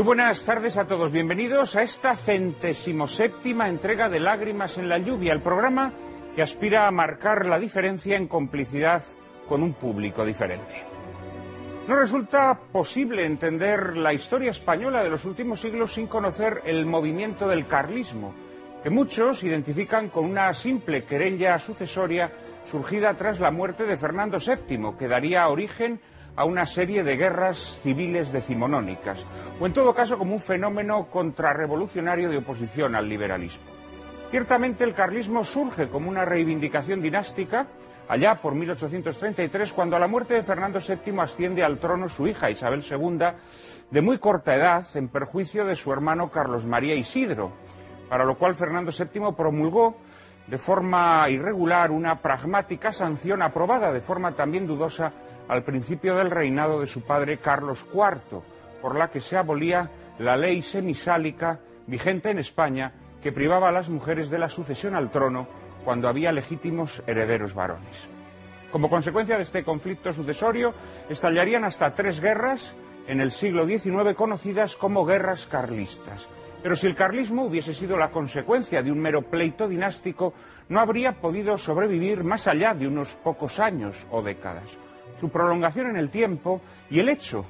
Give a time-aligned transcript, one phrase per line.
[0.00, 1.12] Muy buenas tardes a todos.
[1.12, 5.92] Bienvenidos a esta centésimo séptima entrega de Lágrimas en la Lluvia, el programa
[6.34, 9.02] que aspira a marcar la diferencia en complicidad
[9.46, 10.82] con un público diferente.
[11.86, 17.46] No resulta posible entender la historia española de los últimos siglos sin conocer el movimiento
[17.46, 18.34] del carlismo,
[18.82, 22.32] que muchos identifican con una simple querella sucesoria
[22.64, 26.00] surgida tras la muerte de Fernando VII, que daría origen
[26.40, 29.26] a una serie de guerras civiles decimonónicas,
[29.60, 33.62] o en todo caso como un fenómeno contrarrevolucionario de oposición al liberalismo.
[34.30, 37.66] Ciertamente el carlismo surge como una reivindicación dinástica
[38.08, 42.48] allá por 1833, cuando a la muerte de Fernando VII asciende al trono su hija
[42.48, 43.18] Isabel II,
[43.90, 47.52] de muy corta edad, en perjuicio de su hermano Carlos María Isidro,
[48.08, 49.94] para lo cual Fernando VII promulgó
[50.46, 55.12] de forma irregular una pragmática sanción aprobada de forma también dudosa
[55.50, 58.40] al principio del reinado de su padre Carlos IV,
[58.80, 63.90] por la que se abolía la ley semisálica vigente en España que privaba a las
[63.90, 65.48] mujeres de la sucesión al trono
[65.84, 68.08] cuando había legítimos herederos varones.
[68.70, 70.72] Como consecuencia de este conflicto sucesorio,
[71.08, 72.76] estallarían hasta tres guerras
[73.08, 76.28] en el siglo XIX conocidas como guerras carlistas.
[76.62, 80.32] Pero si el carlismo hubiese sido la consecuencia de un mero pleito dinástico,
[80.68, 84.78] no habría podido sobrevivir más allá de unos pocos años o décadas.
[85.20, 87.44] Su prolongación en el tiempo y el hecho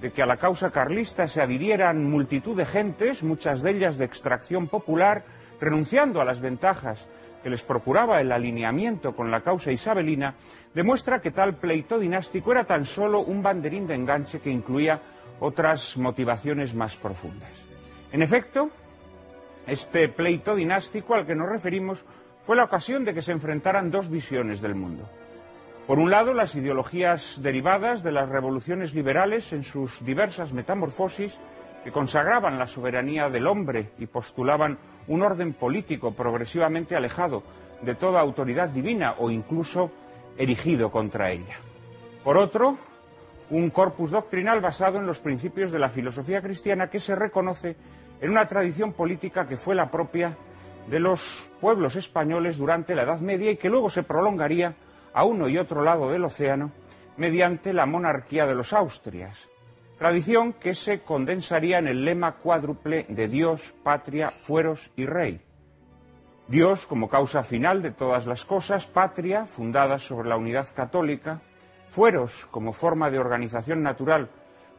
[0.00, 4.04] de que a la causa carlista se adhirieran multitud de gentes, muchas de ellas de
[4.04, 5.24] extracción popular,
[5.60, 7.08] renunciando a las ventajas
[7.42, 10.36] que les procuraba el alineamiento con la causa isabelina,
[10.72, 15.02] demuestra que tal pleito dinástico era tan solo un banderín de enganche que incluía
[15.40, 17.66] otras motivaciones más profundas.
[18.12, 18.70] En efecto,
[19.66, 22.06] este pleito dinástico al que nos referimos
[22.42, 25.10] fue la ocasión de que se enfrentaran dos visiones del mundo.
[25.88, 31.40] Por un lado, las ideologías derivadas de las revoluciones liberales en sus diversas metamorfosis
[31.82, 37.42] que consagraban la soberanía del hombre y postulaban un orden político progresivamente alejado
[37.80, 39.90] de toda autoridad divina o incluso
[40.36, 41.56] erigido contra ella.
[42.22, 42.76] Por otro,
[43.48, 47.76] un corpus doctrinal basado en los principios de la filosofía cristiana que se reconoce
[48.20, 50.36] en una tradición política que fue la propia
[50.86, 54.76] de los pueblos españoles durante la Edad Media y que luego se prolongaría
[55.18, 56.70] a uno y otro lado del océano
[57.16, 59.50] mediante la monarquía de los Austrias,
[59.98, 65.40] tradición que se condensaría en el lema cuádruple de Dios, patria, fueros y rey.
[66.46, 71.42] Dios como causa final de todas las cosas, patria, fundada sobre la unidad católica,
[71.88, 74.30] fueros como forma de organización natural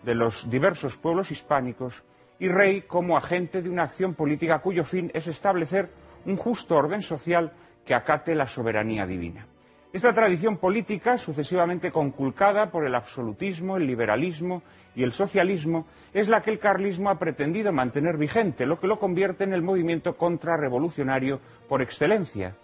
[0.03, 2.05] de los diversos pueblos hispánicos,
[2.39, 5.89] y rey como agente de una acción política cuyo fin es establecer
[6.25, 7.51] un justo orden social
[7.85, 9.45] que acate la soberanía divina.
[9.91, 14.61] Esta tradición política, sucesivamente conculcada por el absolutismo, el liberalismo
[14.93, 18.99] y el socialismo, es la que el carlismo ha pretendido mantener vigente, lo que lo
[18.99, 22.55] convierte en el movimiento contrarrevolucionario por excelencia,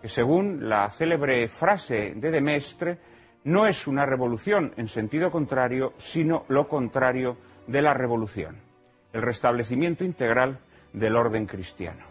[0.00, 2.98] que según la célebre frase de Demestre,
[3.44, 7.36] no es una revolución en sentido contrario, sino lo contrario
[7.68, 8.56] de la revolución,
[9.12, 10.58] el restablecimiento integral
[10.92, 12.06] del orden cristiano.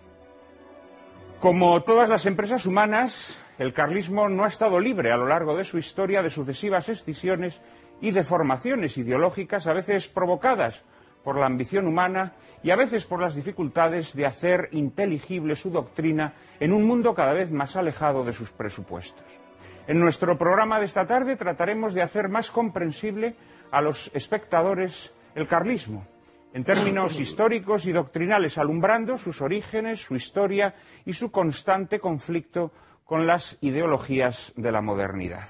[1.41, 5.63] Como todas las empresas humanas, el carlismo no ha estado libre a lo largo de
[5.63, 7.61] su historia de sucesivas escisiones
[8.01, 10.83] y deformaciones ideológicas, a veces provocadas
[11.23, 12.33] por la ambición humana
[12.63, 17.33] y a veces por las dificultades de hacer inteligible su doctrina en un mundo cada
[17.33, 19.39] vez más alejado de sus presupuestos.
[19.85, 23.35] En nuestro programa de esta tarde trataremos de hacer más comprensible
[23.69, 26.07] a los espectadores el carlismo,
[26.51, 30.73] en términos históricos y doctrinales, alumbrando sus orígenes, su historia
[31.05, 32.71] y su constante conflicto
[33.11, 35.45] con las ideologías de la modernidad.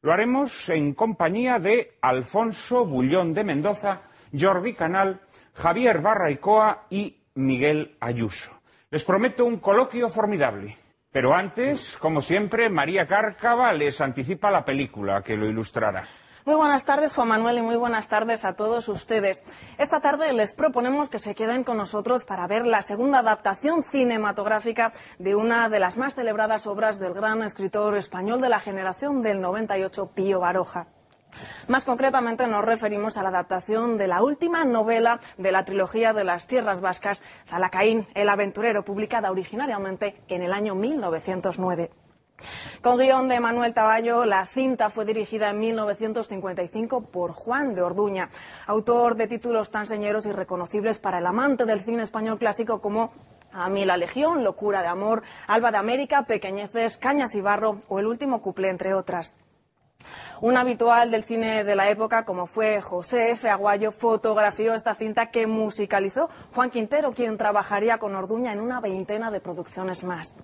[0.00, 4.00] Lo haremos en compañía de Alfonso Bullón de Mendoza,
[4.32, 5.20] Jordi Canal,
[5.52, 8.52] Javier Barraicoa y Miguel Ayuso.
[8.88, 10.78] Les prometo un coloquio formidable.
[11.10, 16.04] Pero antes, como siempre, María Cárcava les anticipa la película que lo ilustrará.
[16.44, 19.44] Muy buenas tardes, Juan Manuel, y muy buenas tardes a todos ustedes.
[19.78, 24.92] Esta tarde les proponemos que se queden con nosotros para ver la segunda adaptación cinematográfica
[25.20, 29.40] de una de las más celebradas obras del gran escritor español de la generación del
[29.40, 30.88] 98, Pío Baroja.
[31.68, 36.24] Más concretamente nos referimos a la adaptación de la última novela de la trilogía de
[36.24, 41.92] las tierras vascas, Zalacaín, el aventurero, publicada originariamente en el año 1909.
[42.82, 48.28] Con guion de Manuel Taballo, la cinta fue dirigida en 1955 por Juan de Orduña,
[48.66, 53.12] autor de títulos tan señeros y reconocibles para el amante del cine español clásico como
[53.52, 58.00] A mí la Legión, Locura de Amor, Alba de América, Pequeñeces, Cañas y Barro o
[58.00, 59.34] El último cuplé, entre otras.
[60.40, 63.48] Un habitual del cine de la época, como fue José F.
[63.48, 69.30] Aguayo, fotografió esta cinta que musicalizó Juan Quintero, quien trabajaría con Orduña en una veintena
[69.30, 70.34] de producciones más.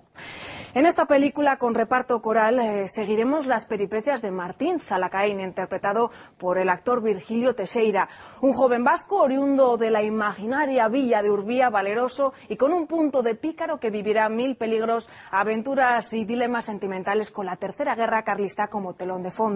[0.75, 6.59] En esta película, con reparto coral, eh, seguiremos las peripecias de Martín Zalacaín, interpretado por
[6.59, 8.07] el actor Virgilio Teixeira,
[8.41, 13.23] un joven vasco oriundo de la imaginaria villa de Urbía, valeroso y con un punto
[13.23, 18.67] de pícaro que vivirá mil peligros, aventuras y dilemas sentimentales con la Tercera Guerra Carlista
[18.67, 19.48] como telón de fondo.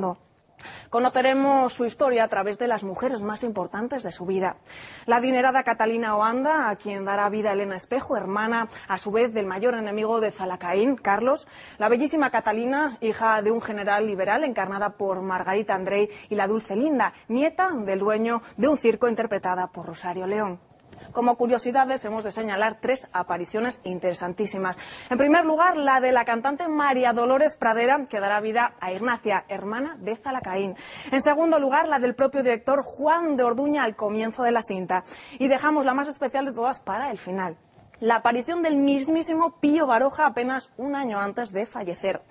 [0.89, 4.57] Conoceremos su historia a través de las mujeres más importantes de su vida.
[5.05, 9.45] La adinerada Catalina Oanda, a quien dará vida Elena Espejo, hermana a su vez del
[9.45, 11.47] mayor enemigo de Zalacaín, Carlos.
[11.77, 16.75] La bellísima Catalina, hija de un general liberal encarnada por Margarita Andrei y la dulce
[16.75, 20.72] Linda, nieta del dueño de un circo interpretada por Rosario León.
[21.11, 24.77] Como curiosidades hemos de señalar tres apariciones interesantísimas.
[25.09, 29.45] En primer lugar, la de la cantante María Dolores Pradera, que dará vida a Ignacia,
[29.47, 30.75] hermana de Zalacaín.
[31.11, 35.03] En segundo lugar, la del propio director Juan de Orduña al comienzo de la cinta.
[35.39, 37.57] Y dejamos la más especial de todas para el final
[38.03, 42.21] la aparición del mismísimo Pío Baroja apenas un año antes de fallecer.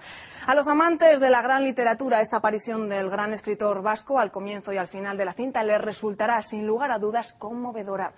[0.46, 4.74] A los amantes de la gran literatura, esta aparición del gran escritor vasco al comienzo
[4.74, 8.12] y al final de la cinta les resultará, sin lugar a dudas, conmovedora.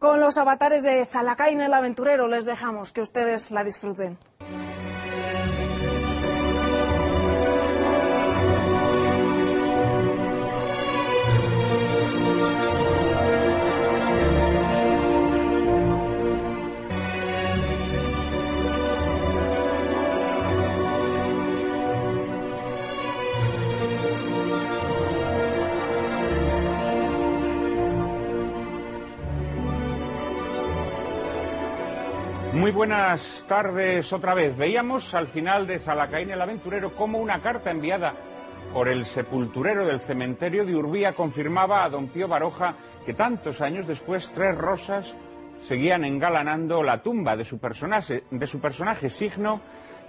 [0.00, 4.18] Con los avatares de Zalacain el aventurero les dejamos que ustedes la disfruten.
[32.68, 34.54] Muy buenas tardes otra vez.
[34.54, 38.12] Veíamos al final de Zalacaín el aventurero como una carta enviada
[38.74, 42.76] por el sepulturero del cementerio de Urbía confirmaba a don Pío Baroja
[43.06, 45.16] que tantos años después tres rosas
[45.62, 49.62] seguían engalanando la tumba de su personaje, de su personaje signo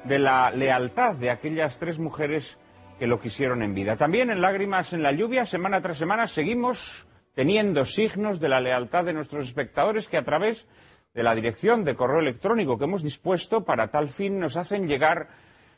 [0.03, 2.59] de la lealtad de aquellas tres mujeres
[2.99, 3.95] que lo quisieron en vida.
[3.95, 9.05] También en Lágrimas en la lluvia, semana tras semana, seguimos teniendo signos de la lealtad
[9.05, 10.67] de nuestros espectadores que a través
[11.13, 15.29] de la dirección de correo electrónico que hemos dispuesto para tal fin nos hacen llegar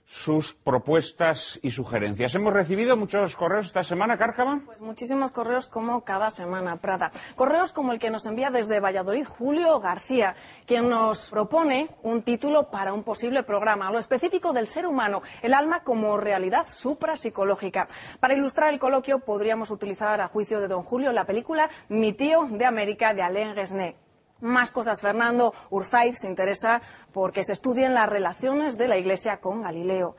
[0.04, 2.36] sus propuestas y sugerencias.
[2.36, 4.62] Hemos recibido muchos correos esta semana, Cárcama.
[4.66, 7.12] Pues muchísimos correos como cada semana, Prada.
[7.36, 10.36] Correos como el que nos envía desde Valladolid Julio García,
[10.66, 15.54] quien nos propone un título para un posible programa, lo específico del ser humano, el
[15.54, 17.88] alma como realidad suprapsicológica.
[18.20, 22.48] Para ilustrar el coloquio podríamos utilizar a juicio de don Julio la película Mi tío
[22.52, 23.96] de América de Alain Resnais.
[24.42, 26.82] Más cosas, Fernando Urzaiz se interesa
[27.14, 30.16] porque se estudien las relaciones de la Iglesia con Galileo.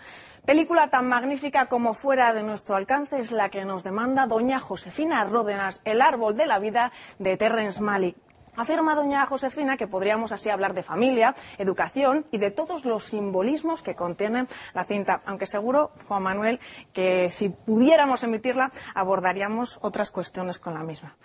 [0.46, 5.24] Película tan magnífica como fuera de nuestro alcance es la que nos demanda doña Josefina
[5.24, 8.16] Ródenas, El árbol de la vida de Terrence Malick.
[8.54, 13.82] Afirma doña Josefina que podríamos así hablar de familia, educación y de todos los simbolismos
[13.82, 16.60] que contiene la cinta, aunque seguro, Juan Manuel,
[16.92, 21.16] que si pudiéramos emitirla abordaríamos otras cuestiones con la misma.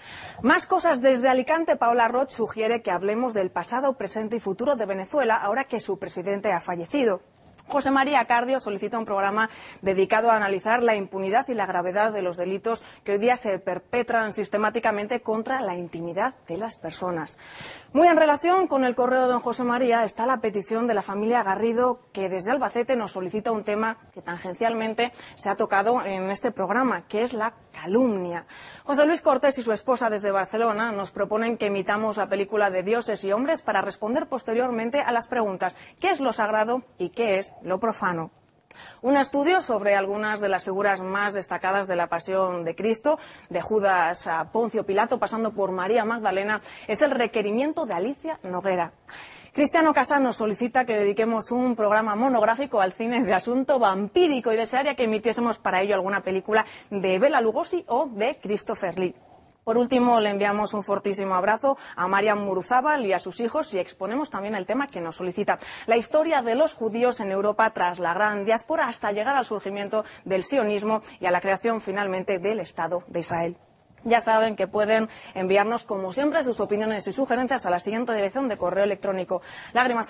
[0.41, 4.85] Más cosas desde Alicante, Paola Roch sugiere que hablemos del pasado, presente y futuro de
[4.85, 7.21] Venezuela ahora que su presidente ha fallecido.
[7.67, 9.49] José María Cardio solicita un programa
[9.81, 13.59] dedicado a analizar la impunidad y la gravedad de los delitos que hoy día se
[13.59, 17.37] perpetran sistemáticamente contra la intimidad de las personas.
[17.91, 21.01] Muy en relación con el correo de don José María está la petición de la
[21.01, 26.29] familia Garrido que desde Albacete nos solicita un tema que tangencialmente se ha tocado en
[26.29, 28.45] este programa, que es la calumnia.
[28.85, 32.83] José Luis Cortés y su esposa desde Barcelona nos proponen que emitamos la película de
[32.83, 37.37] Dioses y Hombres para responder posteriormente a las preguntas ¿qué es lo sagrado y qué
[37.37, 38.31] es lo profano.
[39.01, 43.17] Un estudio sobre algunas de las figuras más destacadas de la pasión de Cristo,
[43.49, 48.91] de Judas a Poncio Pilato, pasando por María Magdalena, es el requerimiento de Alicia Noguera.
[49.53, 54.95] Cristiano Casano solicita que dediquemos un programa monográfico al cine de asunto vampírico y desearía
[54.95, 59.15] que emitiésemos para ello alguna película de Bela Lugosi o de Christopher Lee.
[59.67, 63.79] Por último, le enviamos un fortísimo abrazo a Mariam Muruzábal y a sus hijos y
[63.79, 67.99] exponemos también el tema que nos solicita, la historia de los judíos en Europa tras
[67.99, 72.61] la gran diáspora hasta llegar al surgimiento del sionismo y a la creación finalmente del
[72.61, 73.57] Estado de Israel.
[74.05, 78.47] Ya saben que pueden enviarnos, como siempre, sus opiniones y sugerencias a la siguiente dirección
[78.47, 79.41] de correo electrónico.
[79.73, 80.07] Lágrimas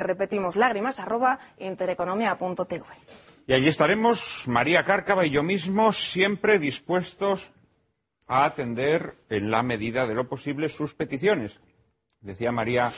[0.00, 0.96] Repetimos, lágrimas
[3.46, 7.55] Y allí estaremos, María Cárcava y yo mismo, siempre dispuestos
[8.26, 11.60] a atender en la medida de lo posible sus peticiones.
[12.20, 12.88] Decía María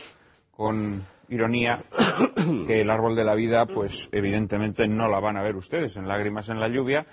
[0.51, 1.85] con ironía
[2.67, 6.09] que el árbol de la vida, pues evidentemente no la van a ver ustedes en
[6.09, 7.07] lágrimas en la lluvia,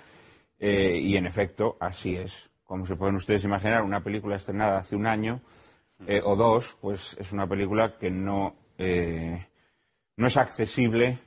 [0.58, 2.50] eh, y en efecto así es.
[2.64, 5.40] Como se pueden ustedes imaginar, una película estrenada hace un año
[6.06, 9.46] eh, o dos, pues es una película que no, eh,
[10.16, 11.20] no es accesible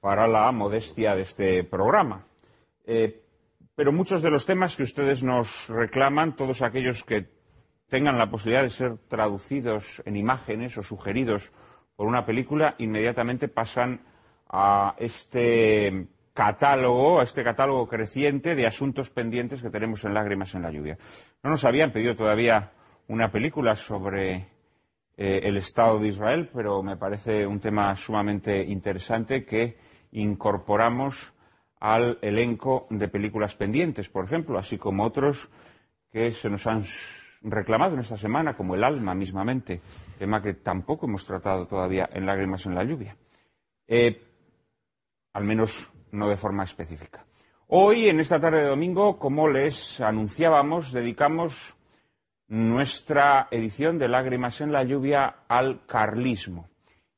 [0.00, 2.26] para la modestia de este programa.
[3.74, 7.28] Pero muchos de los temas que ustedes nos reclaman, todos aquellos que
[7.88, 11.52] tengan la posibilidad de ser traducidos en imágenes o sugeridos
[11.96, 14.00] por una película, inmediatamente pasan
[14.48, 20.62] a este catálogo, a este catálogo creciente de asuntos pendientes que tenemos en Lágrimas en
[20.62, 20.98] la Lluvia.
[21.42, 22.72] No nos habían pedido todavía
[23.08, 24.48] una película sobre
[25.16, 29.76] eh, el Estado de Israel, pero me parece un tema sumamente interesante que
[30.12, 31.34] incorporamos
[31.82, 35.50] al elenco de películas pendientes, por ejemplo, así como otros
[36.12, 36.84] que se nos han
[37.42, 39.80] reclamado en esta semana, como el alma mismamente,
[40.16, 43.16] tema que tampoco hemos tratado todavía en Lágrimas en la Lluvia.
[43.88, 44.22] Eh,
[45.32, 47.24] al menos no de forma específica.
[47.66, 51.76] Hoy, en esta tarde de domingo, como les anunciábamos, dedicamos
[52.46, 56.68] nuestra edición de Lágrimas en la Lluvia al carlismo.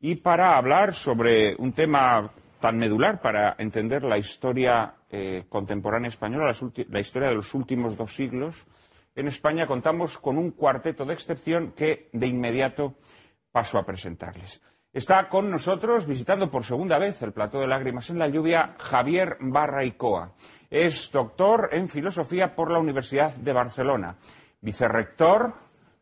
[0.00, 2.32] Y para hablar sobre un tema
[2.64, 6.50] tan medular para entender la historia eh, contemporánea española,
[6.88, 8.64] la historia de los últimos dos siglos,
[9.14, 12.94] en España contamos con un cuarteto de excepción que de inmediato
[13.52, 14.62] paso a presentarles.
[14.94, 19.36] Está con nosotros, visitando por segunda vez el plató de lágrimas en la lluvia, Javier
[19.40, 20.32] Barraicoa.
[20.70, 24.16] Es doctor en filosofía por la Universidad de Barcelona,
[24.62, 25.52] vicerrector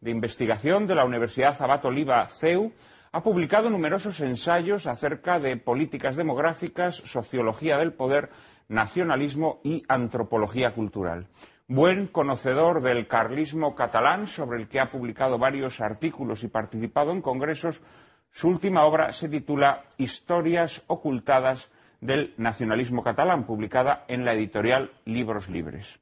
[0.00, 2.70] de investigación de la Universidad Abat Oliva CEU.
[3.14, 8.30] Ha publicado numerosos ensayos acerca de políticas demográficas, sociología del poder,
[8.68, 11.28] nacionalismo y antropología cultural.
[11.68, 17.20] Buen conocedor del carlismo catalán, sobre el que ha publicado varios artículos y participado en
[17.20, 17.82] congresos,
[18.30, 25.50] su última obra se titula Historias ocultadas del nacionalismo catalán, publicada en la editorial Libros
[25.50, 26.00] Libres.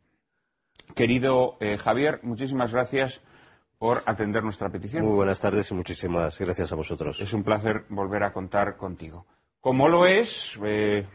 [0.95, 3.21] Querido eh, Javier, muchísimas gracias
[3.80, 5.06] por atender nuestra petición.
[5.06, 7.18] Muy buenas tardes y muchísimas gracias a vosotros.
[7.18, 9.25] Es un placer volver a contar contigo.
[9.58, 11.06] Como lo es, eh,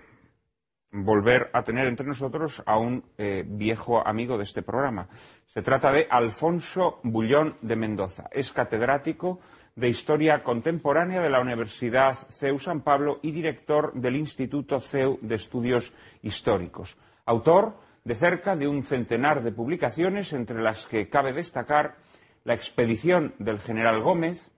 [0.92, 5.08] volver a tener entre nosotros a un eh, viejo amigo de este programa.
[5.46, 8.30] Se trata de Alfonso Bullón de Mendoza.
[8.32, 9.42] Es catedrático
[9.76, 15.36] de Historia Contemporánea de la Universidad CEU San Pablo y director del Instituto CEU de
[15.36, 15.94] Estudios
[16.24, 16.98] Históricos.
[17.28, 21.98] Autor de cerca de un centenar de publicaciones, entre las que cabe destacar
[22.46, 24.52] La expedición del general Gómez,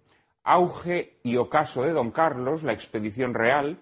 [0.43, 3.79] Auge y ocaso de Don Carlos, la expedición real,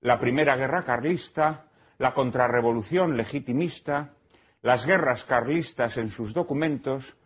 [0.00, 1.66] la Primera Guerra Carlista,
[1.98, 4.14] la contrarrevolución legitimista,
[4.62, 7.16] las guerras carlistas en sus documentos,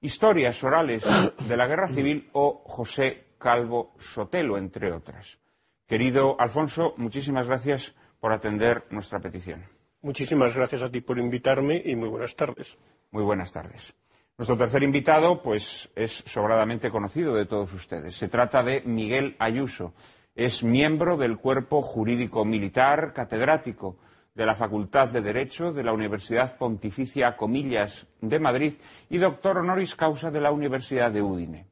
[0.00, 1.04] historias orales
[1.46, 5.38] de la Guerra Civil o José Calvo Sotelo, entre otras.
[5.86, 9.64] Querido Alfonso, muchísimas gracias por atender nuestra petición.
[10.00, 12.76] Muchísimas gracias a ti por invitarme y muy buenas tardes.
[13.10, 13.94] Muy buenas tardes.
[14.38, 18.16] Nuestro tercer invitado, pues, es sobradamente conocido de todos ustedes.
[18.16, 19.94] Se trata de Miguel Ayuso.
[20.34, 23.96] Es miembro del Cuerpo Jurídico Militar, catedrático
[24.34, 28.74] de la Facultad de Derecho de la Universidad Pontificia Comillas de Madrid
[29.08, 31.66] y doctor honoris causa de la Universidad de Udine.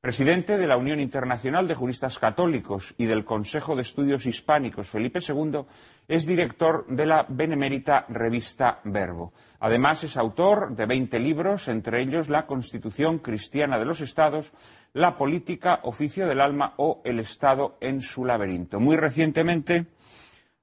[0.00, 5.18] Presidente de la Unión Internacional de Juristas Católicos y del Consejo de Estudios Hispánicos Felipe
[5.18, 5.62] II,
[6.06, 9.32] es director de la benemérita revista Verbo.
[9.58, 14.52] Además, es autor de 20 libros, entre ellos La Constitución Cristiana de los Estados,
[14.92, 18.78] La Política, Oficio del Alma o El Estado en su laberinto.
[18.78, 19.86] Muy recientemente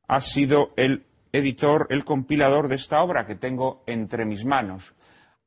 [0.07, 4.95] ha sido el editor, el compilador de esta obra que tengo entre mis manos,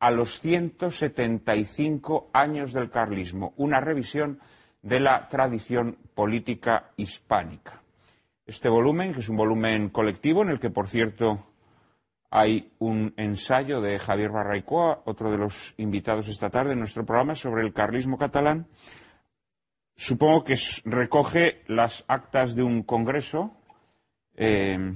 [0.00, 4.38] a los 175 años del carlismo, una revisión
[4.83, 7.83] de la tradición política hispánica.
[8.47, 11.45] Este volumen, que es un volumen colectivo en el que, por cierto,
[12.31, 17.35] hay un ensayo de Javier Barraicoa, otro de los invitados esta tarde en nuestro programa
[17.35, 18.67] sobre el carlismo catalán.
[19.97, 23.52] Supongo que recoge las actas de un congreso
[24.37, 24.93] eh,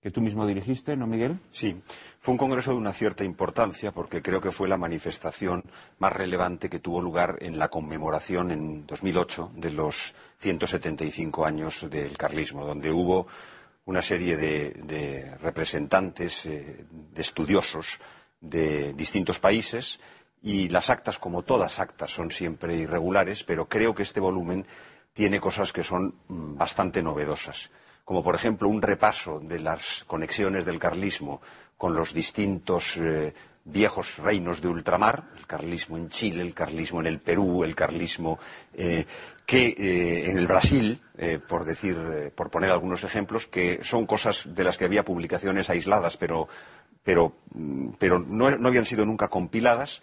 [0.00, 1.38] que tú mismo dirigiste, ¿no, Miguel?
[1.52, 1.80] Sí,
[2.20, 5.64] fue un congreso de una cierta importancia porque creo que fue la manifestación
[5.98, 12.18] más relevante que tuvo lugar en la conmemoración en 2008 de los 175 años del
[12.18, 13.26] carlismo, donde hubo
[13.86, 17.98] una serie de, representantes, eh, de estudiosos
[18.38, 19.98] de distintos países
[20.42, 24.66] y las actas, como todas actas, son siempre irregulares, pero creo que este volumen
[25.14, 27.70] tiene cosas que son mm, bastante novedosas
[28.10, 31.40] como por ejemplo un repaso de las conexiones del carlismo
[31.80, 33.32] con los distintos eh,
[33.64, 38.38] viejos reinos de ultramar, el carlismo en Chile, el carlismo en el Perú, el carlismo
[38.74, 39.06] eh,
[39.46, 41.00] que eh, en el Brasil,
[41.48, 46.18] por decir, por poner algunos ejemplos, que son cosas de las que había publicaciones aisladas,
[46.18, 46.48] pero
[47.02, 47.92] pero, mm,
[48.28, 50.02] no, habían sido nunca compiladas.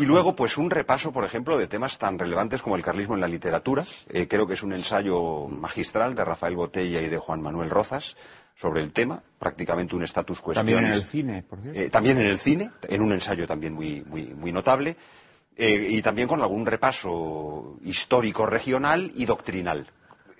[0.00, 3.20] Y luego, pues un repaso, por ejemplo, de temas tan relevantes como el carlismo en
[3.20, 3.84] la literatura.
[4.28, 8.16] creo que es un ensayo magistral de Rafael Botella y de Juan Manuel Rozas
[8.54, 10.56] sobre el tema, prácticamente un status questiones.
[10.56, 11.80] También en el cine, por cierto.
[11.80, 14.96] Eh, también en el cine, en un ensayo también muy, muy, notable,
[15.56, 19.90] eh, y también con algún repaso histórico regional y doctrinal.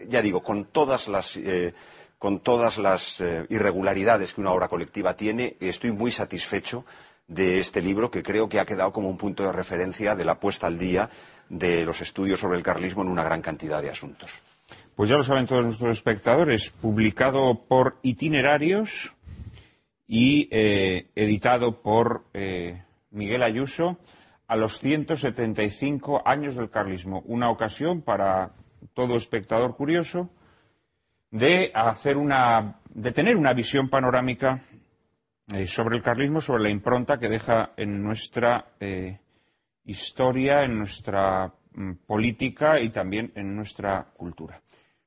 [0.09, 1.75] Ya digo, con todas las, eh,
[2.19, 6.85] con todas las irregularidades que una obra colectiva tiene, estoy muy satisfecho
[7.27, 10.39] de este libro que creo que ha quedado como un punto de referencia de la
[10.39, 11.09] puesta al día
[11.49, 14.31] de los estudios sobre el carlismo en una gran cantidad de asuntos.
[14.95, 19.15] Pues ya lo saben todos nuestros espectadores, publicado por Itinerarios
[20.07, 23.97] y eh, editado por eh, Miguel Ayuso
[24.47, 27.23] a los 175 años del carlismo.
[27.25, 28.53] Una ocasión para
[28.93, 30.29] todo espectador curioso
[31.31, 34.63] de hacer una, de tener una visión panorámica
[35.55, 38.67] eh, sobre el carlismo, sobre la impronta que deja en nuestra
[39.87, 44.62] historia, en nuestra mm, política y también en nuestra cultura.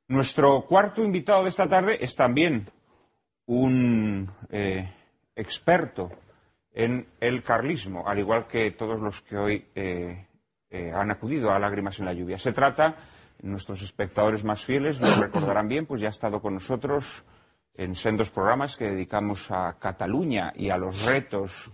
[0.08, 2.70] Nuestro cuarto invitado de esta tarde es también
[3.48, 4.94] un eh,
[5.36, 6.12] experto
[6.72, 10.28] en el carlismo, al igual que todos los que hoy eh,
[10.70, 12.38] eh, han acudido a Lágrimas en la Lluvia.
[12.38, 12.98] Se trata,
[13.42, 17.26] nuestros espectadores más fieles lo recordarán bien, pues ya ha estado con nosotros
[17.74, 21.72] en sendos programas que dedicamos a Cataluña y a los retos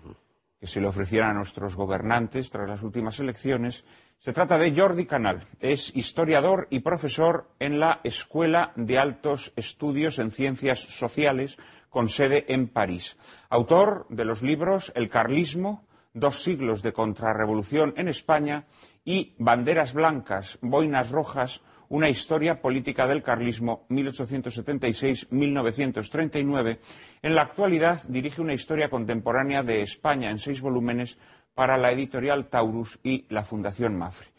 [0.61, 3.83] que se le ofrecieran a nuestros gobernantes tras las últimas elecciones
[4.19, 5.47] se trata de Jordi Canal.
[5.59, 11.57] Es historiador y profesor en la Escuela de Altos Estudios en Ciencias Sociales
[11.89, 13.17] con sede en París.
[13.49, 18.65] Autor de los libros El Carlismo, Dos siglos de contrarrevolución en España
[19.05, 26.79] y Banderas Blancas, Boinas Rojas, una historia política del carlismo 1876-1939.
[27.21, 31.19] En la actualidad dirige una historia contemporánea de España en seis volúmenes
[31.53, 34.29] para la editorial Taurus y la Fundación Mafre.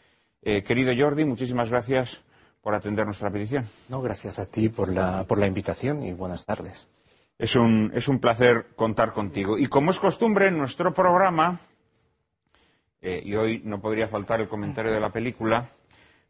[0.41, 2.23] Eh, querido Jordi, muchísimas gracias
[2.59, 3.67] por atender nuestra petición.
[3.87, 6.89] No, gracias a ti por la, invitación y buenas tardes.
[7.37, 9.59] Es un, placer contar contigo.
[9.59, 11.61] Y como es costumbre en nuestro programa,
[12.99, 15.69] eh, y hoy no podría faltar el comentario de la película,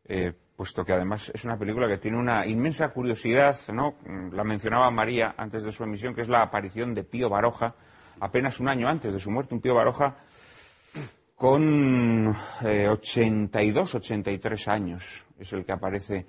[0.06, 3.96] eh, puesto que además es una película que tiene una inmensa curiosidad, ¿no?
[4.32, 7.76] La mencionaba María antes de su emisión, que es la aparición de Pío Baroja,
[8.20, 10.16] apenas un año antes de su muerte, un Pío Baroja
[11.36, 16.26] con 82, eh, 83 años es el que aparece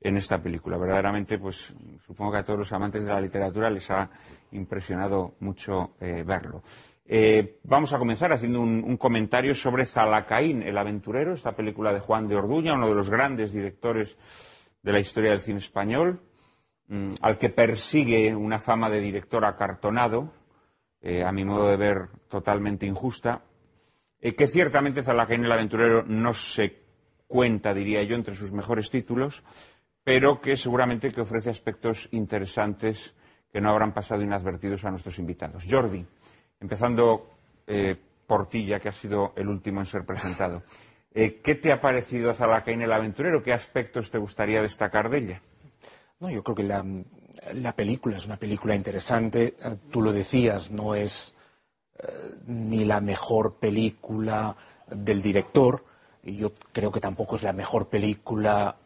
[0.00, 0.76] en esta película.
[0.76, 1.74] Verdaderamente, pues
[2.06, 4.08] supongo que a todos los amantes de la literatura les ha
[4.52, 6.62] impresionado mucho eh, verlo.
[7.10, 12.28] Eh, vamos a comenzar haciendo un, comentario sobre Zalacaín, el aventurero, esta película de Juan
[12.28, 14.18] de Orduña, uno de los grandes directores
[14.82, 16.20] de la historia del cine español,
[16.88, 20.32] mm, al que persigue una fama de director acartonado,
[21.24, 23.42] a mi modo de ver totalmente injusta,
[24.20, 26.76] eh, que ciertamente Zalacaín el aventurero no se
[27.26, 29.44] cuenta, diría yo, entre sus mejores títulos,
[30.02, 33.14] pero que seguramente que ofrece aspectos interesantes
[33.50, 35.66] que no habrán pasado inadvertidos a nuestros invitados.
[35.70, 36.04] Jordi,
[36.60, 37.26] empezando
[37.66, 40.62] eh, por ti, ya que has sido el último en ser presentado.
[41.14, 43.42] Eh, ¿Qué te ha parecido Zalacaín el aventurero?
[43.42, 45.42] ¿Qué aspectos te gustaría destacar de ella?
[46.20, 46.84] No, yo creo que la,
[47.54, 49.56] la película es una película interesante.
[49.90, 51.34] Tú lo decías, no es
[52.46, 55.84] ni la mejor película del director,
[56.22, 58.76] y yo creo que tampoco es la mejor película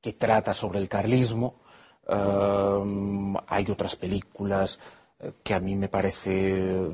[0.00, 1.60] que trata sobre el carlismo.
[2.08, 4.99] Eh, hay otras películas eh,
[5.42, 6.90] que a mí me parece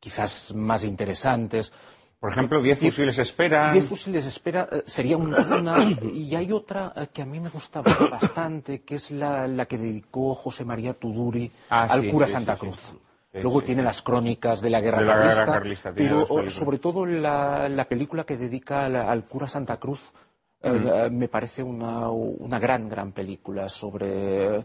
[0.00, 1.72] quizás más interesantes.
[2.18, 3.72] Por ejemplo, Diez fusiles espera.
[3.72, 5.76] Diez fusiles espera eh, sería una,
[6.14, 10.64] Y hay otra que a mí me gustaba bastante, que es la, que dedicó José
[10.64, 12.96] María Tuduri ah, al cura Santa Cruz.
[13.32, 18.84] Luego tiene las crónicas de la Guerra Carlista, pero sobre todo la, película que dedica
[18.84, 20.12] al, cura Santa Cruz
[20.64, 24.64] eh, eh, me parece una, gran, gran película sobre, eh,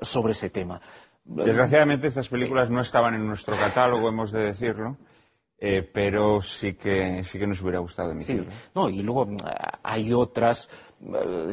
[0.00, 0.80] sobre ese tema.
[1.24, 4.96] Desgraciadamente estas películas no estaban en nuestro catálogo, hemos de decirlo.
[5.92, 8.50] pero sí que sí que nos hubiera gustado emitirlo.
[8.74, 9.26] No, y luego
[9.82, 10.68] hay otras,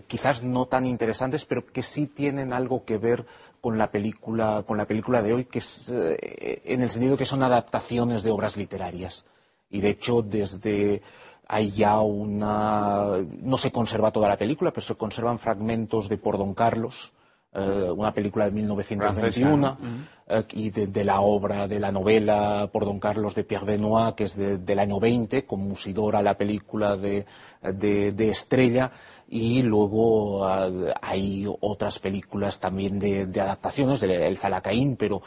[0.08, 3.26] quizás no tan interesantes, pero que sí tienen algo que ver
[3.62, 7.26] con la película, con la película de hoy, que es, eh, en el sentido que
[7.26, 9.24] son adaptaciones de obras literarias.
[9.70, 11.02] Y de hecho, desde
[11.48, 13.18] hay ya una.
[13.42, 17.14] No se conserva toda la película, pero se conservan fragmentos de Por Don Carlos,
[17.54, 19.78] eh, una película de 1921
[20.26, 24.24] eh, y de, la obra, de la novela por Don Carlos de Pierre Benoit, que
[24.24, 27.26] es del año 20, con Musidora, la película de,
[28.18, 28.90] Estrella,
[29.28, 35.22] y luego eh, hay otras películas también de, adaptaciones, El Zalacaín, pero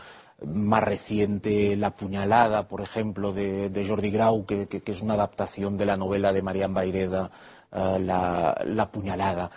[0.46, 5.98] más reciente La puñalada, por ejemplo, de, Jordi Grau, que, es una adaptación de la
[5.98, 7.30] novela de Marian Baireda,
[7.70, 9.50] la, puñalada.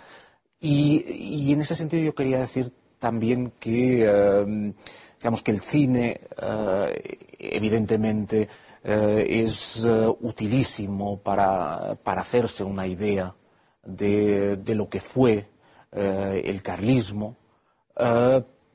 [0.60, 4.74] Y, en ese sentido yo quería decir también que, eh,
[5.20, 8.48] digamos que el cine, eh, evidentemente,
[8.84, 9.88] eh, es
[10.22, 13.36] utilísimo para, hacerse una idea
[13.84, 15.48] de, lo que fue
[15.92, 17.36] el carlismo,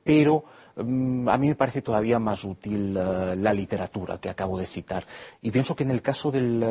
[0.03, 0.43] pero
[0.75, 5.05] mm, a mí me parece todavía más útil la literatura que acabo de citar.
[5.41, 6.63] Y pienso que en el caso del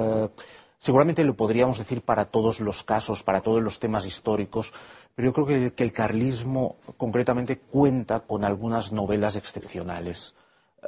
[0.82, 4.72] Seguramente lo podríamos decir para todos los casos, para todos los temas históricos,
[5.14, 10.34] pero yo creo que, el carlismo concretamente cuenta con algunas novelas excepcionales,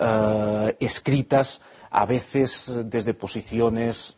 [0.00, 4.16] eh, escritas a veces desde posiciones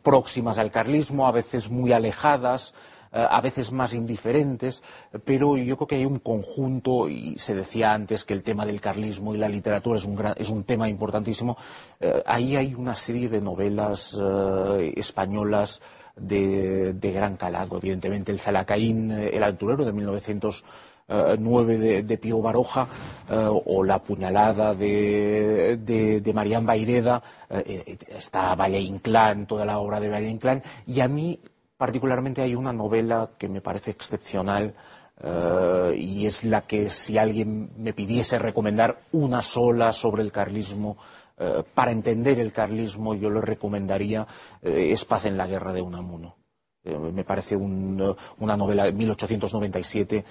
[0.00, 2.72] próximas al carlismo, a veces muy alejadas,
[3.12, 4.82] a veces más indiferentes,
[5.24, 8.80] pero yo creo que hay un conjunto, y se decía antes que el tema del
[8.80, 11.56] carlismo y la literatura es un, es un tema importantísimo,
[11.98, 15.80] eh, ahí hay una serie de novelas eh, españolas
[16.16, 22.86] de, gran calado, evidentemente el Zalacaín, el aventurero de 1909 de, de Pío Baroja
[23.30, 30.28] o La puñalada de, de, Marián Baireda, está Valle Inclán, toda la obra de Valle
[30.28, 31.40] Inclán, y a mí
[31.80, 34.74] Particularmente hay una novela que me parece excepcional
[35.18, 40.98] eh, y es la que si alguien me pidiese recomendar una sola sobre el carlismo,
[41.38, 44.26] eh, para entender el carlismo yo le recomendaría
[44.60, 46.36] eh, Es paz en la guerra de Unamuno.
[46.84, 50.24] me parece una novela de 1897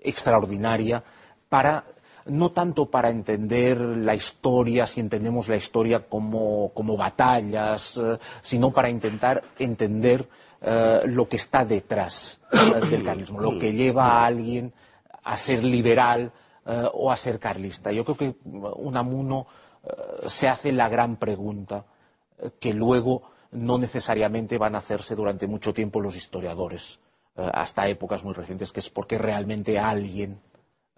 [0.00, 1.00] extraordinaria
[1.48, 1.84] para
[2.26, 8.88] no tanto para entender la historia, si entendemos la historia como, batallas, eh, sino para
[8.88, 10.28] intentar entender
[10.60, 14.72] eh, lo que está detrás eh, del carlismo, lo que lleva a alguien
[15.24, 16.32] a ser liberal
[16.94, 17.90] o a ser carlista.
[17.90, 19.48] Yo creo que Unamuno
[20.26, 21.84] se hace la gran pregunta
[22.60, 27.00] que luego no necesariamente van a hacerse durante mucho tiempo los historiadores,
[27.34, 30.38] hasta épocas muy recientes, que es porque realmente alguien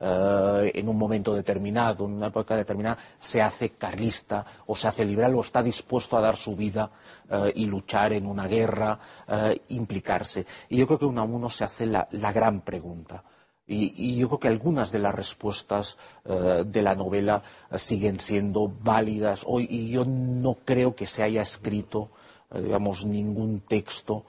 [0.00, 5.04] eh, en un momento determinado, en una época determinada, se hace carlista o se hace
[5.04, 6.90] liberal o está dispuesto a dar su vida
[7.30, 10.46] eh, y luchar en una guerra, eh, implicarse.
[10.68, 13.22] Y yo creo que Unamuno se hace la, gran pregunta.
[13.66, 17.42] Y, yo creo que algunas de las respuestas de la novela
[17.76, 22.10] siguen siendo válidas hoy y yo no creo que se haya escrito,
[22.50, 24.26] digamos, ningún texto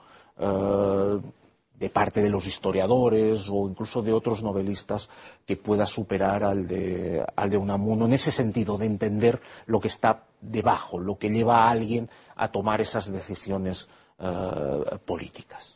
[1.78, 5.08] de parte de los historiadores o incluso de otros novelistas
[5.44, 9.88] que pueda superar al de, al de Unamuno en ese sentido de entender lo que
[9.88, 15.75] está debajo, lo que lleva a alguien a tomar esas decisiones eh, políticas.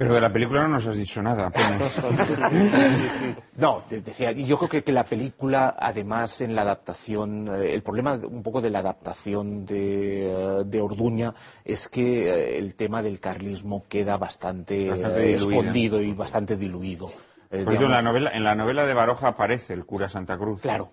[0.00, 1.52] Pero de la película no nos has dicho nada,
[3.58, 8.42] no, decía, yo creo que, la película, además, en la adaptación, eh, el problema un
[8.42, 14.16] poco de la adaptación de, eh, Orduña es que eh, el tema del carlismo queda
[14.16, 14.88] bastante,
[15.34, 17.10] escondido y bastante diluido.
[17.50, 20.62] en, la novela, en la novela de Baroja aparece el cura Santa Cruz.
[20.62, 20.88] Claro.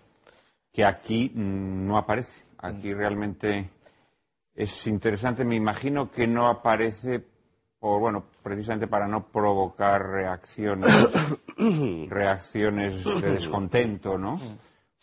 [0.73, 2.43] Que aquí mm, no aparece.
[2.57, 3.69] Aquí realmente
[4.53, 5.45] es interesante.
[5.45, 7.36] Me imagino que no aparece
[7.79, 10.89] o bueno, precisamente para no provocar reacciones,
[12.09, 14.39] reacciones de descontento, ¿no?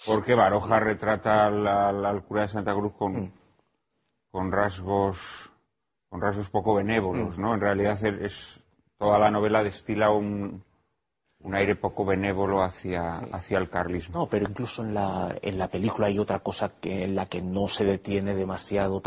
[0.07, 3.33] Porque Baroja retrata al, cura de Santa Cruz con,
[4.31, 5.51] con rasgos
[6.09, 7.55] con rasgos poco benévolos, ¿no?
[7.55, 8.61] En realidad es
[8.99, 10.63] toda la novela destila un,
[11.44, 14.18] un aire poco benévolo hacia, hacia el carlismo.
[14.18, 17.42] No, pero incluso en la, en la película hay otra cosa que, en la que
[17.42, 19.02] no se detiene demasiado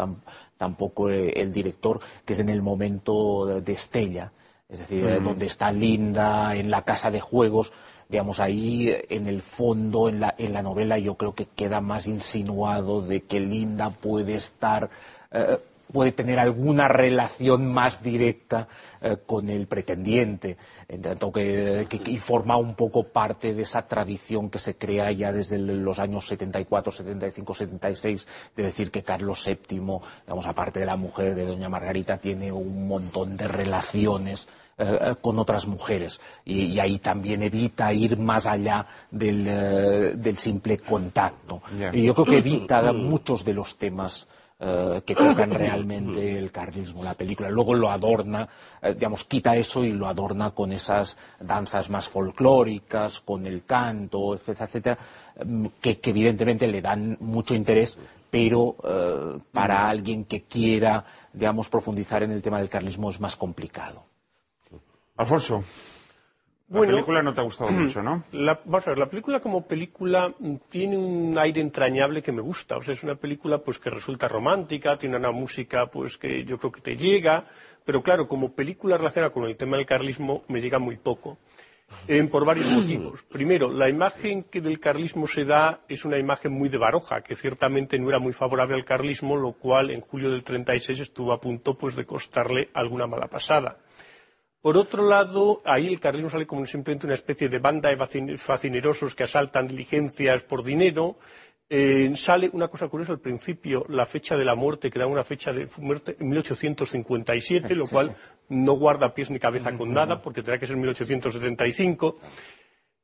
[0.58, 4.32] tampoco el, director, que es en el momento de Estella.
[4.70, 7.72] Es decir, donde está Linda en la casa de juegos,
[8.08, 12.06] digamos, ahí en el fondo, en la, en la novela, yo creo que queda más
[12.06, 14.90] insinuado de que Linda puede estar
[15.32, 15.58] eh,
[15.92, 18.68] puede tener alguna relación más directa
[19.02, 21.86] eh, con el pretendiente, en tanto que,
[22.20, 26.92] forma un poco parte de esa tradición que se crea ya desde los años 74,
[26.92, 32.18] 75, 76, de decir que Carlos VII, digamos, aparte de la mujer de Doña Margarita,
[32.18, 34.48] tiene un montón de relaciones
[34.80, 36.22] eh, con otras mujeres.
[36.46, 41.62] Y, ahí también evita ir más allá del, eh, simple contacto.
[41.94, 44.28] Y yo creo que evita muchos de los temas
[44.60, 47.50] eh, que tocan realmente el carlismo, la película.
[47.50, 48.50] Luego lo adorna,
[48.82, 54.34] eh, digamos, quita eso y lo adorna con esas danzas más folclóricas, con el canto,
[54.34, 54.98] etcétera, etcétera,
[55.80, 58.00] que, que evidentemente le dan mucho interés,
[58.32, 63.36] pero eh, para alguien que quiera, digamos, profundizar en el tema del carlismo es más
[63.36, 64.06] complicado.
[65.18, 65.64] Alfonso.
[66.70, 68.24] La película no te ha gustado mucho, ¿no?
[68.32, 70.34] La, vamos a ver, la película como película
[70.70, 72.78] tiene un aire entrañable que me gusta.
[72.78, 76.58] O sea, es una película pues que resulta romántica, tiene una música pues que yo
[76.58, 77.46] creo que te llega,
[77.86, 81.38] pero claro, como película relacionada con el tema del carlismo me llega muy poco.
[82.06, 83.24] Eh, por varios motivos.
[83.24, 87.38] Primero, la imagen que del carlismo se da es una imagen muy de Baroja, que
[87.38, 91.40] ciertamente no era muy favorable al carlismo, lo cual en julio del 36 estuvo a
[91.40, 93.78] punto pues, de costarle alguna mala pasada.
[94.68, 99.16] Por otro lado, ahí el carlismo sale como simplemente una especie de banda de facinerosos
[99.16, 101.20] que asaltan diligencias por dinero.
[101.70, 105.24] Eh, sale una cosa curiosa al principio, la fecha de la muerte, que da una
[105.24, 108.14] fecha de muerte en 1857, lo cual
[108.50, 112.18] no guarda pies ni cabeza con nada, porque tendrá que ser 1875.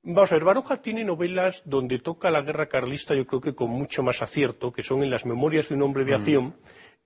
[0.04, 3.70] Vamos a ver, Baroja tiene novelas donde toca la guerra carlista, yo creo que con
[3.70, 6.56] mucho más acierto, que son en las memorias de un hombre de acción,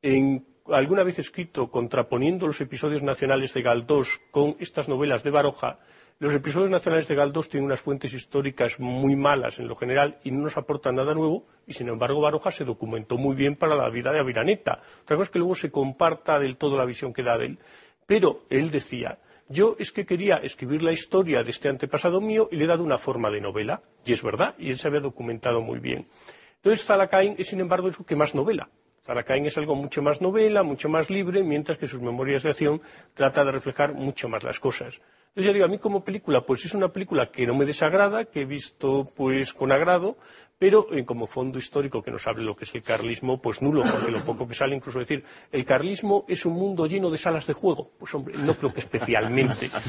[0.02, 5.80] en alguna vez escrito contraponiendo los episodios nacionales de Galdós con estas novelas de Baroja,
[6.20, 10.32] los episodios nacionales de Galdós tienen unas fuentes históricas muy malas en lo general y
[10.32, 13.90] no nos aportan nada nuevo, y sin embargo Baroja se documentó muy bien para la
[13.90, 14.82] vida de Aviraneta.
[15.04, 17.60] Otra cosa es que luego se comparta del todo la visión que da de él.
[18.08, 22.56] Pero él decía, yo es que quería escribir la historia de este antepasado mío y
[22.56, 25.62] le he dado una forma de novela, y es verdad, y él se había documentado
[25.62, 26.08] muy bien.
[26.56, 28.70] Entonces Zalacain es, sin embargo, el que más novela.
[29.08, 32.82] Zalacain es algo mucho más novela, mucho más libre, mientras que sus memorias de acción
[33.14, 35.00] trata de reflejar mucho más las cosas.
[35.30, 38.26] Entonces ya digo, a mí como película, pues es una película que no me desagrada,
[38.26, 40.18] que he visto pues con agrado,
[40.60, 43.84] pero eh, como fondo histórico que nos hable lo que es el carlismo, pues nulo,
[43.90, 47.48] porque lo poco que sale incluso decir, el carlismo es un mundo lleno de salas
[47.48, 47.92] de juego.
[47.98, 49.70] Pues hombre, no creo que especialmente.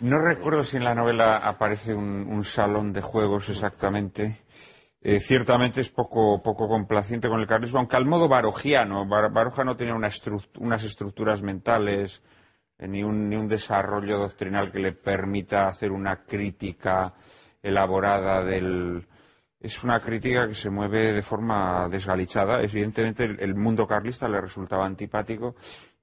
[0.00, 4.40] No recuerdo si en la novela aparece un salón de juegos exactamente.
[5.04, 9.04] Eh, ciertamente es poco, complaciente con el carlismo, aunque al modo barojiano.
[9.06, 12.22] Baroja no tenía unas estructuras mentales
[12.78, 17.14] eh, ni, un, ni un desarrollo doctrinal que le permita hacer una crítica
[17.60, 19.06] elaborada del.
[19.58, 22.60] Es una crítica que se mueve de forma desgalichada.
[22.60, 25.54] Evidentemente, el, mundo carlista le resultaba antipático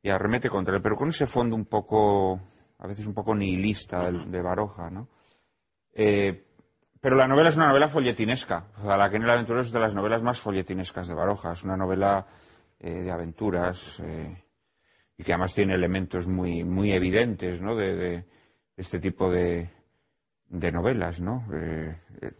[0.01, 2.39] y arremete contra él, pero con ese fondo un poco,
[2.77, 5.09] a veces un poco nihilista de, Baroja, ¿no?
[5.93, 6.48] Eh,
[7.01, 8.65] pero la novela es una novela folletinesca.
[8.77, 11.53] O sea, La que en el aventurero es de las novelas más folletinescas de Baroja.
[11.53, 12.25] Es una novela
[12.79, 14.43] eh, de aventuras eh,
[15.17, 17.75] y que además tiene elementos muy, muy evidentes ¿no?
[17.75, 18.25] de,
[18.75, 19.69] este tipo de,
[20.47, 21.45] de novelas, ¿no?
[21.53, 21.95] Eh,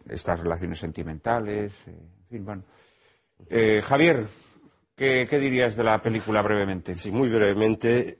[0.09, 2.63] estas relaciones sentimentales, en fin, bueno.
[3.81, 4.25] Javier,
[4.95, 6.93] ¿qué, dirías de la película brevemente?
[6.93, 8.19] Sí, muy brevemente.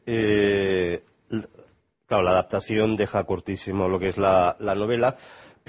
[2.06, 5.18] claro, la adaptación deja cortísimo lo que es la novela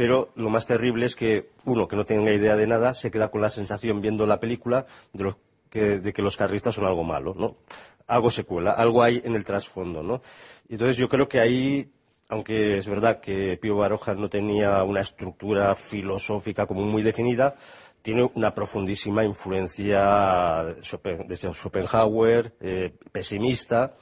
[0.00, 3.30] pero lo más terrible es que uno que no tenga idea de nada se queda
[3.30, 5.34] con la sensación viendo la película de,
[5.68, 7.58] que, los carristas son algo malo, ¿no?
[8.06, 10.22] Algo se cuela, algo hay en el trasfondo, ¿no?
[10.70, 11.90] Entonces yo creo que ahí,
[12.30, 17.54] aunque es verdad que Pío Baroja no tenía una estructura filosófica como muy definida,
[18.00, 23.96] tiene una profundísima influencia de Schopenhauer, eh, pesimista,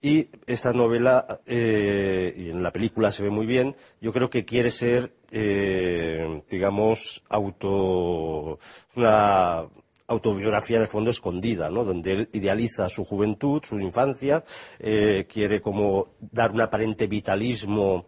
[0.00, 4.44] y esta novela, eh, y en la película se ve muy bien, yo creo que
[4.44, 8.58] quiere ser, eh, digamos, auto,
[8.94, 9.64] una
[10.06, 11.84] autobiografía en el fondo escondida, ¿no?
[11.84, 14.44] Donde él idealiza su juventud, su infancia,
[14.78, 18.06] eh, quiere como dar un aparente vitalismo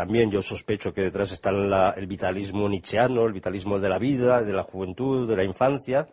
[0.00, 4.52] también yo sospecho que detrás está el vitalismo nietzscheano, el vitalismo de la vida, de
[4.52, 6.08] la juventud, de la infancia.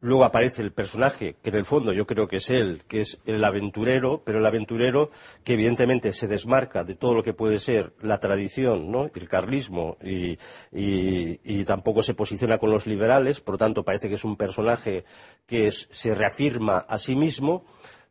[0.00, 3.20] Luego aparece el personaje, que en el fondo yo creo que es él, que es
[3.26, 5.10] el aventurero, pero el aventurero
[5.42, 11.64] que evidentemente se desmarca de todo lo que puede ser la tradición, el carlismo, y,
[11.64, 15.04] tampoco se posiciona con los liberales, por lo tanto parece que es un personaje
[15.46, 17.64] que se reafirma a sí mismo,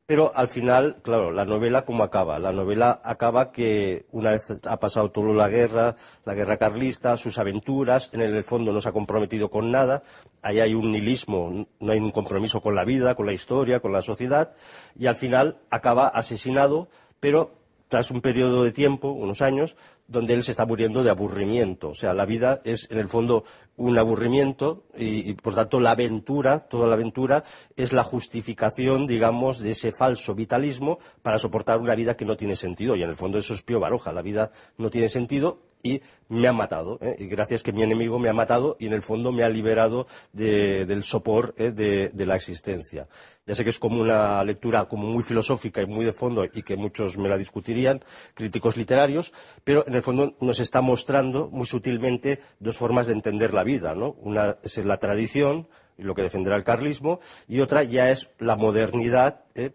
[0.07, 2.39] pero al final, claro, la novela, ¿cómo acaba?
[2.39, 7.37] La novela acaba que una vez ha pasado toda la guerra, la guerra carlista, sus
[7.37, 10.03] aventuras, en el fondo no se ha comprometido con nada,
[10.41, 13.91] ahí hay un nihilismo, no hay un compromiso con la vida, con la historia, con
[13.91, 14.53] la sociedad,
[14.97, 16.87] y al final acaba asesinado,
[17.19, 17.51] pero
[17.89, 19.75] tras un periodo de tiempo, unos años,
[20.07, 21.89] donde él se está muriendo de aburrimiento.
[21.89, 23.43] O sea, la vida es, en el fondo,
[23.75, 27.43] un aburrimiento y, por tanto, la aventura, toda la aventura,
[27.75, 32.55] es la justificación, digamos, de ese falso vitalismo para soportar una vida que no tiene
[32.55, 32.95] sentido.
[32.95, 34.13] Y, en el fondo, eso es Pío Baroja.
[34.13, 36.99] La vida no tiene sentido y me ha matado.
[37.01, 37.15] ¿eh?
[37.19, 40.07] Y gracias que mi enemigo me ha matado y, en el fondo, me ha liberado
[40.33, 41.71] del sopor ¿eh?
[41.71, 43.07] de, la existencia.
[43.45, 46.63] Ya sé que es como una lectura como muy filosófica y muy de fondo y
[46.63, 48.01] que muchos me la discutirían,
[48.33, 53.53] críticos literarios, pero en el fondo nos está mostrando muy sutilmente dos formas de entender
[53.53, 53.93] la vida.
[53.93, 59.45] Una es la tradición, lo que defenderá el carlismo, y otra ya es la modernidad,
[59.55, 59.71] ¿eh?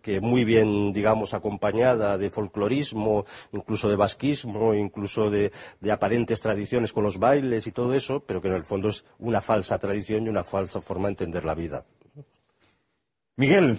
[0.00, 5.52] Que muy bien, digamos, acompañada de folclorismo, incluso de basquismo, incluso de,
[5.90, 9.40] aparentes tradiciones con los bailes y todo eso, pero que en el fondo es una
[9.40, 11.84] falsa tradición y una falsa forma de entender la vida.
[13.36, 13.78] Miguel,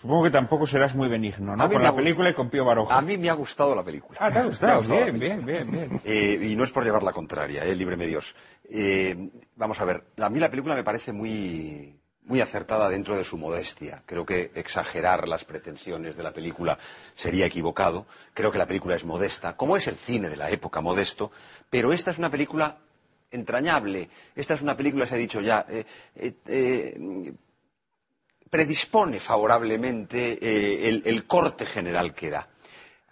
[0.00, 1.70] Supongo que tampoco serás muy benigno, ¿no?
[1.70, 2.96] Con la película y con Pío Baroja.
[2.96, 4.18] A mí me ha gustado la película.
[4.18, 4.80] Ah, te ha gustado.
[4.80, 8.34] bien, bien, bien, bien, eh, y no es por llevar la contraria, eh, líbreme Dios.
[8.64, 13.24] Eh, vamos a ver, a mí la película me parece muy, muy acertada dentro de
[13.24, 14.02] su modestia.
[14.06, 16.78] Creo que exagerar las pretensiones de la película
[17.14, 18.06] sería equivocado.
[18.34, 21.32] Creo que la película es modesta, como es el cine de la época modesto,
[21.68, 22.78] pero esta es una película
[23.30, 24.08] entrañable.
[24.34, 25.66] Esta es una película, se ha dicho ya,
[28.50, 32.48] predispone favorablemente eh, el, corte general que da.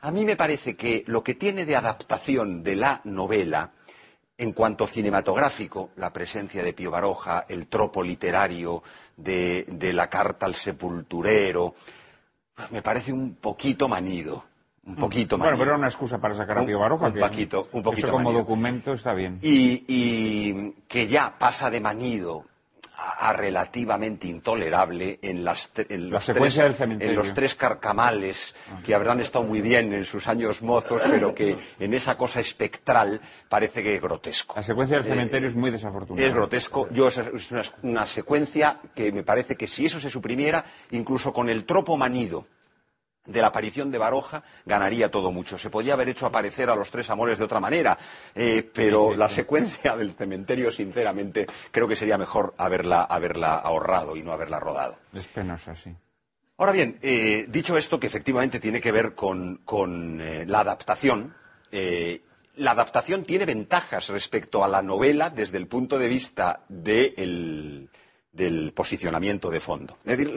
[0.00, 3.72] A mí me parece que lo que tiene de adaptación de la novela,
[4.38, 8.82] en cuanto cinematográfico, la presencia de Pío Baroja, el tropo literario
[9.16, 11.74] de, la carta al sepulturero,
[12.70, 14.44] me parece un poquito manido.
[14.84, 14.98] Un mm.
[14.98, 15.50] poquito manido.
[15.50, 17.08] Bueno, pero era una excusa para sacar a Pío Baroja.
[17.08, 19.38] Un, poquito, un poquito eso como documento está bien.
[19.42, 22.44] y que ya pasa de manido
[22.98, 28.80] a, relativamente intolerable en, las, los, tres, en los tres carcamales ah.
[28.84, 33.20] que habrán estado muy bien en sus años mozos, pero que en esa cosa espectral
[33.48, 34.54] parece que es grotesco.
[34.56, 36.26] La secuencia del cementerio es muy desafortunada.
[36.26, 36.88] Es grotesco.
[36.90, 37.20] Yo, es
[37.82, 42.46] una secuencia que me parece que si eso se suprimiera, incluso con el tropo manido
[43.28, 45.58] de la aparición de Baroja ganaría todo mucho.
[45.58, 47.96] Se podía haber hecho aparecer a los tres amores de otra manera,
[48.34, 54.32] eh, pero la secuencia del cementerio, sinceramente, creo que sería mejor haberla, ahorrado y no
[54.32, 54.96] haberla rodado.
[55.12, 55.94] Es penosa, sí.
[56.56, 59.60] Ahora bien, eh, dicho esto, que efectivamente tiene que ver con,
[60.20, 61.34] eh, la adaptación,
[61.70, 67.90] la adaptación tiene ventajas respecto a la novela desde el punto de vista del
[68.38, 69.98] del posicionamiento de fondo.
[70.04, 70.34] Es decir,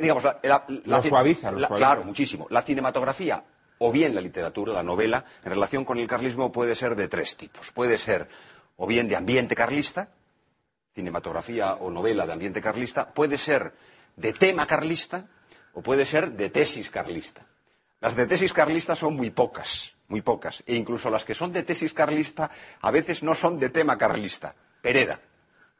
[0.00, 2.46] digamos, la, lo suaviza, Claro, muchísimo.
[2.50, 3.44] La cinematografía
[3.78, 7.36] o bien la literatura, la novela, en relación con el carlismo puede ser de tres
[7.36, 7.70] tipos.
[7.70, 8.28] Puede ser
[8.76, 10.08] o bien de ambiente carlista,
[10.94, 13.74] cinematografía o novela de ambiente carlista, puede ser
[14.16, 15.28] de tema carlista
[15.74, 17.46] o puede ser de tesis carlista.
[18.00, 21.62] Las de tesis carlista son muy pocas, muy pocas, e incluso las que son de
[21.62, 24.54] tesis carlista a veces no son de tema carlista.
[24.80, 25.20] Pereda,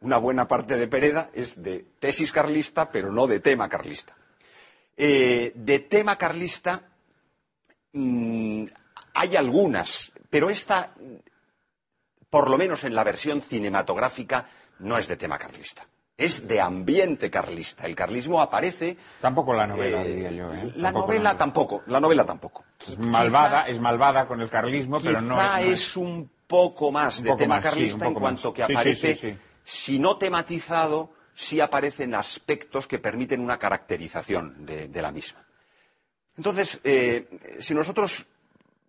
[0.00, 4.14] una buena parte de Pereda es de tesis carlista, pero no de tema carlista.
[4.96, 6.82] Eh, de tema carlista
[7.92, 8.64] mm,
[9.14, 10.92] hay algunas, pero esta,
[12.30, 14.46] por lo menos en la versión cinematográfica,
[14.80, 15.86] no es de tema carlista.
[16.16, 17.86] Es de ambiente carlista.
[17.86, 18.96] El carlismo aparece.
[19.20, 20.52] Tampoco la novela, eh, diría yo.
[20.52, 20.72] ¿eh?
[20.74, 21.82] La novela tampoco.
[21.86, 22.64] La novela tampoco.
[22.80, 27.36] Es malvada, es malvada con el carlismo, pero no es, es un poco más de
[27.36, 33.58] tema carlista en cuanto que aparece si no tematizado, sí aparecen aspectos que permiten una
[33.58, 35.44] caracterización de, la misma.
[36.38, 37.28] Entonces, eh,
[37.60, 38.24] si nosotros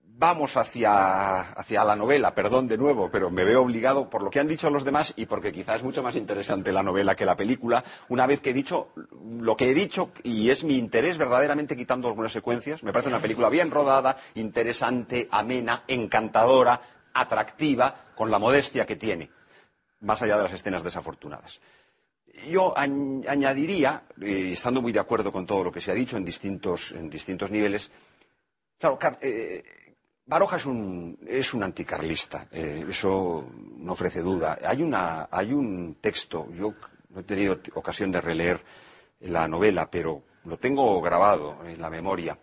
[0.06, 4.48] vamos hacia, la novela, perdón de nuevo, pero me veo obligado por lo que han
[4.48, 7.84] dicho los demás y porque quizás es mucho más interesante la novela que la película,
[8.08, 12.08] una vez que he dicho lo que he dicho y es mi interés verdaderamente quitando
[12.08, 16.82] algunas secuencias, me parece una película bien rodada, interesante, amena, encantadora,
[17.14, 19.39] atractiva, con la modestia que tiene
[20.02, 21.60] más allá de las escenas desafortunadas.
[22.48, 26.26] Yo añadiría, eh, estando muy de acuerdo con todo lo que se ha dicho en
[26.26, 26.94] distintos,
[27.52, 27.92] niveles,
[28.78, 29.64] claro, eh,
[30.26, 30.66] Baroja es
[31.54, 34.58] un, anticarlista, eh, eso no ofrece duda.
[34.64, 34.88] Hay,
[35.32, 36.76] hay un texto, yo
[37.10, 38.62] no he tenido ocasión de releer
[39.22, 42.38] la novela, pero lo tengo grabado en la memoria,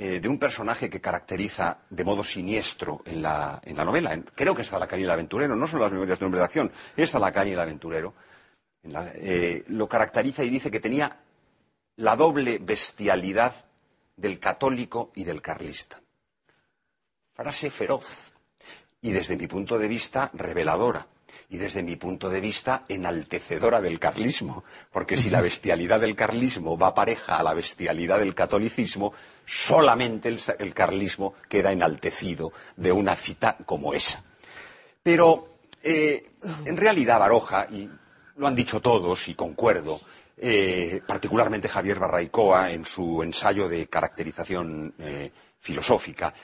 [0.00, 4.16] eh, de un personaje que caracteriza de modo siniestro en la, novela.
[4.32, 6.70] creo que la caña y el aventurero, no son las memorias de hombre de acción,
[6.96, 8.14] la caña y el aventurero.
[8.84, 11.18] Eh, lo caracteriza y dice que tenía
[11.96, 13.66] la doble bestialidad
[14.16, 16.00] del católico y del carlista.
[17.34, 18.32] Frase feroz
[19.00, 21.08] y desde mi punto de vista reveladora.
[21.50, 26.76] Y desde mi punto de vista enaltecedora del carlismo, porque si la bestialidad del carlismo
[26.76, 29.14] va pareja a la bestialidad del catolicismo,
[29.46, 34.22] solamente el, carlismo queda enaltecido de una cita como esa.
[35.02, 36.32] Pero eh,
[36.66, 37.88] en realidad Baroja, y
[38.36, 40.00] lo han dicho todos y concuerdo,
[40.36, 46.34] eh, particularmente Javier Barraicoa en su ensayo de caracterización eh, filosófica,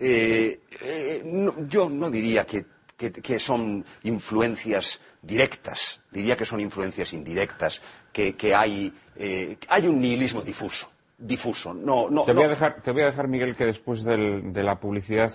[0.00, 7.82] yo no diría que que, son influencias directas, diría que son influencias indirectas,
[8.12, 10.90] que, hay, eh, hay un nihilismo difuso.
[11.16, 11.72] Difuso.
[11.72, 14.78] No, no, te, voy A dejar, te voy a dejar, Miguel, que después de la
[14.78, 15.32] publicidad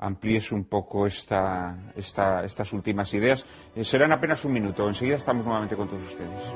[0.00, 3.46] amplíes un poco esta, estas últimas ideas.
[3.74, 4.86] Eh, serán apenas un minuto.
[4.88, 6.54] Enseguida estamos nuevamente con todos ustedes.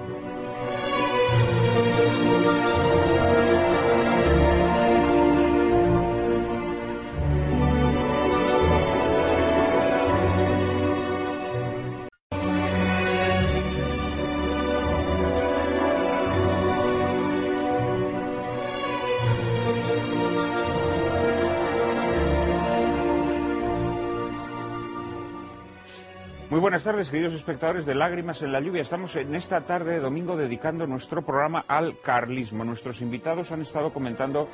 [26.65, 28.81] Buenas tardes, queridos espectadores de Lágrimas en la Lluvia.
[28.81, 32.65] Estamos en esta tarde de domingo dedicando nuestro programa al carlismo.
[32.65, 34.49] Nuestros invitados han estado comentando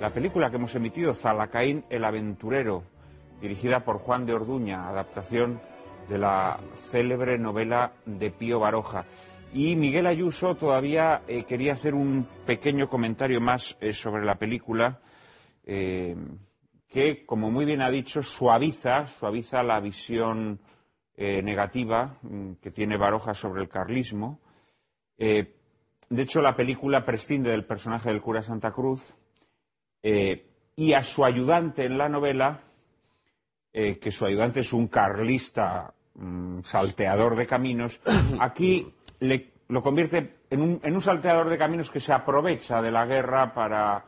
[0.00, 2.84] la película que hemos emitido, Zalacaín el Aventurero,
[3.40, 5.60] dirigida por Juan de Orduña, adaptación
[6.08, 9.04] de la célebre novela de Pío Baroja.
[9.52, 15.00] Y Miguel Ayuso todavía eh, quería hacer un pequeño comentario más eh, sobre la película.
[15.64, 16.14] Eh,
[16.86, 20.60] que, como muy bien ha dicho, suaviza, suaviza la visión
[21.18, 24.38] eh, negativa mm, que tiene Baroja sobre el carlismo.
[25.16, 25.54] Eh,
[26.10, 29.16] de hecho, la película prescinde del personaje del cura Santa Cruz
[30.02, 30.46] eh,
[30.76, 32.60] y a su ayudante en la novela,
[33.72, 38.00] que su ayudante es un carlista mm, salteador de caminos,
[38.40, 38.94] aquí
[39.68, 44.04] lo convierte en un, salteador de caminos que se aprovecha de la guerra para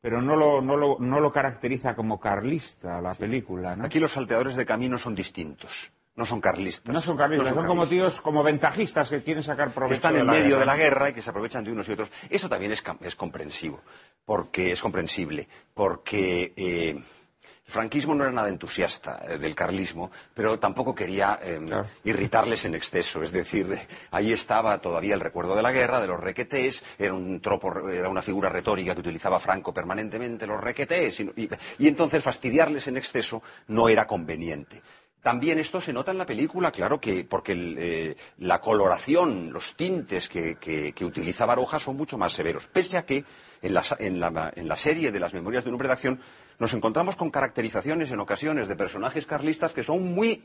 [0.00, 3.76] pero no lo, no lo, no lo caracteriza como carlista la película.
[3.82, 6.92] Aquí los salteadores de caminos son distintos no son carlistas.
[6.92, 9.88] No son carlistas, son, como tíos, como ventajistas que quieren sacar provecho.
[9.88, 12.10] Que están en medio de la guerra y que se aprovechan de unos y otros.
[12.28, 12.82] Eso también es,
[13.16, 13.80] comprensivo,
[14.26, 20.58] porque es comprensible, porque eh, el franquismo no era nada entusiasta eh, del carlismo, pero
[20.58, 21.66] tampoco quería em,
[22.04, 23.22] irritarles en exceso.
[23.22, 23.78] Es decir,
[24.10, 28.10] ahí estaba todavía el recuerdo de la guerra, de los requetés, era un tropo, era
[28.10, 33.88] una figura retórica que utilizaba Franco permanentemente, los requetés, y entonces fastidiarles en exceso no
[33.88, 34.82] era conveniente.
[35.22, 40.30] También esto se nota en la película, claro que, porque eh, la coloración, los tintes
[40.30, 42.66] que, utiliza Baroja son mucho más severos.
[42.68, 43.24] Pese a que
[43.60, 46.20] en la, serie de las memorias de un hombre de acción
[46.58, 50.42] nos encontramos con caracterizaciones en ocasiones de personajes carlistas que son muy,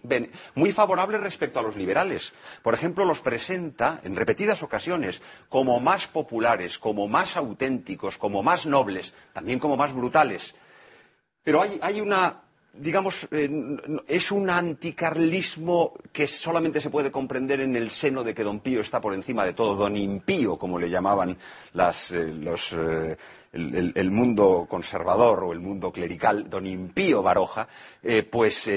[0.56, 2.34] muy favorables respecto a los liberales.
[2.62, 8.66] Por ejemplo, los presenta en repetidas ocasiones como más populares, como más auténticos, como más
[8.66, 10.54] nobles, también como más brutales.
[11.44, 12.45] Pero hay una
[12.78, 13.50] digamos, eh,
[14.08, 18.82] es un anticarlismo que solamente se puede comprender en el seno de que don Pío
[18.82, 21.38] está por encima de todo, don impío, como le llamaban
[21.74, 23.18] las, eh, los, eh,
[23.54, 27.68] el, mundo conservador o el mundo clerical, don impío Baroja,
[28.30, 28.70] pues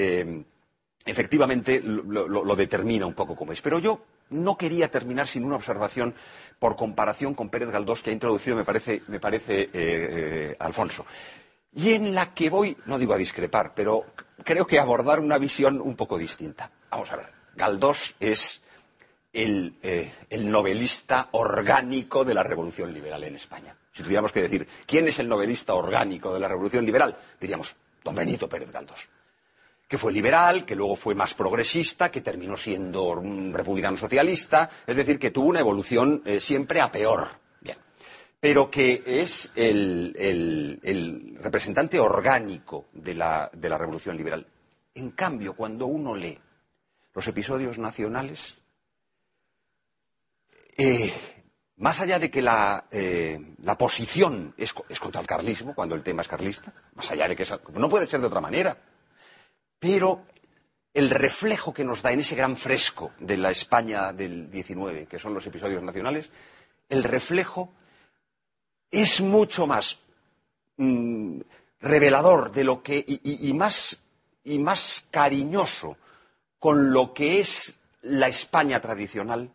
[1.05, 3.61] efectivamente lo, determina un poco como es.
[3.61, 6.13] Pero yo no quería terminar sin una observación
[6.59, 11.05] por comparación con Pérez Galdós que ha introducido, me parece, me parece Alfonso
[11.73, 14.05] y en la que voy, no digo a discrepar, pero
[14.43, 16.71] creo que abordar una visión un poco distinta.
[16.89, 18.61] Vamos a ver, Galdós es
[19.33, 23.75] el, eh, novelista orgánico de la Revolución Liberal en España.
[23.91, 27.17] Si tuviéramos que decir, ¿quién es el novelista orgánico de la Revolución Liberal?
[27.39, 29.09] Diríamos, don Benito Pérez Galdós
[29.89, 34.95] que fue liberal, que luego fue más progresista, que terminó siendo un republicano socialista, es
[34.95, 37.27] decir, que tuvo una evolución eh, siempre a peor
[38.39, 40.79] pero que es el,
[41.41, 44.47] representante orgánico de la, revolución liberal.
[44.95, 46.39] En cambio, cuando uno lee
[47.13, 48.57] los episodios nacionales,
[50.77, 51.13] eh,
[51.77, 53.39] más allá de que la, eh,
[53.77, 57.89] posición es, contra el carlismo, cuando el tema es carlista, más allá de que no
[57.89, 58.77] puede ser de otra manera,
[59.79, 60.25] pero
[60.93, 65.19] el reflejo que nos da en ese gran fresco de la España del 19, que
[65.19, 66.31] son los episodios nacionales,
[66.87, 67.73] el reflejo
[68.91, 69.99] es mucho más
[70.77, 71.39] mm,
[71.81, 73.99] revelador de lo que y, más
[74.43, 75.97] y más cariñoso
[76.59, 79.51] con lo que es la España tradicional,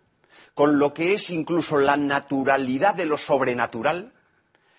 [0.55, 4.13] con lo que es incluso la naturalidad de lo sobrenatural,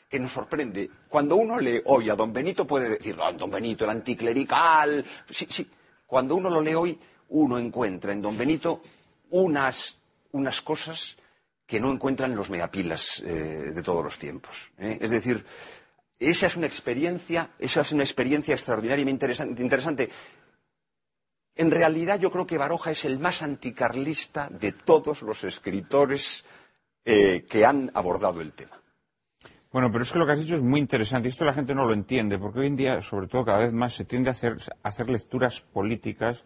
[0.10, 0.90] que nos sorprende.
[1.10, 5.70] Cuando uno lee hoy a don Benito puede decir, don Benito, el anticlerical, sí, sí.
[6.08, 7.00] Cuando uno lo lee hoy,
[7.30, 8.82] uno encuentra en Don Benito
[9.32, 9.98] unas,
[10.32, 11.18] unas cosas
[11.66, 14.72] que no encuentran los megapilas eh, de todos los tiempos.
[14.78, 14.98] ¿eh?
[15.02, 15.46] Es decir,
[16.20, 19.26] esa es una experiencia, esa es una experiencia extraordinariamente
[19.58, 20.10] interesante.
[21.56, 26.46] En realidad yo creo que Baroja es el más anticarlista de todos los escritores
[27.04, 28.82] eh, que han abordado el tema.
[29.72, 31.76] Bueno, pero es que lo que has dicho es muy interesante y esto la gente
[31.76, 34.32] no lo entiende, porque hoy en día, sobre todo cada vez más, se tiende a
[34.32, 36.46] hacer, hacer lecturas políticas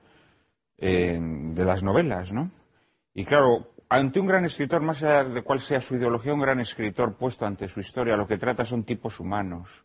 [0.77, 2.51] de las novelas, ¿no?
[3.13, 6.59] Y claro, ante un gran escritor, más allá de cuál sea su ideología, un gran
[6.59, 9.83] escritor puesto ante su historia, lo que trata son tipos humanos.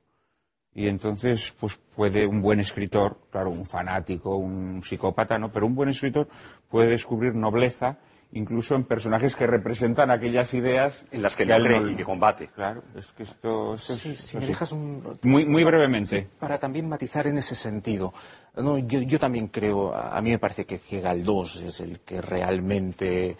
[0.74, 5.50] Y entonces, pues puede un buen escritor, claro, un fanático, un psicópata, ¿no?
[5.50, 6.28] Pero un buen escritor
[6.68, 7.98] puede descubrir nobleza
[8.34, 12.48] incluso en personajes que representan aquellas ideas en las que, que cree y que combate.
[12.48, 15.16] Claro, es que esto, si me dejas un...
[15.22, 16.28] muy, muy brevemente.
[16.38, 18.12] Para también matizar en ese sentido.
[18.56, 22.20] No, yo, yo, también creo, a mí me parece que, que Galdós es el que
[22.20, 23.36] realmente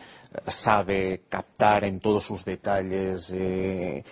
[0.47, 4.05] sabe captar en todos sus detalles eh,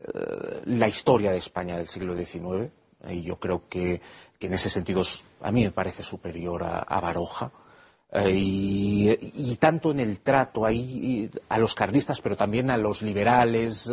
[0.00, 2.70] eh, la historia de España del siglo XIX.
[3.08, 4.00] Y yo creo que,
[4.40, 5.02] en ese sentido
[5.40, 7.52] a mí me parece superior a Baroja.
[8.12, 13.92] Eh, y, tanto en el trato ahí a los carlistas, pero también a los liberales.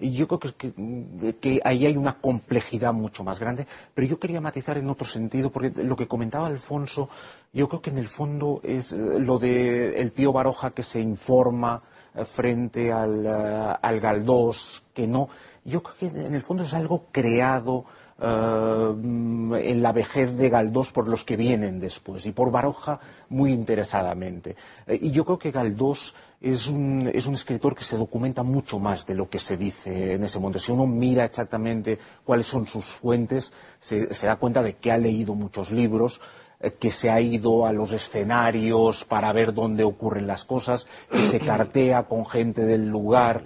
[0.00, 0.72] yo creo que,
[1.40, 3.66] que, ahí hay una complejidad mucho más grande.
[3.94, 7.08] Pero yo quería matizar en otro sentido, porque lo que comentaba Alfonso,
[7.52, 11.00] yo creo que en el fondo es eh, lo de el Pío Baroja que se
[11.00, 11.82] informa
[12.14, 13.26] eh, frente al,
[13.80, 15.28] al Galdós, que no.
[15.64, 17.84] Yo creo que en el fondo es algo creado
[18.24, 23.00] eh, en la vejez de Galdós por los que vienen después y por Baroja
[23.30, 24.54] muy interesadamente.
[24.86, 28.78] Eh, y yo creo que Galdós es un, es un, escritor que se documenta mucho
[28.78, 30.60] más de lo que se dice en ese momento.
[30.60, 35.34] Si uno mira exactamente cuáles son sus fuentes, se, da cuenta de que ha leído
[35.34, 36.20] muchos libros,
[36.60, 41.24] eh, que se ha ido a los escenarios para ver dónde ocurren las cosas, que
[41.24, 43.42] se cartea con gente del lugar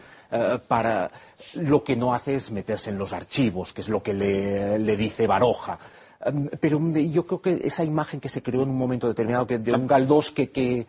[0.69, 1.13] para
[1.55, 5.27] lo que no hace es meterse en los archivos, que es lo que le, dice
[5.27, 5.79] Baroja.
[6.25, 9.73] Em, pero yo creo que esa imagen que se creó en un momento determinado de
[9.73, 10.87] un Galdós que, que,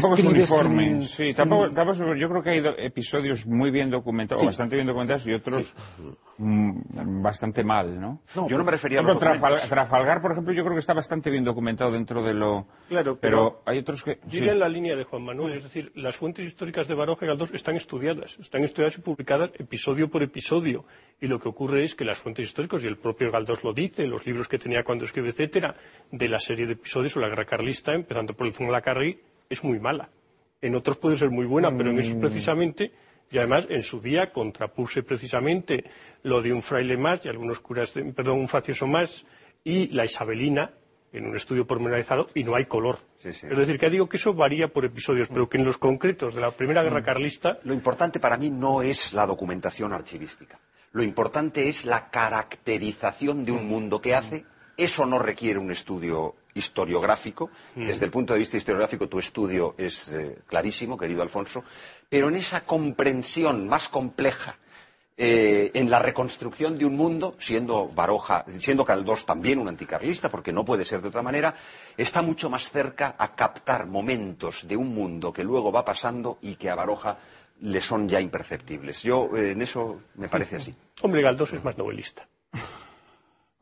[0.00, 1.68] Tampoco es uniforme, sí, tampoco,
[2.14, 5.74] yo creo que hay episodios muy bien documentados, o bastante bien documentados, y otros
[6.38, 8.20] mm, bastante mal, ¿no?
[8.48, 11.92] yo no me refería a Trafalgar, por ejemplo, yo creo que está bastante bien documentado
[11.92, 12.66] dentro de lo...
[12.88, 14.18] Claro, pero, hay otros que...
[14.26, 17.28] Yo en la línea de Juan Manuel, es decir, las fuentes históricas de Baroja y
[17.28, 20.84] Galdós están estudiadas, están estudiadas y publicadas episodio por episodio,
[21.20, 24.06] y lo que ocurre es que las fuentes históricas, y el propio Galdós lo dice,
[24.06, 25.74] los libros que tenía cuando escribe, etcétera,
[26.10, 29.18] de la serie de episodios o la guerra carlista, empezando por el Zumalacárregui,
[29.48, 30.08] es muy mala.
[30.60, 32.20] En otros puede ser muy buena, pero en eso mm.
[32.20, 32.92] precisamente,
[33.30, 35.84] y además en su día contrapuse precisamente
[36.22, 39.24] lo de un fraile más y algunos curas, perdón, un facioso más
[39.62, 40.72] y la isabelina
[41.12, 42.98] en un estudio pormenorizado y no hay color.
[43.22, 46.40] Es decir, que digo que eso varía por episodios, pero que en los concretos de
[46.40, 47.04] la Primera Guerra mm.
[47.04, 47.58] Carlista...
[47.62, 50.58] Lo importante para mí no es la documentación archivística.
[50.92, 54.44] Lo importante es la caracterización de un mundo que hace.
[54.76, 57.50] Eso no requiere un estudio historiográfico.
[57.74, 57.86] Mm.
[57.86, 61.64] Desde el punto de vista historiográfico, tu estudio es eh, clarísimo, querido Alfonso,
[62.08, 64.56] pero en esa comprensión más compleja,
[65.16, 70.52] eh, en la reconstrucción de un mundo, siendo Baroja, siendo Caldós también un anticarlista, porque
[70.52, 71.54] no puede ser de otra manera,
[71.96, 76.56] está mucho más cerca a captar momentos de un mundo que luego va pasando y
[76.56, 77.16] que a Baroja
[77.60, 79.04] le son ya imperceptibles.
[79.04, 80.74] Yo eh, en eso me parece así.
[81.02, 82.26] Hombre, Galdós es más novelista.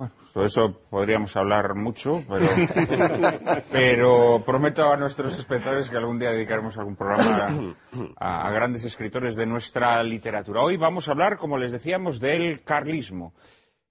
[0.03, 2.25] Bueno, sobre eso podríamos hablar mucho,
[3.71, 7.77] pero, prometo a nuestros espectadores que algún día dedicaremos algún programa
[8.17, 10.63] a, grandes escritores de nuestra literatura.
[10.63, 13.33] Hoy vamos a hablar, como les decíamos, del carlismo.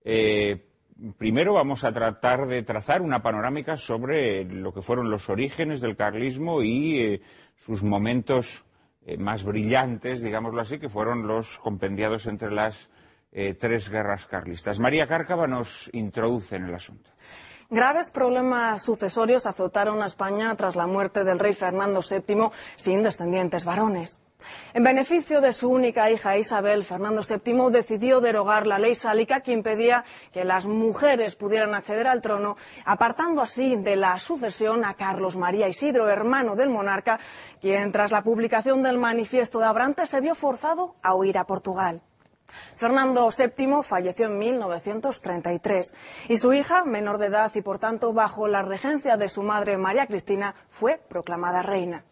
[0.03, 0.67] Eh,
[1.17, 5.95] primero vamos a tratar de trazar una panorámica sobre lo que fueron los orígenes del
[5.95, 7.21] carlismo y eh,
[7.55, 8.65] sus momentos
[9.05, 12.89] eh, más brillantes, digámoslo así, que fueron los compendiados entre las
[13.31, 14.79] eh, tres guerras carlistas.
[14.79, 17.09] María Cárcava nos introduce en el asunto.
[17.69, 23.63] Graves problemas sucesorios azotaron a España tras la muerte del rey Fernando VII sin descendientes
[23.63, 24.19] varones.
[24.73, 29.53] En beneficio de su única hija Isabel, Fernando VII decidió derogar la ley sálica que
[29.53, 30.03] impedía
[30.33, 35.69] que las mujeres pudieran acceder al trono, apartando así de la sucesión a Carlos María
[35.69, 37.19] Isidro, hermano del monarca,
[37.61, 42.01] quien tras la publicación del manifiesto de Abrantes se vio forzado a huir a Portugal.
[42.75, 45.95] Fernando VII falleció en 1933
[46.29, 49.77] y su hija, menor de edad y por tanto bajo la regencia de su madre
[49.77, 52.03] María Cristina, fue proclamada reina.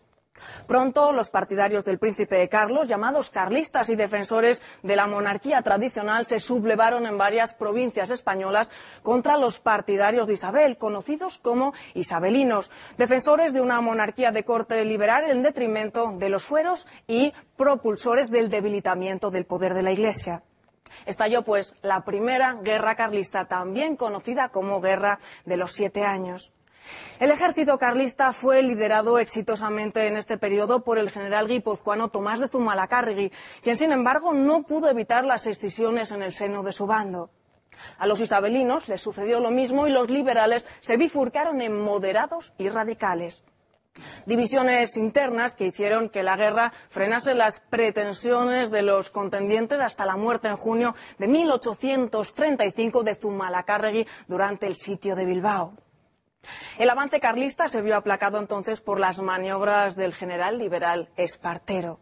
[0.68, 6.40] Pronto, los partidarios del príncipe Carlos, llamados carlistas y defensores de la monarquía tradicional, se
[6.40, 8.72] sublevaron en varias provincias españolas
[9.04, 15.30] contra los partidarios de Isabel, conocidos como isabelinos, defensores de una monarquía de corte liberal
[15.30, 20.44] en detrimento de los fueros y propulsores del debilitamiento del poder de la Iglesia.
[21.06, 26.54] Estalló, pues, la primera guerra carlista, también conocida como Guerra de los Siete Años.
[27.20, 32.48] El ejército carlista fue liderado exitosamente en este periodo por el general guipuzcoano Tomás de
[32.48, 37.30] Zumalacárregui, quien, sin embargo, no pudo evitar las excisiones en el seno de su bando.
[37.98, 42.70] A los isabelinos les sucedió lo mismo y los liberales se bifurcaron en moderados y
[42.70, 43.44] radicales.
[44.26, 50.16] Divisiones internas que hicieron que la guerra frenase las pretensiones de los contendientes hasta la
[50.16, 55.74] muerte en junio de 1835 de Zumalacárregui durante el sitio de Bilbao.
[56.80, 62.00] El avance carlista se vio aplacado entonces por las maniobras del general liberal Espartero.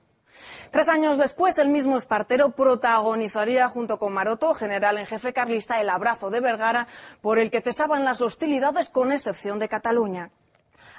[0.70, 5.90] Tres años después, el mismo Espartero protagonizaría junto con Maroto, general en jefe carlista, el
[5.90, 6.88] abrazo de Vergara
[7.22, 10.32] por el que cesaban las hostilidades con excepción de Cataluña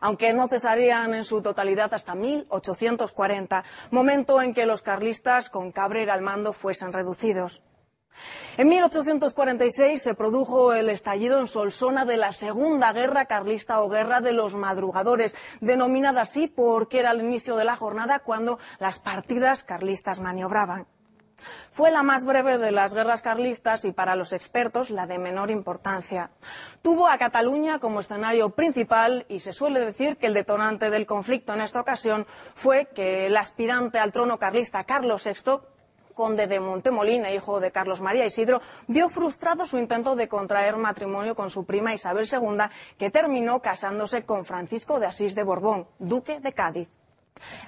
[0.01, 6.14] aunque no cesarían en su totalidad hasta 1840, momento en que los carlistas, con Cabrera
[6.14, 7.62] al mando, fuesen reducidos.
[8.59, 14.20] En 1846 se produjo el estallido en Solsona de la Segunda Guerra Carlista o Guerra
[14.20, 19.62] de los Madrugadores, denominada así porque era el inicio de la jornada cuando las partidas
[19.62, 20.88] carlistas maniobraban.
[21.70, 25.52] Fue la más breve de las guerras carlistas y para los expertos la de menor
[25.52, 26.32] importancia.
[26.82, 31.54] Tuvo a Cataluña como escenario principal y se suele decir que el detonante del conflicto
[31.54, 35.78] en esta ocasión fue que el aspirante al trono carlista Carlos VI
[36.18, 41.36] conde de Montemolina, hijo de Carlos María Isidro, vio frustrado su intento de contraer matrimonio
[41.36, 42.64] con su prima Isabel II,
[42.98, 46.88] que terminó casándose con Francisco de Asís de Borbón, duque de Cádiz.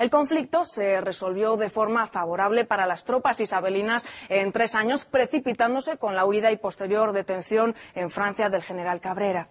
[0.01, 5.97] El conflicto se resolvió de forma favorable para las tropas isabelinas en tres años, precipitándose
[5.97, 9.49] con la huida y posterior detención en Francia del general Cabrera.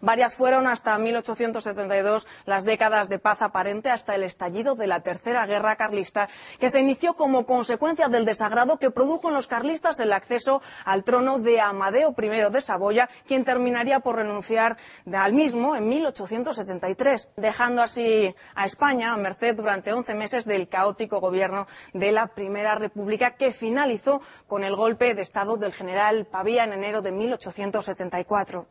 [0.00, 5.46] Varias fueron hasta 1872 las décadas de paz aparente hasta el estallido de la Tercera
[5.46, 10.12] Guerra Carlista, que se inició como consecuencia del desagrado que produjo en los carlistas el
[10.12, 14.76] acceso al trono de Amadeo I de Saboya, quien terminaría por renunciar
[15.12, 21.20] al mismo en 1873, dejando así a España a merced durante 11 meses del caótico
[21.20, 26.64] gobierno de la Primera República, que finalizó con el golpe de Estado del general Pavía
[26.64, 28.66] en enero de 1874.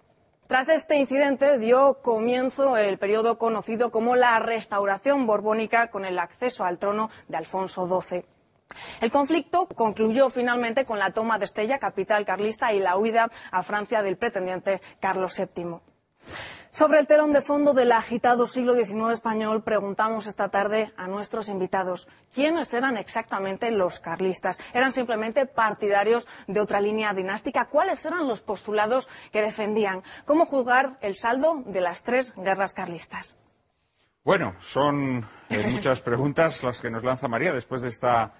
[0.47, 6.63] Tras este incidente dio comienzo el periodo conocido como la Restauración Borbónica con el acceso
[6.63, 8.23] al trono de Alfonso XII.
[9.01, 13.63] El conflicto concluyó finalmente con la toma de Estella, capital carlista, y la huida a
[13.63, 15.79] Francia del pretendiente Carlos VII.
[16.76, 21.47] Sobre el telón de fondo del agitado siglo XIX español, preguntamos esta tarde a nuestros
[21.47, 24.59] invitados quiénes eran exactamente los carlistas.
[24.73, 27.69] ¿Eran simplemente partidarios de otra línea dinástica?
[27.71, 30.03] ¿Cuáles eran los postulados que defendían?
[30.26, 33.41] ¿Cómo juzgar el saldo de las tres guerras carlistas?
[34.26, 38.34] Bueno, son eh, muchas preguntas las que nos lanza María después de esta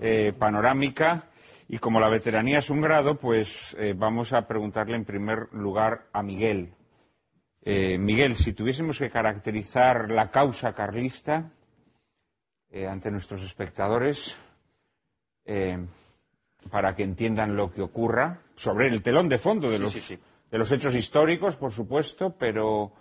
[0.00, 1.28] eh, panorámica.
[1.68, 6.08] Y como la veteranía es un grado, pues eh, vamos a preguntarle en primer lugar
[6.12, 6.74] a Miguel.
[7.68, 11.50] Eh, Miguel, si tuviésemos que caracterizar la causa carlista
[12.70, 14.36] eh, ante nuestros espectadores,
[15.44, 15.76] eh,
[16.70, 20.16] para que entiendan lo que ocurra, sobre el telón de fondo de, los,
[20.48, 22.92] De los hechos históricos, por supuesto, pero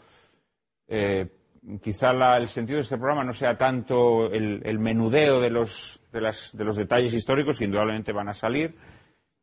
[1.80, 6.76] quizá el sentido de este programa no sea tanto el, menudeo de los, de los
[6.76, 8.76] detalles históricos, que indudablemente van a salir,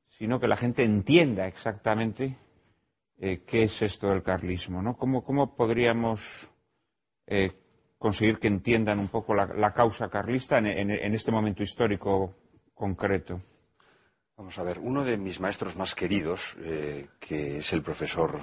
[0.09, 2.37] sino que la gente entienda exactamente
[3.25, 4.97] eh, qué es esto del carlismo, ¿no?
[4.97, 6.49] ¿Cómo, podríamos
[7.25, 7.53] eh,
[7.97, 12.35] conseguir que entiendan un poco la, causa carlista en, este momento histórico
[12.75, 13.41] concreto?
[14.37, 18.41] Vamos a ver, uno de mis maestros más queridos, eh, que es el profesor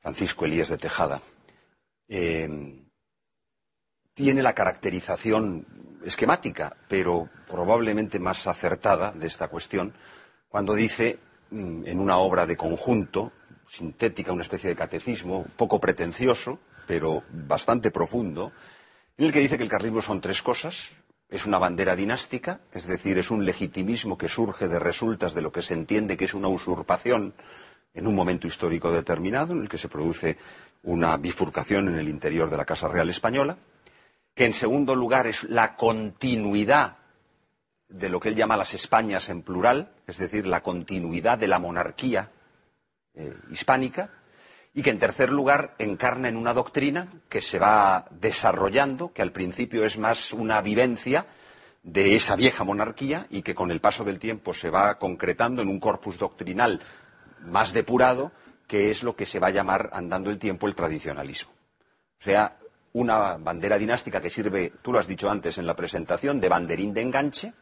[0.00, 1.22] Francisco Elías de Tejada,
[2.08, 2.82] tiene
[4.42, 9.94] la caracterización esquemática, pero probablemente más acertada de esta cuestión,
[10.48, 13.32] cuando dice mm, en una obra de conjunto
[13.68, 18.52] sintética, una especie de catecismo, poco pretencioso, pero bastante profundo,
[19.16, 20.88] en el que dice que el carlismo son tres cosas.
[21.28, 25.52] Es una bandera dinástica, es decir, es un legitimismo que surge de resultas de lo
[25.52, 27.34] que se entiende que es una usurpación
[27.92, 30.38] en un momento histórico determinado, en el que se produce
[30.84, 33.58] una bifurcación en el interior de la Casa Real Española,
[34.34, 36.96] que en segundo lugar es la continuidad
[37.88, 41.58] de lo que él llama las Españas en plural, es decir, la continuidad de la
[41.58, 42.30] monarquía
[43.18, 44.10] eh, hispánica,
[44.74, 49.32] y que en tercer lugar encarna en una doctrina que se va desarrollando, que al
[49.32, 51.26] principio es más una vivencia
[51.82, 55.68] de esa vieja monarquía y que con el paso del tiempo se va concretando en
[55.68, 56.80] un corpus doctrinal
[57.40, 58.30] más depurado,
[58.66, 61.50] que es lo que se va a llamar andando el tiempo el tradicionalismo.
[62.20, 62.56] O sea,
[62.92, 66.92] una bandera dinástica que sirve, tú lo has dicho antes en la presentación, de banderín
[66.94, 67.52] de enganche,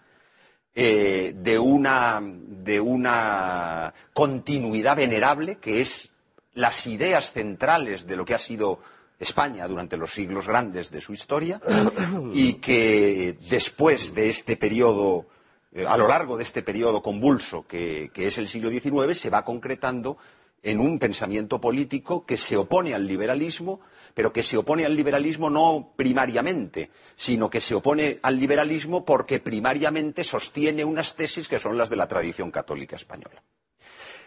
[0.78, 6.10] eh, de, una, de una continuidad venerable que es
[6.52, 8.80] las ideas centrales de lo que ha sido
[9.18, 11.60] España durante los siglos grandes de su historia
[12.34, 15.24] y que después de este periodo,
[15.72, 19.30] eh, a lo largo de este periodo convulso que, que es el siglo XIX, se
[19.30, 20.18] va concretando
[20.62, 23.80] en un pensamiento político que se opone al liberalismo,
[24.16, 29.40] pero que se opone al liberalismo no primariamente, sino que se opone al liberalismo porque
[29.40, 33.42] primariamente sostiene unas tesis que son las de la tradición católica española.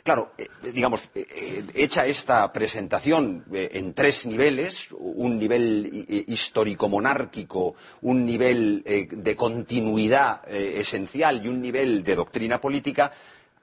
[0.04, 7.74] Claro, eh, digamos, eh, eh, hecha esta presentación en tres niveles, un nivel histórico-monárquico,
[8.04, 13.12] un nivel de continuidad esencial y un nivel de doctrina política,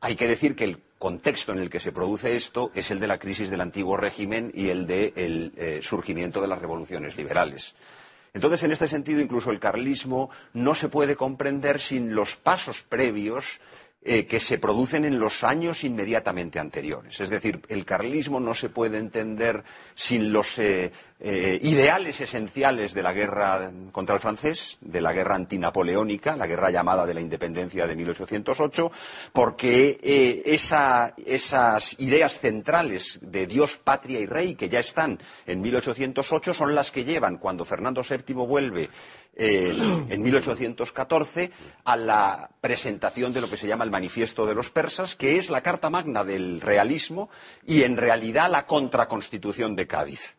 [0.01, 3.07] hay que decir que el contexto en el que se produce esto es el de
[3.07, 7.75] la crisis del antiguo régimen y el del surgimiento de las revoluciones liberales.
[8.35, 13.61] Entonces, en este sentido, incluso el carlismo no se puede comprender sin los pasos previos
[14.09, 17.19] eh, que se producen en los años inmediatamente anteriores.
[17.19, 19.65] Es decir, el carlismo no se puede entender
[19.97, 25.35] sin los eh, eh, ideales esenciales de la guerra contra el francés, de la guerra
[25.35, 28.93] antinapoleónica, la guerra llamada de la independencia de 1808,
[29.33, 29.99] porque
[30.45, 36.93] esas ideas centrales de Dios, patria y rey que ya están en 1808 son las
[36.93, 38.89] que llevan cuando Fernando VII vuelve
[39.39, 41.53] en 1814
[41.85, 45.51] a la presentación de lo que se llama el Manifiesto de los Persas, que es
[45.51, 47.29] la carta magna del realismo
[47.65, 50.37] y en realidad la contraconstitución de Cádiz.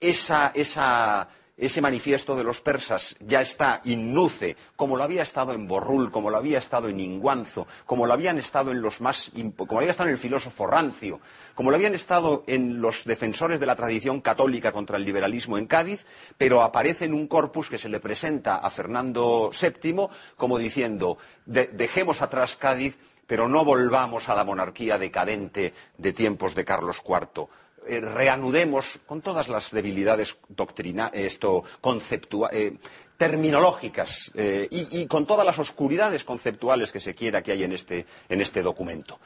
[0.00, 1.28] Esa, esa
[1.60, 6.30] ese manifiesto de los persas ya está innuce, como lo había estado en Borrul, como
[6.30, 10.08] lo había estado en Inguanzo, como lo habían estado en los más, como había estado
[10.08, 11.20] en el filósofo Rancio,
[11.54, 15.66] como lo habían estado en los defensores de la tradición católica contra el liberalismo en
[15.66, 16.06] Cádiz,
[16.38, 22.22] pero aparece en un corpus que se le presenta a Fernando VII como diciendo dejemos
[22.22, 27.48] atrás Cádiz, pero no volvamos a la monarquía decadente de tiempos de Carlos IV
[27.86, 30.36] eh, reanudemos con todas las debilidades
[31.12, 31.64] esto,
[32.50, 32.76] eh,
[33.16, 37.72] terminológicas eh, y, y, con todas las oscuridades conceptuales que se quiera que hay en
[37.72, 39.18] este, en este documento.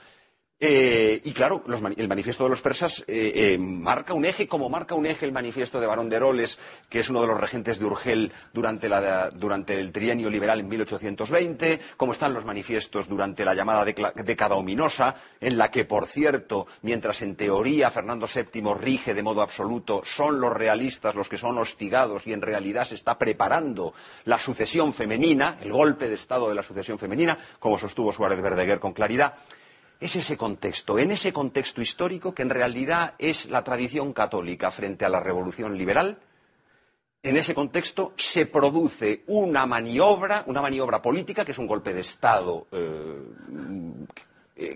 [0.61, 1.65] Eh, y claro,
[1.97, 5.33] el manifiesto de los persas eh, eh, marca un eje, como marca un eje el
[5.33, 9.93] manifiesto de Barón de Heroles, que es uno de los regentes de Urgel durante, el
[9.93, 15.73] trienio liberal en 1820, como están los manifiestos durante la llamada década ominosa, en la
[15.73, 21.17] que, por cierto, mientras en teoría Fernando VII rige de modo absoluto, son los realistas
[21.17, 23.93] los que son hostigados y en realidad se está preparando
[24.25, 28.79] la sucesión femenina, el golpe de Estado de la sucesión femenina, como sostuvo Suárez Verdeguer
[28.79, 29.35] con claridad
[30.01, 35.05] es ese contexto, en ese contexto histórico que en realidad es la tradición católica frente
[35.05, 36.19] a la revolución liberal,
[37.23, 42.03] en ese contexto se produce una maniobra, una maniobra política, que es un golpe de
[42.03, 43.23] Estado eh,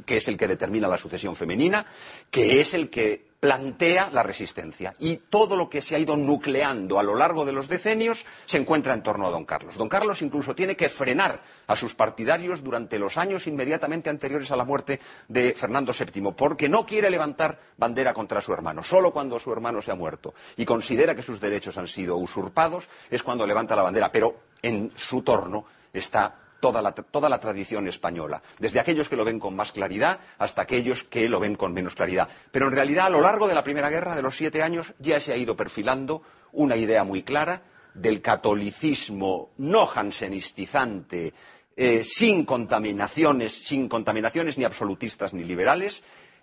[0.04, 1.84] que es el que determina la sucesión femenina,
[2.30, 4.94] que es el que plantea la resistencia.
[4.98, 8.58] Y todo lo que se ha ido nucleando a lo largo de los decenios se
[8.58, 9.76] encuentra en torno a don Carlos.
[9.76, 14.56] Don Carlos incluso tiene que frenar a sus partidarios durante los años inmediatamente anteriores a
[14.56, 18.82] la muerte de Fernando VII, porque no quiere levantar bandera contra su hermano.
[18.82, 22.88] Solo cuando su hermano se ha muerto y considera que sus derechos han sido usurpados
[23.10, 24.10] es cuando levanta la bandera.
[24.10, 29.54] Pero en su torno está toda la, tradición española, desde aquellos que lo ven con
[29.54, 32.28] más claridad hasta aquellos que lo ven con menos claridad.
[32.50, 35.20] Pero en realidad, a lo largo de la Primera Guerra, de los siete años, ya
[35.20, 37.62] se ha ido perfilando una idea muy clara
[37.94, 41.32] del catolicismo no jansenistizante,
[41.76, 46.02] eh, sin contaminaciones, sin contaminaciones ni absolutistas ni liberales,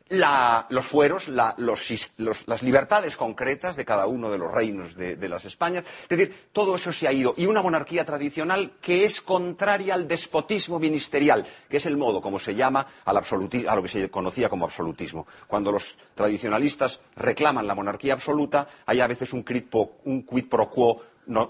[0.10, 5.84] los fueros, las libertades concretas de cada uno de los reinos de, las Españas.
[6.04, 7.34] Es decir, todo eso se ha ido.
[7.38, 12.40] Y una monarquía tradicional que es contraria al despotismo ministerial, que es el modo como
[12.40, 15.26] se llama a lo que se conocía como absolutismo.
[15.48, 19.66] Cuando los tradicionalistas reclaman la monarquía absoluta, hay a veces un quid
[20.50, 21.02] pro quo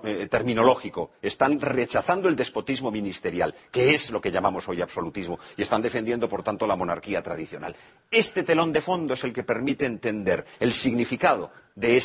[0.04, 1.12] eh, terminológico.
[1.22, 6.30] Están rechazando el despotismo ministerial, que es lo que llamamos hoy absolutismo, y están defendiendo,
[6.30, 7.76] por tanto, la monarquía tradicional.
[8.10, 12.02] Este telón de fondo es el que permite entender el significado de,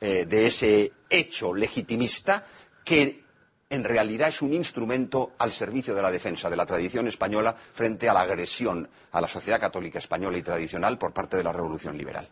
[0.00, 2.46] eh, de ese hecho legitimista
[2.84, 3.22] que
[3.70, 8.08] en realidad es un instrumento al servicio de la defensa de la tradición española frente
[8.08, 11.96] a la agresión a la sociedad católica española y tradicional por parte de la revolución
[11.96, 12.28] liberal.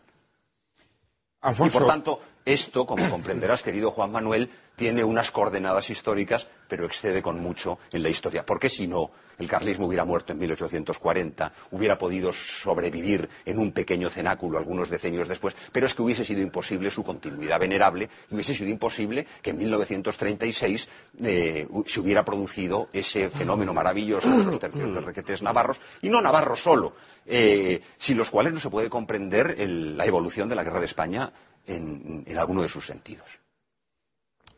[1.43, 7.21] Y por tanto, esto, como comprenderás, querido Juan Manuel, tiene unas coordenadas históricas, pero excede
[7.21, 8.45] con mucho en la historia.
[8.45, 14.09] Porque si no, el carlismo hubiera muerto en 1840, hubiera podido sobrevivir en un pequeño
[14.09, 18.55] cenáculo algunos decenios después, pero es que hubiese sido imposible su continuidad venerable y hubiese
[18.55, 20.87] sido imposible que en 1936
[21.23, 26.21] eh, se hubiera producido ese fenómeno maravilloso de los tercios de requetes navarros, y no
[26.21, 26.93] navarros solo,
[27.25, 31.33] eh, sin los cuales no se puede comprender la evolución de la guerra de España
[31.67, 33.39] en alguno de sus sentidos.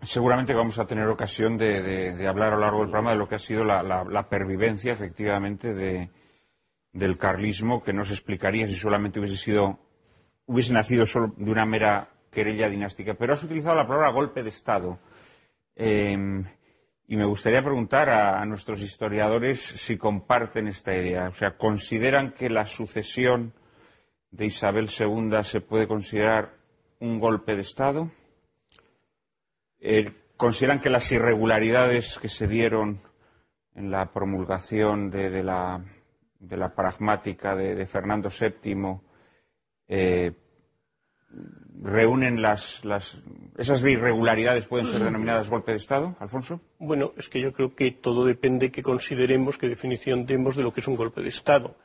[0.02, 3.36] Seguramente vamos a tener ocasión de, hablar a lo largo del programa de lo que
[3.36, 5.74] ha sido la, pervivencia, efectivamente,
[6.94, 9.78] del carlismo, que no se explicaría si solamente hubiese sido,
[10.46, 13.14] hubiese nacido solo de una mera querella dinástica.
[13.16, 15.00] Pero has utilizado la palabra golpe de Estado.
[15.76, 16.46] Em,
[17.06, 21.28] y me gustaría preguntar a, nuestros historiadores si comparten esta idea.
[21.28, 23.54] O sea, ¿consideran que la sucesión
[24.32, 26.59] de Isabel II se puede considerar
[27.00, 28.12] un golpe de Estado?
[29.80, 33.02] Eh, ¿Consideran que las irregularidades que se dieron
[33.76, 35.84] en la promulgación de, la,
[36.76, 39.00] pragmática de, Fernando VII
[39.88, 40.32] eh,
[41.82, 42.84] reúnen las,
[43.58, 46.62] esas irregularidades pueden ser denominadas golpe de Estado, Alfonso?
[46.80, 50.74] Bueno, es que yo creo que todo depende que consideremos qué definición demos de lo
[50.74, 51.76] que es un golpe de Estado.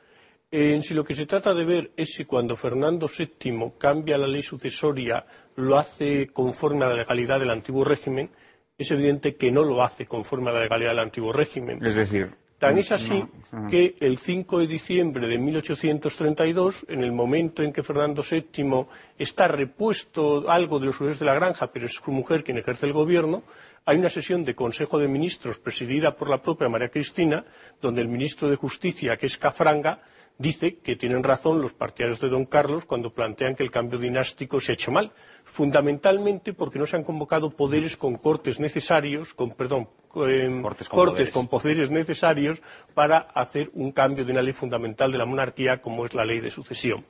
[0.51, 4.41] Si lo que se trata de ver es si cuando Fernando VII cambia la ley
[4.41, 5.25] sucesoria
[5.55, 8.29] lo hace conforme a la legalidad del antiguo régimen,
[8.77, 11.83] es evidente que no lo hace conforme a la legalidad del antiguo régimen.
[11.85, 13.21] Es decir, Tan es así
[13.69, 18.85] que el 5 de diciembre de 1832, en el momento en que Fernando VII
[19.17, 22.85] está repuesto algo de los sucesos de la granja, pero es su mujer quien ejerce
[22.85, 23.43] el gobierno,
[23.85, 27.43] hay una sesión de Consejo de Ministros presidida por la propia María Cristina,
[27.81, 30.01] donde el ministro de Justicia, que es Cafranga,
[30.37, 34.59] dice que tienen razón los partidarios de don Carlos cuando plantean que el cambio dinástico
[34.59, 35.11] se ha hecho mal,
[35.43, 41.89] fundamentalmente porque no se han convocado poderes con cortes necesarios, con, perdón, cortes, con, poderes.
[41.89, 42.61] necesarios
[42.93, 46.39] para hacer un cambio de una ley fundamental de la monarquía como es la ley
[46.39, 47.05] de sucesión.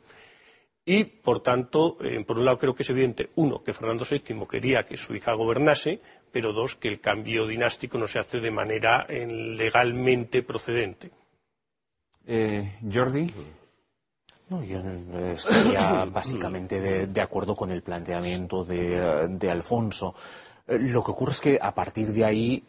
[0.87, 4.45] Y, por tanto, eh, por un lado creo que es evidente, uno, que Fernando VII
[4.47, 5.99] quería que su hija gobernase,
[6.31, 11.09] pero dos, que el cambio dinástico no se hace de manera eh, legalmente procedente.
[12.27, 13.31] Eh, Jordi.
[14.49, 14.79] No, yo
[15.33, 20.15] estaría básicamente de, acuerdo con el planteamiento de, Alfonso.
[20.67, 22.63] Eh, lo que ocurre es que a partir de ahí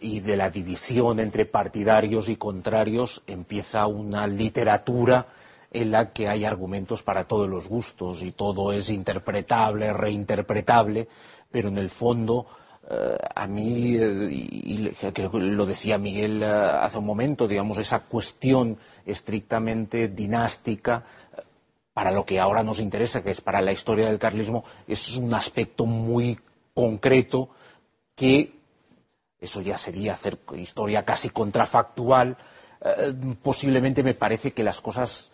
[0.00, 5.26] y de la división entre partidarios y contrarios empieza una literatura
[5.70, 11.08] en la que hay argumentos para todos los gustos y todo es interpretable, reinterpretable,
[11.50, 12.46] pero en el fondo
[12.90, 18.00] a mí, eh, y creo que lo decía Miguel eh, hace un momento, digamos, esa
[18.04, 21.04] cuestión estrictamente dinástica,
[21.36, 21.42] eh,
[21.92, 25.34] para lo que ahora nos interesa, que es para la historia del carlismo, es un
[25.34, 26.38] aspecto muy
[26.72, 27.50] concreto
[28.14, 28.54] que,
[29.40, 32.36] eso ya sería hacer historia casi contrafactual,
[33.42, 35.30] posiblemente me parece que las cosas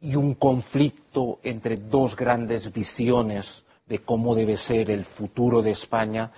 [0.00, 6.30] y un conflicto entre dos grandes visiones de cómo debe ser el futuro de España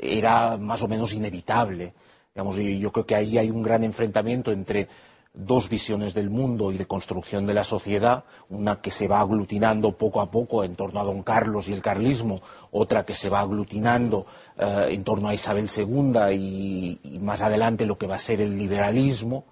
[0.00, 1.94] era más o menos inevitable.
[2.34, 4.88] yo creo que ahí hay un gran enfrentamiento entre
[5.34, 9.98] dos visiones del mundo y de construcción de la sociedad, una que se va aglutinando
[9.98, 12.40] poco a poco en torno a don Carlos y el carlismo,
[12.70, 14.26] otra que se va aglutinando
[14.56, 18.56] eh, en torno a Isabel II y, más adelante lo que va a ser el
[18.56, 19.44] liberalismo.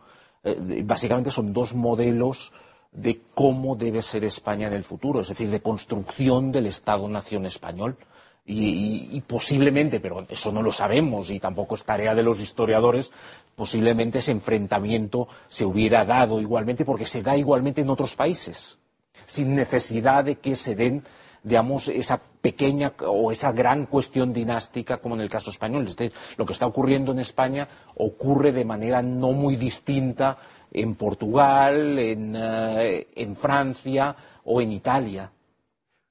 [0.45, 2.53] Eh, básicamente son dos modelos
[2.93, 7.97] de cómo debe ser España en el futuro, es decir, de construcción del Estado-Nación español.
[8.45, 13.13] Y, posiblemente, pero eso no lo sabemos y tampoco es tarea de los historiadores,
[13.55, 18.79] posiblemente ese enfrentamiento se hubiera dado igualmente porque se da igualmente en otros países,
[19.27, 21.05] sin necesidad de que se den,
[21.45, 25.89] digamos, esa pequeña o esa gran cuestión dinástica como en el caso español.
[26.37, 30.37] lo que está ocurriendo en España ocurre de manera no muy distinta
[30.73, 35.31] en Portugal, en eh, Francia o en Italia.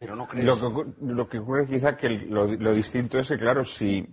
[0.02, 0.42] Lo que,
[1.02, 4.08] lo que ocurre quizá que lo, distinto es que, claro, si,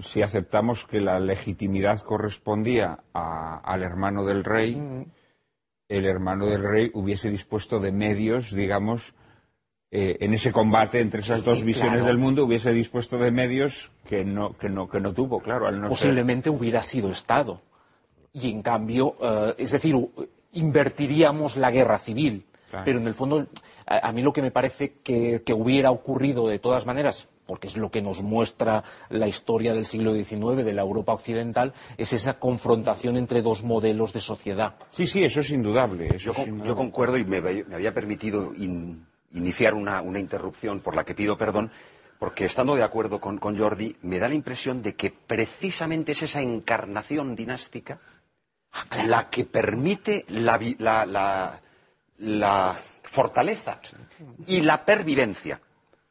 [0.00, 5.06] si aceptamos que la legitimidad correspondía al hermano del rey,
[5.86, 9.12] el hermano del rey hubiese dispuesto de medios, digamos,
[9.90, 14.24] eh, en ese combate entre esas dos visiones del mundo, hubiese dispuesto de medios que
[14.24, 15.66] no, que no, que no tuvo, claro.
[15.66, 17.60] Al no Posiblemente hubiera sido Estado.
[18.32, 19.94] Y en cambio, eh, es decir,
[20.52, 22.46] invertiríamos la guerra civil
[22.84, 23.46] pero en el fondo,
[23.86, 27.90] a, mí lo que me parece que, hubiera ocurrido de todas maneras, porque es lo
[27.90, 33.16] que nos muestra la historia del siglo XIX de la Europa occidental, es esa confrontación
[33.16, 34.76] entre dos modelos de sociedad.
[34.90, 36.16] Sí, sí, eso es indudable.
[36.18, 36.32] yo,
[36.74, 38.52] concuerdo y me, había permitido
[39.32, 41.70] iniciar una, una interrupción por la que pido perdón,
[42.18, 46.22] porque estando de acuerdo con, con Jordi, me da la impresión de que precisamente es
[46.22, 48.00] esa encarnación dinástica
[49.06, 50.58] la que permite la-
[51.06, 51.60] la-
[52.18, 53.80] la fortaleza
[54.46, 55.60] y la pervivencia.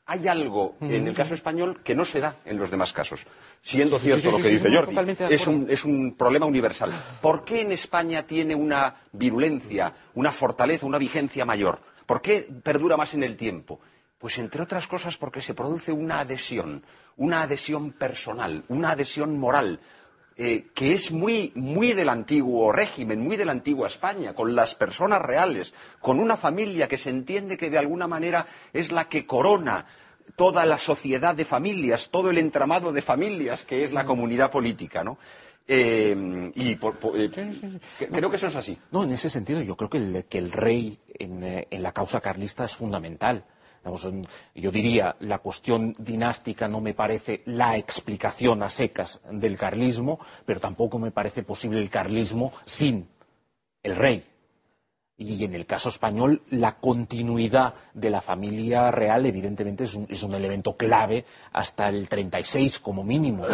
[0.05, 3.25] Hay algo en el caso español que no se da en los demás casos.
[3.61, 6.91] Siendo Sí, cierto sí, lo que dice Jordi, es un, es un problema universal.
[7.21, 11.79] ¿Por qué en España tiene una virulencia, una fortaleza, una vigencia mayor?
[12.05, 13.79] ¿Por qué perdura más en el tiempo?
[14.17, 16.83] Pues entre otras cosas porque se produce una adhesión,
[17.15, 19.79] una adhesión personal, una adhesión moral,
[20.37, 24.75] eh, que es muy, muy del antiguo régimen, muy de la antigua España, con las
[24.75, 29.25] personas reales, con una familia que se entiende que de alguna manera es la que
[29.27, 29.85] corona
[30.35, 35.03] toda la sociedad de familias, todo el entramado de familias que es la comunidad política,
[35.03, 35.17] ¿no?
[35.67, 37.29] Eh, y por- por- eh,
[38.11, 38.77] creo que eso es así.
[38.91, 42.19] No, en ese sentido yo creo que el, que el rey en, en la causa
[42.19, 43.45] carlista es fundamental.
[44.55, 50.59] Yo diría, la cuestión dinástica no me parece la explicación a secas del carlismo, pero
[50.59, 53.07] tampoco me parece posible el carlismo sin
[53.81, 54.23] el rey.
[55.15, 60.23] Y en el caso español, la continuidad de la familia real, evidentemente, es un, es
[60.23, 63.45] un elemento clave hasta el 36 como mínimo.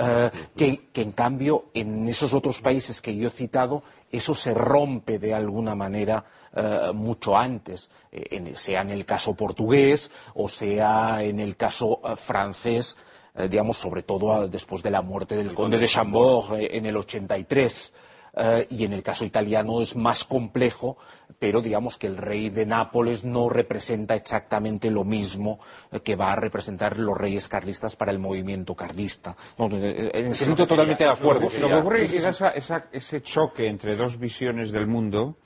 [0.00, 4.54] Eh, que, que, en cambio, en esos otros países que yo he citado, eso se
[4.54, 6.24] rompe de alguna manera
[6.54, 12.00] eh, mucho antes, eh, en- sea en el caso portugués o sea en el caso
[12.04, 12.96] eh, francés,
[13.34, 16.86] eh, digamos, sobre todo ah, después de la muerte del conde de Chambord eh, en
[16.86, 17.94] el 83.
[18.40, 20.96] Eh, y en el caso italiano es más complejo,
[21.40, 25.58] pero digamos que el rey de Nápoles no representa exactamente lo mismo
[26.04, 29.34] que va a representar los reyes carlistas para el movimiento carlista.
[29.56, 31.48] No, en ese sentido totalmente de acuerdo.
[31.58, 35.38] Lo que ocurre es esa- esa- ese choque entre dos visiones del mundo,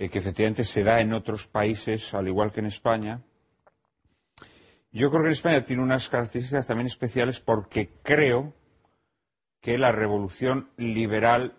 [0.00, 3.20] eh, que efectivamente se da en otros países, al igual que en España.
[4.92, 8.54] Yo creo que en España tiene unas características también especiales porque creo
[9.60, 11.54] que la revolución liberal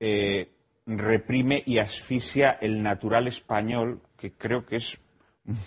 [0.00, 0.50] eh,
[0.86, 4.98] reprime y asfixia el natural español, que creo que es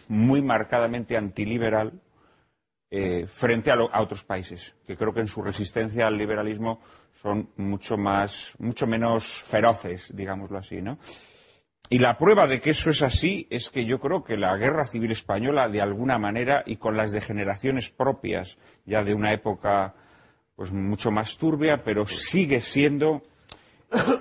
[0.08, 2.02] muy marcadamente antiliberal,
[2.90, 7.52] eh, frente a, a otros países, que creo que en su resistencia al liberalismo son
[7.58, 10.98] mucho más, mucho menos feroces, digámoslo así, ¿no?
[11.90, 14.86] Y la prueba de que eso es así es que yo creo que la guerra
[14.86, 19.96] civil española, de alguna manera, y con las degeneraciones propias ya de una época
[20.56, 23.22] pues mucho más turbia, pero sigue siendo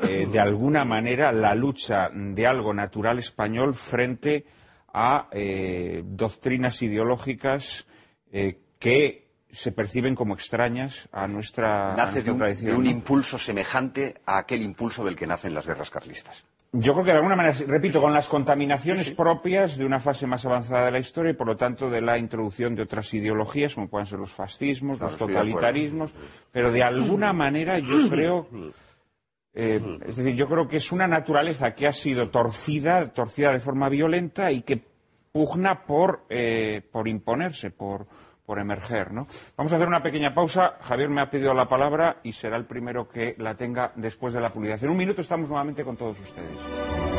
[0.06, 4.44] eh, de alguna manera la lucha de algo natural español frente
[4.92, 7.86] a eh, doctrinas ideológicas
[8.30, 12.70] eh, que se perciben como extrañas a nuestra, a Nace nuestra de un, tradición.
[12.70, 16.44] de un impulso semejante a aquel impulso del que nacen las guerras carlistas.
[16.78, 20.44] Yo creo que de alguna manera, repito, con las contaminaciones propias de una fase más
[20.44, 23.88] avanzada de la historia y por lo tanto de la introducción de otras ideologías, como
[23.88, 26.14] puedan ser los fascismos, Claro, los de totalitarismos,
[26.52, 28.48] pero de alguna manera yo creo,
[29.54, 33.60] eh, es decir, yo creo que es una naturaleza que ha sido torcida, torcida de
[33.60, 34.82] forma violenta y que
[35.32, 38.06] pugna por, eh, por imponerse, por,
[38.47, 39.26] por emerger, ¿no?
[39.57, 40.76] Vamos a hacer una pequeña pausa.
[40.80, 44.40] Javier me ha pedido la palabra y será el primero que la tenga después de
[44.40, 44.82] la publicidad.
[44.84, 47.15] En un minuto estamos nuevamente con todos ustedes.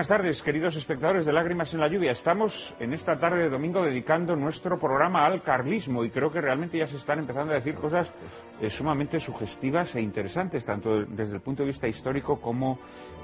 [0.00, 2.12] Buenas tardes, queridos espectadores de Lágrimas en la Lluvia.
[2.12, 6.78] Estamos en esta tarde de domingo dedicando nuestro programa al carlismo y creo que realmente
[6.78, 8.10] ya se están empezando a decir cosas
[8.62, 12.78] eh, sumamente sugestivas e interesantes, tanto desde el punto de vista histórico como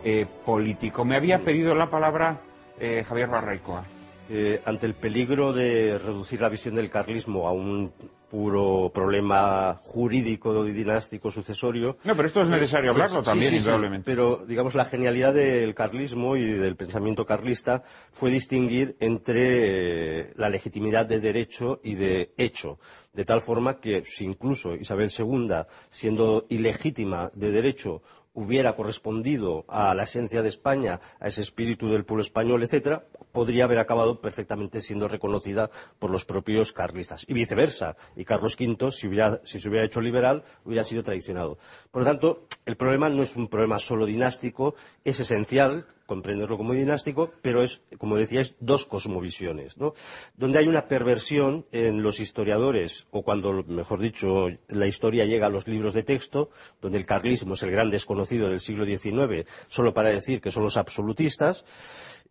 [0.05, 1.03] eh, político.
[1.03, 2.43] Me había pedido la palabra
[2.79, 3.96] eh, Javier Barraicoa.
[4.29, 7.93] Eh, ante el peligro de reducir la visión del carlismo a un
[8.29, 11.97] puro problema jurídico dinástico sucesorio.
[12.03, 14.05] No, pero esto es necesario hablarlo Sí, también, sí, sí, indudablemente.
[14.05, 20.51] pero, digamos, la genialidad del carlismo y del pensamiento carlista fue distinguir entre eh, la
[20.51, 22.81] legitimidad de derecho y de hecho,
[23.13, 25.49] de tal forma que si incluso Isabel II,
[25.89, 28.03] siendo ilegítima de derecho,
[28.37, 33.65] hubiera correspondido a la esencia de España, a ese espíritu del pueblo español, etcétera, podría
[33.65, 37.25] haber acabado perfectamente siendo reconocida por los propios carlistas.
[37.27, 37.97] Y viceversa.
[38.15, 39.09] Y Carlos V, si,
[39.45, 41.59] si se hubiera hecho liberal, hubiera sido traicionado.
[41.91, 46.73] Por lo tanto, el problema no es un problema solo dinástico, es esencial comprenderlo como
[46.73, 49.95] dinástico, pero es, como decíais, dos cosmovisiones, ¿no?
[50.37, 55.51] Donde hay una perversión en los historiadores, o cuando, mejor dicho, la historia llega a
[55.51, 56.51] los libros de texto,
[56.81, 60.63] donde el carlismo es el gran desconocido del siglo XIX, solo para decir que son
[60.63, 61.65] los absolutistas,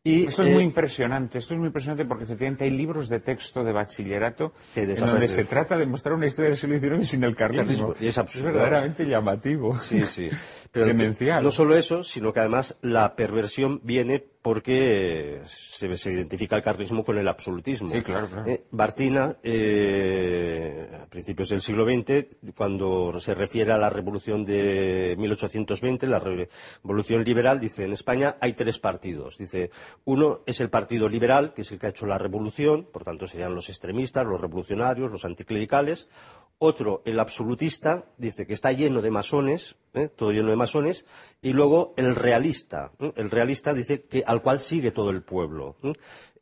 [0.06, 3.64] esto es muy eh, impresionante, esto es muy impresionante porque efectivamente hay libros de texto
[3.64, 7.36] de bachillerato en donde se trata de mostrar una historia del siglo XIX sin el
[7.36, 7.96] carlismo.
[8.00, 9.80] es, es, verdaderamente llamativo.
[9.80, 10.30] Sí, sí.
[10.76, 17.06] Pero no solo eso, sino que además la perversión viene porque se, identifica el carlismo
[17.06, 17.88] con el absolutismo.
[17.88, 18.46] Sí, claro, claro.
[18.46, 25.16] Eh, Bartina, eh, a principios del siglo XX, cuando se refiere a la revolución de
[25.18, 29.38] 1820, la revolución liberal, dice, en España hay tres partidos.
[29.38, 29.72] Dice,
[30.04, 33.28] uno es el Partido Liberal, que es el que ha hecho la revolución, por tanto
[33.28, 36.10] serían los extremistas, los revolucionarios, los anticlericales.
[36.58, 40.08] Otro, el absolutista, dice que está lleno de masones, ¿eh?
[40.08, 41.06] todo lleno de masones.
[41.42, 42.92] Y luego el realista.
[43.00, 43.12] ¿eh?
[43.18, 45.76] El realista dice que al cual sigue todo el pueblo.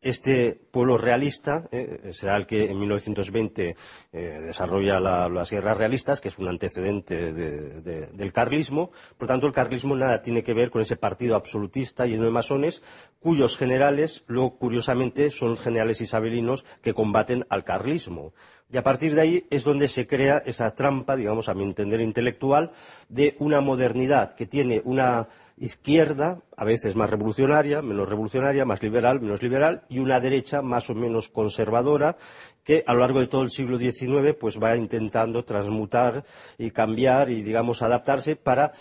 [0.04, 0.10] ¿Eh?
[0.10, 1.70] Este pueblo realista
[2.12, 3.76] será el que en 1920
[4.12, 8.91] desarrolla las guerras realistas, que es un antecedente del carlismo.
[9.18, 12.84] Por tanto, el carlismo nada tiene que ver con ese partido absolutista lleno de masones,
[13.20, 18.34] cuyos generales, luego curiosamente, son los generales isabelinos que combaten al carlismo.
[18.72, 22.01] Y a partir de ahí es donde se crea esa trampa, digamos, a mi entender
[22.01, 22.72] intelectual,
[23.08, 25.28] de una modernidad que tiene una
[25.58, 30.89] izquierda, a veces más revolucionaria, menos revolucionaria, más liberal, menos liberal, y una derecha más
[30.89, 32.18] o menos conservadora,
[32.64, 36.24] que a lo largo de todo el siglo XIX pues va intentando transmutar
[36.58, 38.74] y cambiar y, digamos, adaptarse para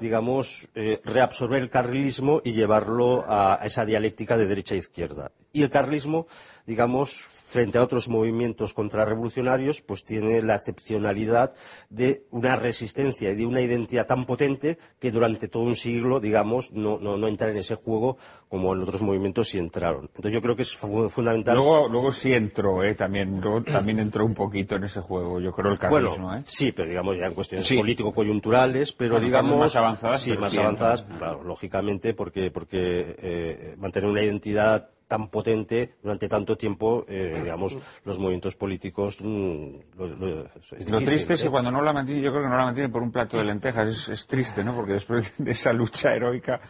[0.00, 5.32] digamos, eh, reabsorber el carlismo y llevarlo a, esa dialéctica de derecha-izquierda.
[5.52, 6.26] E y el carlismo,
[6.68, 11.54] digamos, frente a otros movimientos contrarrevolucionarios, pues tiene la excepcionalidad
[11.88, 16.70] de una resistencia y de una identidad tan potente que durante todo un siglo, digamos,
[16.72, 18.18] no, no, entra en ese juego
[18.50, 20.10] como en otros movimientos sí entraron.
[20.14, 21.56] Entonces yo creo que es fundamental.
[21.56, 22.94] Luego, luego sí entró, ¿eh?
[22.94, 26.34] también, también entró un poquito en ese juego, yo creo, el carlismo.
[26.34, 26.42] ¿eh?
[26.44, 29.56] Sí, pero digamos ya en cuestiones político-coyunturales, pero digamos.
[29.56, 30.20] Más avanzadas.
[30.20, 36.56] Sí, más avanzadas, claro, lógicamente, porque, porque eh, mantener una identidad tan potente durante tanto
[36.56, 39.18] tiempo, eh, digamos, los movimientos políticos.
[39.22, 41.50] Mm, lo, triste es que ¿eh?
[41.50, 44.08] cuando no la mantiene, yo creo que no la mantiene por un plato de lentejas.
[44.10, 44.76] Es, triste, ¿no?
[44.76, 46.60] Porque después de esa lucha heroica,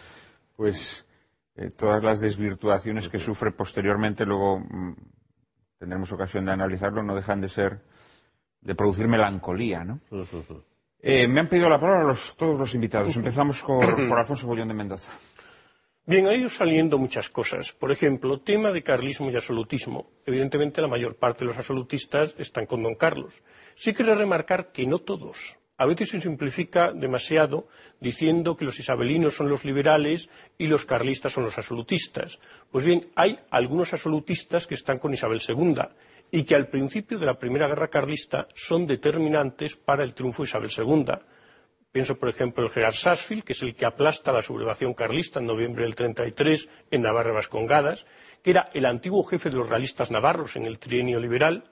[0.55, 1.05] pues
[1.57, 4.95] eh, todas las desvirtuaciones que sufre posteriormente, luego mm,
[5.77, 7.81] tendremos ocasión de analizarlo, no dejan de ser,
[8.61, 10.01] de producir melancolía, ¿no?
[11.01, 13.17] me han pedido la palabra todos los invitados.
[13.17, 15.13] Empezamos por, por Alfonso Bollón de Mendoza.
[16.09, 17.73] Bien, ha ido saliendo muchas cosas.
[17.73, 20.07] Por ejemplo, tema de carlismo y absolutismo.
[20.25, 23.43] Evidentemente, la mayor parte de los absolutistas están con don Carlos.
[23.75, 25.59] Sí quiero remarcar que no todos.
[25.77, 27.69] A veces se simplifica demasiado
[28.01, 32.39] diciendo que los isabelinos son los liberales y los carlistas son los absolutistas.
[32.71, 35.77] Pues bien, hay algunos absolutistas que están con Isabel II
[36.31, 40.49] y que al principio de la Primera Guerra Carlista son determinantes para el triunfo de
[40.49, 41.05] Isabel II.
[41.91, 45.47] Pienso, por ejemplo, en Gerard Sarsfield, que es el que aplasta la sublevación carlista en
[45.47, 48.07] noviembre del 33 en Navarra Vascongadas,
[48.43, 51.71] que era el antiguo jefe de los realistas navarros en el trienio liberal.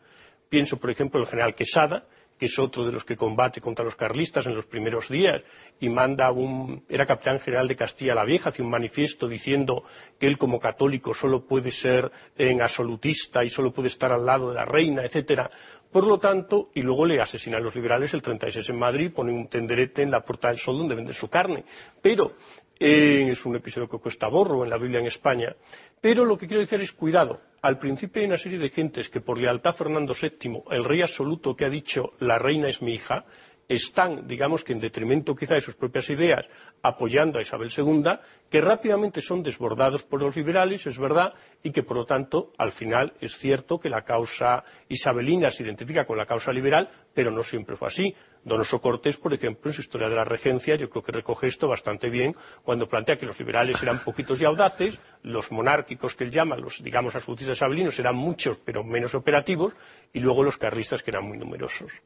[0.49, 3.97] Pienso, por ejemplo, el general Quesada, que es otro de los que combate contra los
[3.97, 5.43] carlistas en los primeros días
[5.81, 9.85] y manda un era capitán general de Castilla la Vieja hace un manifiesto diciendo
[10.19, 14.51] que él como católico solo puede ser en absolutista y solo puede estar al lado
[14.51, 15.51] de la reina, etcétera.
[15.91, 19.49] Por lo tanto, y luego le asesinan los liberales el 36 en Madrid, ponen un
[19.49, 21.65] tenderete en la Puerta del Sol donde venden su carne.
[22.03, 22.35] Pero
[22.79, 25.55] eh, es un episodio que cuesta borro en la Biblia en España.
[26.01, 27.41] Pero lo que quiero decir es cuidado.
[27.63, 31.03] Al principio hay una serie de gentes que por lealtad a Fernando VII, el rey
[31.03, 33.25] absoluto que ha dicho la reina es mi hija,
[33.69, 36.47] están, digamos que en detrimento quizá de sus propias ideas,
[36.83, 38.05] apoyando a Isabel II,
[38.51, 42.73] que rápidamente son desbordados por los liberales, es verdad, y que por lo tanto, al
[42.73, 47.43] final, es cierto que la causa isabelina se identifica con la causa liberal, pero no
[47.43, 48.15] siempre fue así.
[48.45, 51.67] Donoso Cortés, por ejemplo, en su historia de la regencia, yo creo que recoge esto
[51.67, 56.31] bastante bien cuando plantea que los liberales eran poquitos y audaces, los monárquicos que él
[56.31, 59.73] llama, los, digamos, absolutistas isabelinos, eran muchos pero menos operativos,
[60.13, 62.03] y luego los carlistas que eran muy numerosos.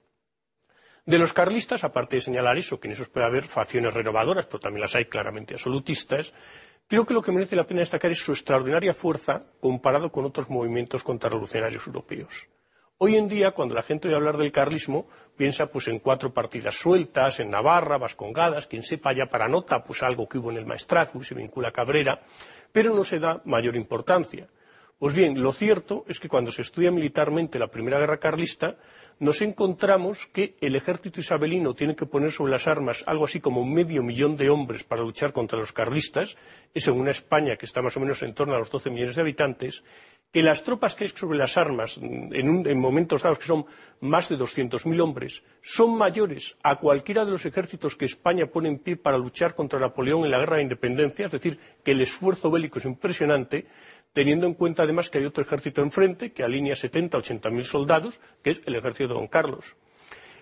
[1.06, 4.60] De los carlistas, aparte de señalar eso, que en esos puede haber facciones renovadoras, pero
[4.60, 6.34] también las hay claramente absolutistas,
[6.86, 10.50] creo que lo que merece la pena destacar es su extraordinaria fuerza comparado con otros
[10.50, 12.48] movimientos contrarrevolucionarios europeos.
[13.02, 16.74] Hoy en día, cuando la gente oye hablar del carlismo, piensa pues en cuatro partidas
[16.74, 20.66] sueltas, en Navarra, Vascongadas, quien sepa ya para nota, pues algo que hubo en el
[20.66, 22.20] maestrazgo y se vincula a Cabrera,
[22.70, 24.48] pero no se da mayor importancia.
[24.98, 28.76] Pues bien, lo cierto es que cuando se estudia militarmente la Primera Guerra Carlista,
[29.20, 33.64] nos encontramos que el ejército isabelino tiene que poner sobre las armas algo así como
[33.66, 36.36] medio millón de hombres para luchar contra los carlistas,
[36.72, 39.16] eso en una España que está más o menos en torno a los 12 millones
[39.16, 39.84] de habitantes,
[40.32, 43.66] que las tropas que hay sobre las armas, en, en momentos dados que son
[44.00, 48.78] más de 200.000 hombres, son mayores a cualquiera de los ejércitos que España pone en
[48.78, 52.50] pie para luchar contra Napoleón en la Guerra de Independencia, es decir, que el esfuerzo
[52.50, 53.66] bélico es impresionante,
[54.12, 57.64] teniendo en cuenta además que hay otro ejército enfrente que alinea 70 o 80 mil
[57.64, 59.76] soldados, que es el ejército de Don Carlos.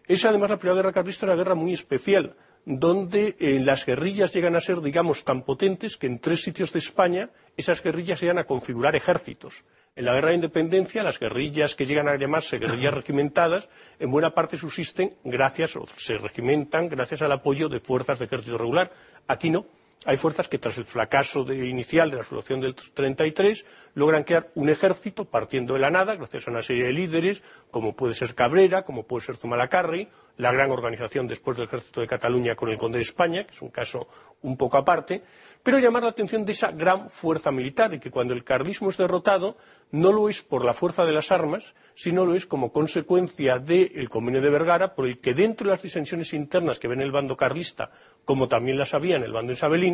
[0.07, 2.35] Es además la Primera Guerra Carlista una guerra muy especial,
[2.65, 6.79] donde eh, las guerrillas llegan a ser, digamos, tan potentes que en tres sitios de
[6.79, 9.65] España esas guerrillas llegan a configurar ejércitos.
[9.97, 13.69] En la guerra de independencia, las guerrillas que llegan a llamarse guerrillas regimentadas,
[13.99, 18.59] en buena parte subsisten gracias, o se regimentan gracias al apoyo de fuerzas de ejército
[18.59, 18.93] regular.
[19.27, 19.67] Aquí no.
[20.05, 24.69] Hay fuerzas que, tras el fracaso inicial de la Revolución del 33, logran crear un
[24.69, 27.43] ejército partiendo de la nada, gracias a una serie de líderes,
[27.73, 32.07] como puede ser Cabrera, como puede ser Zumalacárregui, la gran organización después del Ejército de
[32.07, 34.07] Cataluña con el Conde de España, que es un caso
[34.43, 35.23] un poco aparte,
[35.65, 38.97] pero llamar la atención de esa gran fuerza militar y que cuando el carlismo es
[38.97, 39.57] derrotado
[39.91, 44.09] no lo es por la fuerza de las armas, sino lo es como consecuencia del
[44.09, 47.37] convenio de Vergara, por el que dentro de las disensiones internas que ven el bando
[47.37, 47.91] carlista,
[48.25, 49.88] como también las había en el bando isabelino,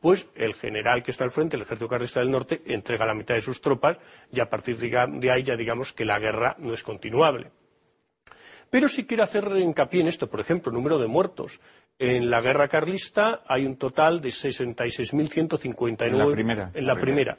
[0.00, 3.34] pues el general que está al frente, el ejército carlista del norte, entrega la mitad
[3.34, 3.96] de sus tropas
[4.30, 7.50] y a partir de ahí ya digamos que la guerra no es continuable.
[8.70, 11.60] Pero sí quiero hacer hincapié en esto, por ejemplo, número de muertos.
[11.98, 16.06] En la guerra carlista hay un total de 66.159.
[16.06, 16.72] En la primera.
[16.74, 17.38] En la primera.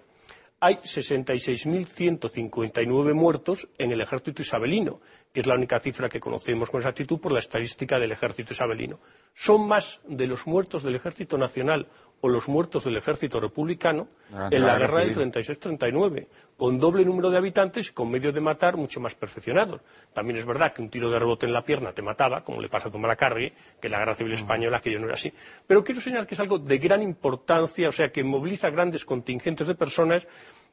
[0.61, 5.01] Hay 66.159 muertos en el ejército isabelino,
[5.35, 8.99] que es la única cifra que conocemos con exactitud por la estadística del ejército isabelino.
[9.33, 11.89] Son más de los muertos del ejército nacional
[12.21, 14.07] o los muertos del ejército republicano
[14.49, 18.77] en la, guerra del 36-39, con doble número de habitantes y con medios de matar
[18.77, 19.81] mucho más perfeccionados.
[20.13, 22.69] También es verdad que un tiro de rebote en la pierna te mataba, como le
[22.69, 23.51] pasa a Zumalacárregui,
[23.81, 25.33] que en la guerra civil española aquello no era así.
[25.67, 29.67] Pero quiero señalar que es algo de gran importancia, o sea, que moviliza grandes contingentes
[29.67, 30.25] de personas,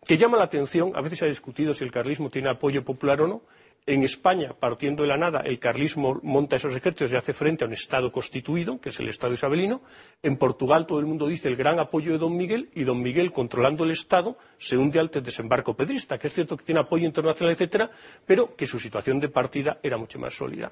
[0.07, 3.21] que llama la atención, a veces se ha discutido si el carlismo tiene apoyo popular
[3.23, 3.43] o no,
[3.85, 7.67] en España, partiendo de la nada, el carlismo monta esos ejércitos y hace frente a
[7.67, 9.83] un Estado constituido, que es el Estado isabelino.
[10.23, 13.33] En Portugal todo el mundo dice el gran apoyo de don Miguel y don Miguel,
[13.33, 17.55] controlando el Estado, se hunde al desembarco pedrista, que es cierto que tiene apoyo internacional,
[17.55, 17.91] etcétera,
[18.25, 20.71] pero que su situación de partida era mucho más sólida.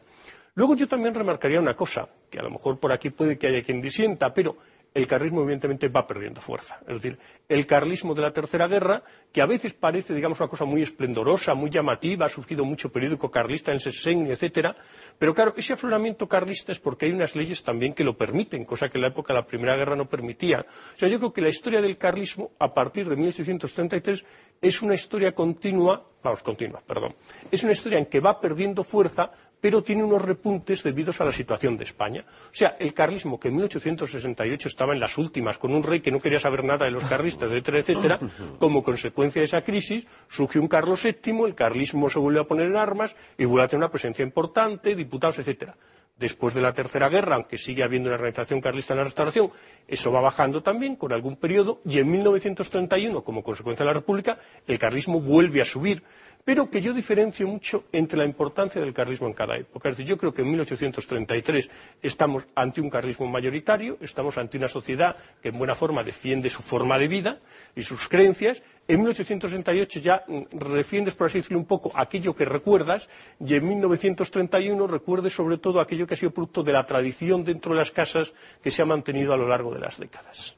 [0.55, 3.63] Luego yo también remarcaría una cosa, que a lo mejor por aquí puede que haya
[3.63, 4.57] quien disienta, pero
[4.93, 6.81] el carlismo evidentemente va perdiendo fuerza.
[6.83, 7.19] Es decir,
[7.49, 9.03] el carlismo de la Tercera Guerra,
[9.33, 13.31] que a veces parece, digamos, una cosa muy esplendorosa, muy llamativa, ha surgido mucho periódico
[13.31, 14.75] carlista en Sesegni, etcétera,
[15.19, 18.89] pero claro, ese afloramiento carlista es porque hay unas leyes también que lo permiten, cosa
[18.89, 20.67] que en la época de la Primera Guerra no permitía.
[20.95, 24.25] O sea, yo creo que la historia del carlismo, a partir de 1833,
[24.61, 27.15] es una historia continua, vamos, continua, perdón,
[27.51, 29.31] es una historia en que va perdiendo fuerza,
[29.61, 32.25] pero tiene unos repuntes debidos a la situación de España.
[32.27, 36.11] O sea, el carlismo, que en 1868 estaba en las últimas, con un rey que
[36.11, 38.19] no quería saber nada de los carlistas, etcétera, etcétera,
[38.59, 42.69] como consecuencia de esa crisis, surgió un Carlos VII, el carlismo se vuelve a poner
[42.69, 45.77] en armas y vuelve a tener una presencia importante, diputados, etcétera.
[46.21, 49.51] Después de la Tercera Guerra, aunque sigue habiendo una organización carlista en la restauración,
[49.89, 54.39] eso va bajando también con algún periodo y en 1931, como consecuencia de la República,
[54.67, 56.03] el carlismo vuelve a subir
[56.45, 59.89] pero que yo diferencio mucho entre la importancia del carlismo en cada época.
[59.89, 61.69] Es decir, yo creo que en 1833
[62.03, 66.63] estamos ante un carlismo mayoritario, estamos ante una sociedad que en buena forma defiende su
[66.63, 67.41] forma de vida
[67.77, 68.63] y sus creencias.
[68.91, 73.09] En 1868 ya defiendes, por así decirlo, un poco aquello que recuerdas
[73.39, 77.71] y en 1931 recuerdes sobre todo aquello que ha sido producto de la tradición dentro
[77.71, 80.57] de las casas que se ha mantenido a lo largo de las décadas.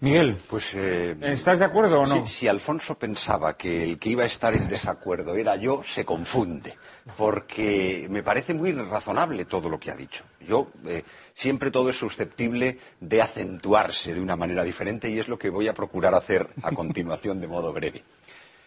[0.00, 2.24] Miguel, pues, eh, ¿estás de acuerdo o no?
[2.24, 6.76] Si, Alfonso pensaba que el que iba a estar en desacuerdo era yo, se confunde,
[7.16, 10.24] porque me parece muy razonable todo lo que ha dicho.
[10.46, 11.02] Yo eh,
[11.34, 15.66] siempre todo es susceptible de acentuarse de una manera diferente y es lo que voy
[15.66, 18.04] a procurar hacer a continuación de modo breve.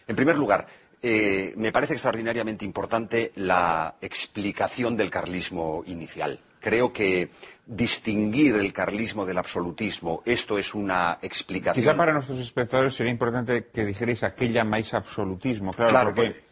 [0.06, 0.66] En primer lugar,
[1.00, 6.38] eh, me parece extraordinariamente importante la explicación del carlismo inicial.
[6.62, 7.28] Creo que
[7.66, 11.84] distinguir el carlismo del absolutismo, esto es una explicación.
[11.84, 15.72] Quizá para nuestros espectadores sería importante que dijerais a qué llamáis absolutismo.
[15.72, 16.44] Claro, porque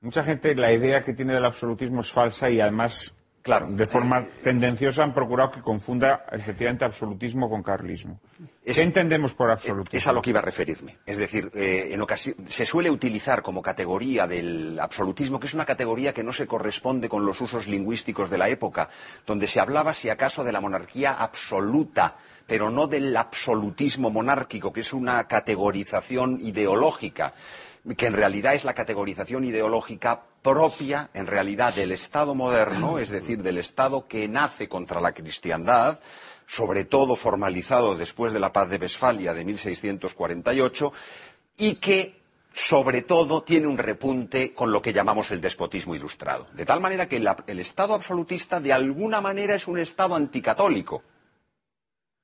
[0.00, 3.14] mucha gente la idea que tiene del absolutismo es falsa y además
[3.46, 3.68] Claro.
[3.70, 8.18] De forma tendenciosa han procurado que confunda efectivamente absolutismo con carlismo.
[8.64, 9.96] ¿Qué entendemos por absolutismo?
[9.96, 10.96] Es a lo que iba a referirme.
[11.06, 12.04] Es decir, eh, en
[12.48, 17.08] se suele utilizar como categoría del absolutismo, que es una categoría que no se corresponde
[17.08, 18.88] con los usos lingüísticos de la época,
[19.24, 22.16] donde se hablaba, si acaso, de la monarquía absoluta
[22.48, 27.32] pero no del absolutismo monárquico, que es una categorización ideológica,
[27.94, 33.42] que en realidad es la categorización ideológica propia, en realidad, del Estado moderno, es decir,
[33.42, 36.00] del Estado que nace contra la cristiandad,
[36.46, 40.92] sobre todo formalizado después de la paz de Westfalia de 1648,
[41.58, 42.20] y que
[42.52, 46.46] sobre todo tiene un repunte con lo que llamamos el despotismo ilustrado.
[46.54, 51.02] De tal manera que el Estado absolutista de alguna manera es un Estado anticatólico.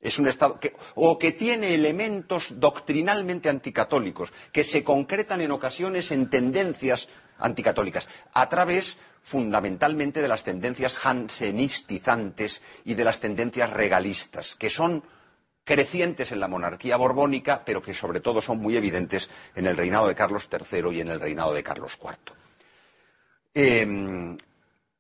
[0.03, 6.11] Es un Estado que, o que tiene elementos doctrinalmente anticatólicos, que se concretan en ocasiones
[6.11, 7.09] en tendencias
[7.39, 15.05] anticatólicas, a través fundamentalmente de las tendencias jansenistizantes y de las tendencias regalistas, que son
[15.65, 20.09] crecientes en la monarquía borbónica, pero que sobre todo son muy evidentes en el reinado
[20.09, 22.35] de Carlos III y en el reinado de Carlos IV.
[23.55, 24.37] Eh,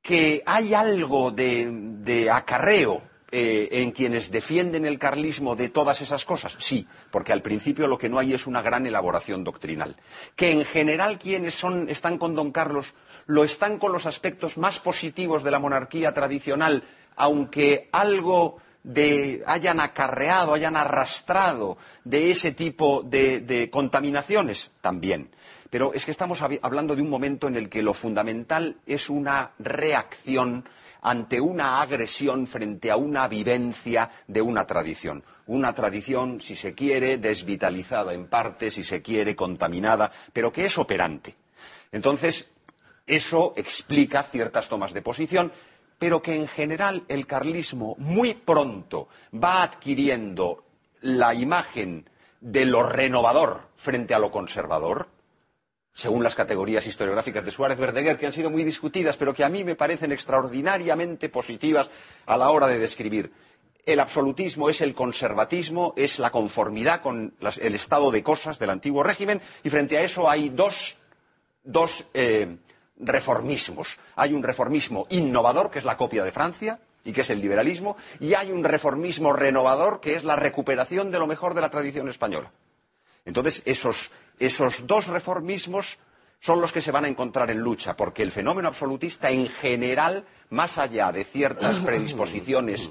[0.00, 6.54] que hay algo de acarreo eh, en quienes defienden el carlismo de todas esas cosas?
[6.58, 9.96] Sí, porque al principio lo que no hay es una gran elaboración doctrinal.
[10.36, 12.94] Que en general quienes son, están con don Carlos
[13.26, 16.82] lo están con los aspectos más positivos de la monarquía tradicional,
[17.16, 25.30] aunque algo de, hayan acarreado, hayan arrastrado de ese tipo de, de contaminaciones, también.
[25.70, 29.52] Pero es que estamos hablando de un momento en el que lo fundamental es una
[29.58, 30.68] reacción
[31.02, 35.22] ante una agresión frente a una vivencia de una tradición.
[35.46, 40.78] Una tradición, si se quiere, desvitalizada en parte, si se quiere, contaminada, pero que es
[40.78, 41.34] operante.
[41.90, 42.52] Entonces,
[43.06, 45.52] eso explica ciertas tomas de posición,
[45.98, 50.64] pero que en general el carlismo muy pronto va adquiriendo
[51.00, 52.08] la imagen
[52.40, 55.08] de lo renovador frente a lo conservador,
[55.92, 59.48] según las categorías historiográficas de Suárez Verdeguer, que han sido muy discutidas, pero que a
[59.48, 61.90] mí me parecen extraordinariamente positivas
[62.26, 63.32] a la hora de describir.
[63.84, 69.02] El absolutismo es el conservatismo, es la conformidad con el estado de cosas del antiguo
[69.02, 70.96] régimen, y frente a eso hay dos,
[71.64, 72.56] dos eh,
[72.96, 73.98] reformismos.
[74.16, 77.96] Hay un reformismo innovador, que es la copia de Francia, y que es el liberalismo,
[78.20, 82.08] y hay un reformismo renovador, que es la recuperación de lo mejor de la tradición
[82.08, 82.52] española.
[83.24, 84.10] Entonces, esos,
[84.46, 85.98] esos dos reformismos
[86.40, 90.24] son los que se van a encontrar en lucha, porque el fenómeno absolutista en general,
[90.50, 92.90] más allá de ciertas predisposiciones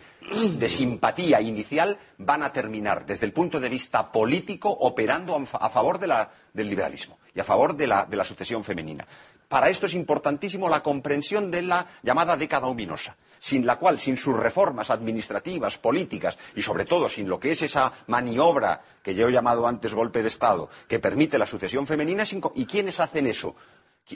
[0.53, 5.99] de simpatía inicial, van a terminar, desde el punto de vista político, operando a favor
[5.99, 9.06] de la, del liberalismo y a favor de la, de la sucesión femenina.
[9.52, 14.15] Para esto es importantísimo la comprensión de la llamada década ominosa, sin la cual, sin
[14.15, 19.28] sus reformas administrativas, políticas y sobre todo sin lo que es esa maniobra que yo
[19.28, 22.23] he llamado antes golpe de Estado, que permite la sucesión femenina,
[22.56, 23.53] ¿y quiénes hacen eso?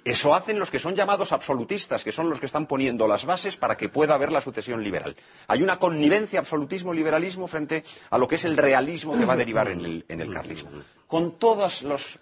[0.06, 3.57] Eso hacen los que son llamados absolutistas, que son los que están poniendo las bases
[3.57, 5.18] para que pueda haber la sucesión liberal.
[5.49, 9.68] Hay una connivencia absolutismo-liberalismo frente a lo que es el realismo que va a derivar
[9.68, 10.70] en el, en el carlismo.
[11.07, 12.20] Con todos los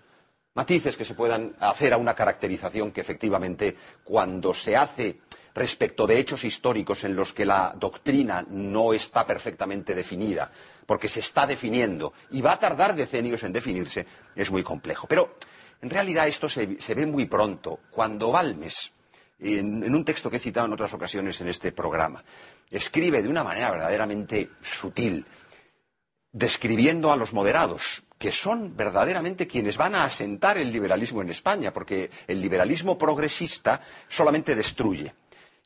[0.56, 5.20] matices que se puedan hacer a una caracterización que efectivamente cuando se hace
[5.54, 10.52] respecto de hechos históricos en los que la doctrina no está perfectamente definida,
[10.86, 14.06] porque se está definiendo y va a tardar decenios en definirse,
[14.36, 15.08] es muy complejo.
[15.08, 15.36] Pero
[15.82, 17.80] en realidad esto se, ve muy pronto.
[17.92, 18.92] Cuando Balmes,
[19.40, 22.24] en un texto que he citado en otras ocasiones en este programa,
[22.70, 25.26] escribe de una manera verdaderamente sutil,
[26.34, 31.72] describiendo a los moderados, que son verdaderamente quienes van a asentar el liberalismo en España,
[31.72, 33.80] porque el liberalismo progresista
[34.10, 35.14] solamente destruye.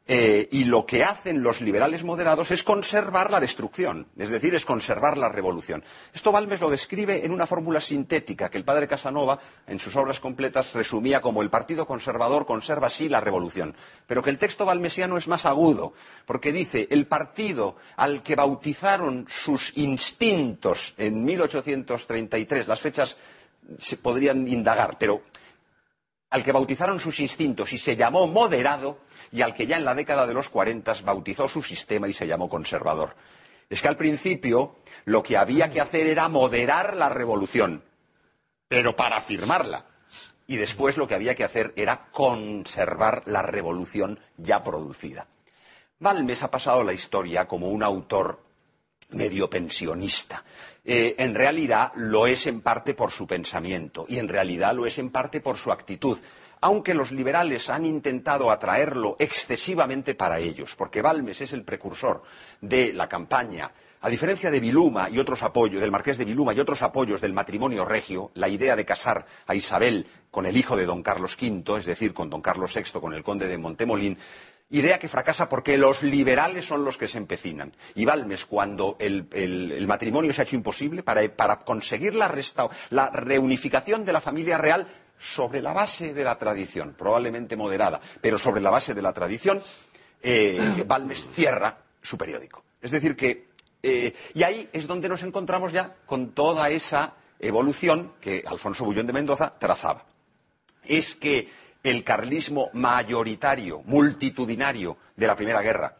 [0.10, 4.64] Eh, y lo que hacen los liberales moderados es conservar la destrucción, es decir, es
[4.64, 5.84] conservar la revolución.
[6.14, 10.22] Esto Balmes lo describe en una fórmula sintética que el padre Casanova, en sus obras
[10.22, 13.76] completas, resumía como el Partido Conservador conserva así la revolución.
[14.08, 15.92] Pero que el texto balmesiano es más agudo,
[16.26, 23.18] porque dice el partido al que bautizaron sus instintos en 1833, las fechas
[23.78, 25.22] se podrían indagar, pero
[26.30, 29.00] al que bautizaron sus instintos y se llamó moderado,
[29.32, 32.28] y al que ya en la década de los 40 bautizó su sistema y se
[32.28, 33.16] llamó conservador.
[33.70, 37.84] Es que al principio lo que había que hacer era moderar la revolución,
[38.68, 39.86] pero para afirmarla.
[40.48, 45.28] Y después lo que había que hacer era conservar la revolución ya producida.
[46.00, 48.40] Balmes ha pasado la historia como un autor
[49.10, 50.44] medio pensionista.
[50.84, 54.98] Eh, en realidad lo es en parte por su pensamiento y en realidad lo es
[55.00, 56.18] en parte por su actitud
[56.62, 62.24] aunque los liberales han intentado atraerlo excesivamente para ellos, porque Balmes es el precursor
[62.62, 66.60] de la campaña a diferencia de Viluma y otros apoyos, del marqués de Viluma y
[66.60, 70.86] otros apoyos del matrimonio regio, la idea de casar a Isabel con el hijo de
[70.86, 74.18] don Carlos V, es decir, con don Carlos VI, con el conde de Montemolín,
[74.70, 77.74] Idea que fracasa porque los liberales son los que se empecinan.
[77.96, 82.30] Y Balmes, cuando el, matrimonio se ha hecho imposible, para, conseguir la,
[82.90, 84.86] la reunificación de la familia real
[85.20, 89.62] sobre la base de la tradición, probablemente moderada, pero sobre la base de la tradición,
[90.22, 90.86] eh,
[91.34, 92.64] cierra su periódico.
[92.82, 93.48] Es decir, que.
[93.84, 99.08] eh, y ahí es donde nos encontramos ya con toda esa evolución que Alfonso Bullón
[99.08, 100.06] de Mendoza trazaba
[100.88, 101.50] es que
[101.84, 105.96] el carlismo mayoritario, multitudinario de la Primera Guerra,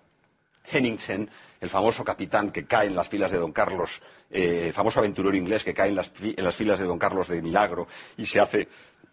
[0.66, 1.30] Henningsen,
[1.60, 5.36] el famoso capitán que cae en las filas de Don Carlos, eh, el famoso aventurero
[5.36, 7.88] inglés que cae en las, en las filas de Don Carlos de Milagro
[8.18, 8.68] y se hace,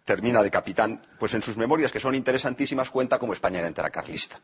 [0.05, 3.89] termina de capitán, pues en sus memorias, que son interesantísimas, cuenta como España era entera
[3.89, 4.39] carlista.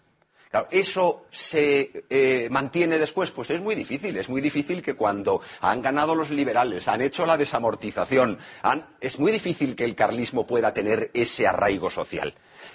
[0.50, 3.32] Claro, ¿eso se eh, mantiene después?
[3.32, 4.18] Pues es muy difícil.
[4.18, 9.18] Es muy difícil que cuando han ganado los liberales, han hecho la desamortización, han- es
[9.18, 12.34] muy difícil que el carlismo pueda tener ese arraigo social.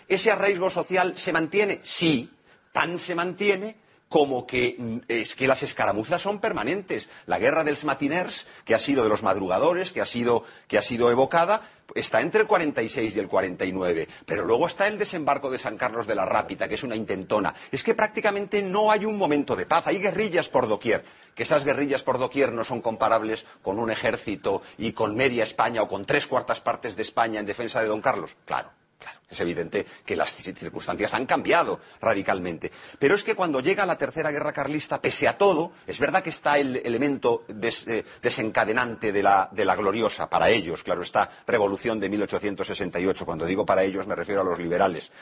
[0.08, 1.80] ¿Ese arraigo social se mantiene?
[1.82, 2.30] Sí,
[2.72, 3.76] tan se mantiene
[4.08, 7.08] como que mm, es que las escaramuzas son permanentes.
[7.26, 10.82] La guerra dels matiners, que ha sido de los madrugadores, que ha sido, que ha
[10.82, 11.62] sido evocada,
[11.94, 14.08] está entre el 46 y el 49.
[14.24, 17.54] Pero luego está el desembarco de San Carlos de la Rápita, que es una intentona.
[17.70, 19.86] Es que prácticamente no hay un momento de paz.
[19.86, 21.04] Hay guerrillas por doquier.
[21.34, 25.82] Que esas guerrillas por doquier no son comparables con un ejército y con media España
[25.82, 28.34] o con tres cuartas partes de España en defensa de Don Carlos.
[28.46, 28.70] Claro.
[28.98, 32.72] Claro, es evidente que las circunstancias han cambiado radicalmente.
[32.98, 36.30] Pero es que cuando llega la Tercera Guerra Carlista, pese a todo, es verdad que
[36.30, 43.26] está el elemento eh, desencadenante de la, gloriosa, para ellos, claro, esta revolución de 1868.
[43.26, 45.12] Cuando digo para ellos me refiero a los liberales.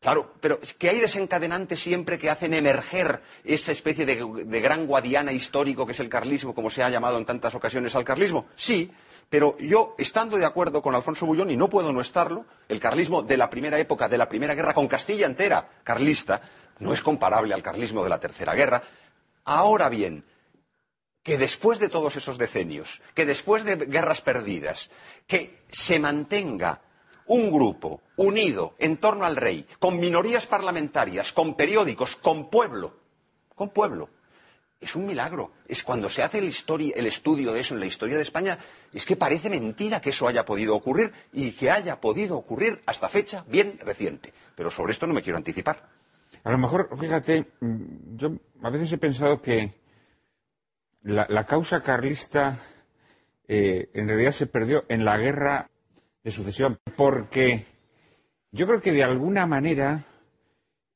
[0.00, 5.32] Claro, pero que hay desencadenantes siempre que hacen emerger esa especie de, de gran guadiana
[5.32, 8.46] histórico que es el carlismo, como se ha llamado en tantas ocasiones al carlismo.
[8.54, 8.92] Sí,
[9.28, 13.22] pero yo, estando de acuerdo con Alfonso Bullón, y no puedo no estarlo, el carlismo
[13.22, 16.40] de la primera época, de la primera guerra, con Castilla entera carlista,
[16.78, 18.82] no es comparable al carlismo de la tercera guerra.
[19.44, 20.24] Ahora bien,
[21.22, 24.90] que después de todos esos decenios, que después de guerras perdidas,
[25.26, 26.82] que se mantenga
[27.26, 32.96] un grupo unido en torno al rey, con minorías parlamentarias, con periódicos, con pueblo,
[33.54, 34.10] con pueblo,
[34.84, 35.52] es un milagro.
[35.66, 38.58] Es cuando se hace el, estudio de eso en la historia de España,
[38.92, 43.08] es que parece mentira que eso haya podido ocurrir y que haya podido ocurrir hasta
[43.08, 44.32] fecha bien reciente.
[44.54, 45.88] Pero sobre esto no me quiero anticipar.
[46.42, 48.28] A lo mejor, fíjate, yo
[48.62, 49.72] a veces he pensado que
[51.02, 52.58] la, la causa carlista
[53.46, 55.70] eh, en realidad se perdió en la guerra
[56.22, 57.66] de sucesión, porque
[58.52, 60.04] yo creo que de alguna manera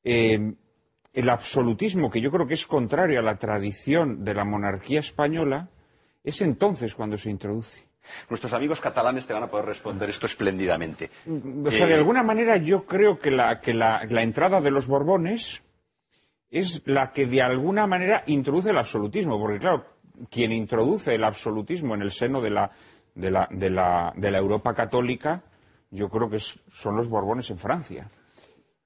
[0.03, 0.55] eh,
[1.13, 5.69] el absolutismo, que yo creo que es contrario a la tradición de la monarquía española,
[6.23, 7.87] es entonces cuando se introduce.
[8.29, 11.09] Nuestros amigos catalanes te van a poder responder esto espléndidamente.
[11.65, 14.71] O sea, de Eh, alguna manera yo creo que la, que la, la entrada de
[14.71, 15.61] los Borbones
[16.49, 19.85] es la que de alguna manera introduce el absolutismo, porque claro,
[20.31, 22.71] quien introduce el absolutismo en el seno de la,
[23.15, 25.43] de la, de la, de la Europa católica,
[25.91, 28.09] yo creo que son los Borbones en Francia.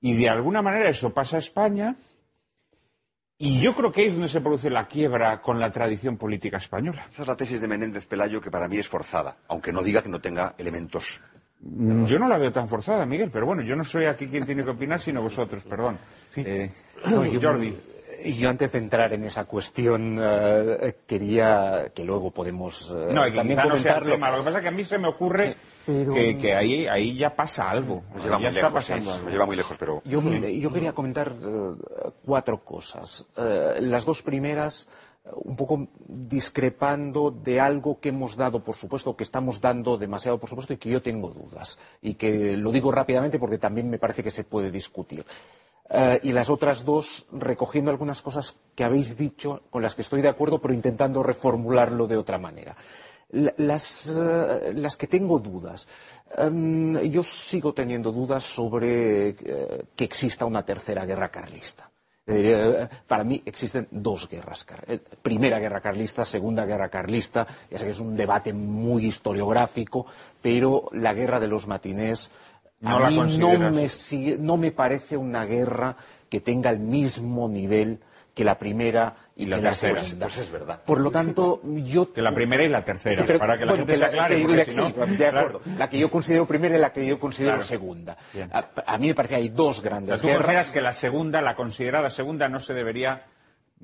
[0.01, 1.95] Y de alguna manera eso pasa a España,
[3.37, 6.57] y yo creo que ahí es donde se produce la quiebra con la tradición política
[6.57, 7.05] española.
[7.11, 10.01] Esa es la tesis de Menéndez Pelayo que para mí es forzada, aunque no diga
[10.01, 11.19] que no tenga elementos.
[11.61, 14.45] Mm, Yo no la veo tan forzada, Miguel, pero bueno, yo no soy aquí quien
[14.45, 15.97] tiene que opinar, sino vosotros, perdón.
[16.37, 16.69] Eh,
[17.09, 17.73] No, yo- Jordi.
[18.25, 23.23] Y yo antes de entrar en esa cuestión eh, quería que luego podemos eh, No,
[23.25, 24.11] que también quizá no sea el comentarlo.
[24.13, 24.31] tema.
[24.31, 27.17] Lo que pasa es que a mí se me ocurre Pero- que, que ahí, ahí
[27.17, 28.03] ya pasa algo.
[28.13, 29.13] Nos lleva ya muy está lejos, pasando ¿eh?
[29.13, 29.23] algo.
[29.25, 31.33] Nos lleva muy lejos, pero Yo, yo quería comentar
[32.25, 33.27] cuatro cosas.
[33.35, 34.87] Las dos primeras,
[35.35, 40.49] un poco discrepando de algo que hemos dado por supuesto, que estamos dando demasiado por
[40.49, 41.77] supuesto y que yo tengo dudas.
[42.01, 45.25] Y que lo digo rápidamente porque también me parece que se puede discutir.
[45.89, 50.21] Eh, y las otras dos, recogiendo algunas cosas que habéis dicho, con las que estoy
[50.21, 52.75] de acuerdo, pero intentando reformularlo de otra manera.
[53.31, 55.87] La- Las, eh, las que tengo dudas.
[56.37, 61.89] Em, yo sigo teniendo dudas sobre eh, que exista una tercera guerra carlista.
[63.05, 64.65] Para mí existen dos guerras.
[65.21, 67.45] Primera guerra carlista, segunda guerra carlista.
[67.69, 70.05] Ya sé que es un debate muy historiográfico,
[70.41, 72.31] pero la guerra de los matinés
[72.83, 75.95] No a la mí no me, sigue- no me parece una guerra
[76.29, 77.99] que tenga el mismo nivel
[78.33, 79.93] que la primera y la que tercera.
[79.93, 80.25] la segunda.
[80.27, 80.81] Pues es verdad.
[80.83, 83.85] Por lo tanto, yo Que la primera y la tercera, pero, para que la bueno,
[83.85, 85.61] gente se la- aclare, que la- si no- sí, de acuerdo.
[85.77, 87.63] La que yo considero primera y la que yo considero Claro.
[87.67, 88.17] segunda.
[88.51, 90.41] A, a mí me parece que hay dos O sea, grandes tú guerras.
[90.45, 93.23] consideras que la segunda, la considerada segunda, no se debería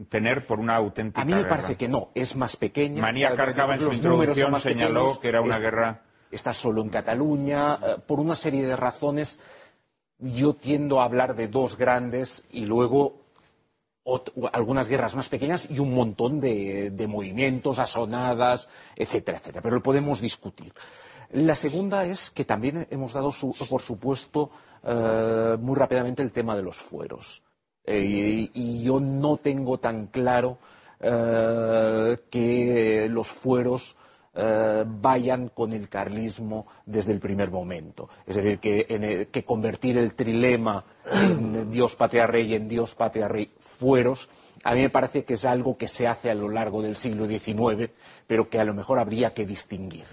[0.10, 1.50] tener por una auténtica A mí me guerra?
[1.50, 3.02] parece que no, es más pequeña.
[3.02, 5.20] Manía Cárcava en su introducción señaló pequeños.
[5.20, 6.02] que era una Es- guerra...
[6.32, 9.40] Está solo en Cataluña, eh, por una serie de razones
[10.20, 13.22] yo tiendo a hablar de dos grandes y luego
[14.52, 19.62] algunas guerras más pequeñas y un montón de, movimientos, asonadas, etcétera, etcétera.
[19.62, 20.74] Pero lo podemos discutir.
[21.32, 23.32] La segunda es que también hemos dado,
[23.70, 24.50] por supuesto,
[24.84, 27.44] eh, muy rápidamente el tema de los fueros.
[27.86, 30.58] Eh, y, yo no tengo tan claro
[31.00, 33.96] que los fueros
[34.34, 38.10] vayan con el carlismo desde el primer momento.
[38.26, 43.52] Es decir, que, que convertir el trilema en Dios, patria, rey en Dios, patria, rey,
[43.60, 44.30] fueros,
[44.64, 47.28] a mí me parece que es algo que se hace a lo largo del siglo
[47.28, 47.92] XIX,
[48.28, 50.06] pero que a lo mejor habría que distinguir.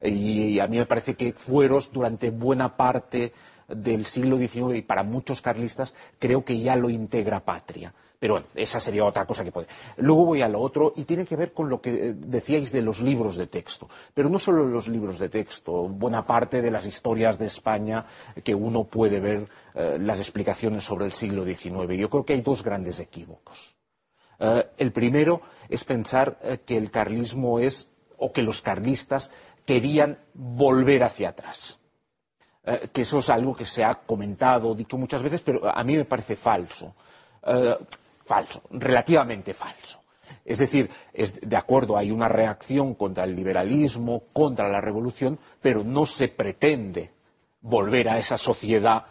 [0.00, 3.32] Y a mí me parece que fueros durante buena parte
[3.68, 7.92] del siglo XIX y para muchos carlistas creo que ya lo integra patria.
[8.18, 9.68] Pero bueno, esa sería otra cosa que puede.
[9.98, 12.82] Luego voy a lo otro y tiene que ver con lo que eh, decíais de
[12.82, 13.88] los libros de texto.
[14.12, 18.04] Pero no solo los libros de texto, buena parte de las historias de España
[18.42, 21.96] que uno puede ver eh, las explicaciones sobre el siglo XIX.
[21.96, 23.76] Yo creo que hay dos grandes equívocos.
[24.40, 29.30] Eh, el primero es pensar que el carlismo es, o que los carlistas
[29.64, 31.78] querían volver hacia atrás.
[32.92, 36.04] Que eso es algo que se ha comentado, dicho muchas veces, pero a mí me
[36.04, 36.94] parece falso
[38.28, 40.00] falso, relativamente falso.
[40.44, 40.90] Es decir,
[41.42, 47.10] de acuerdo, hay una reacción contra el liberalismo, contra la revolución, pero no se pretende
[47.62, 49.04] volver a esa sociedad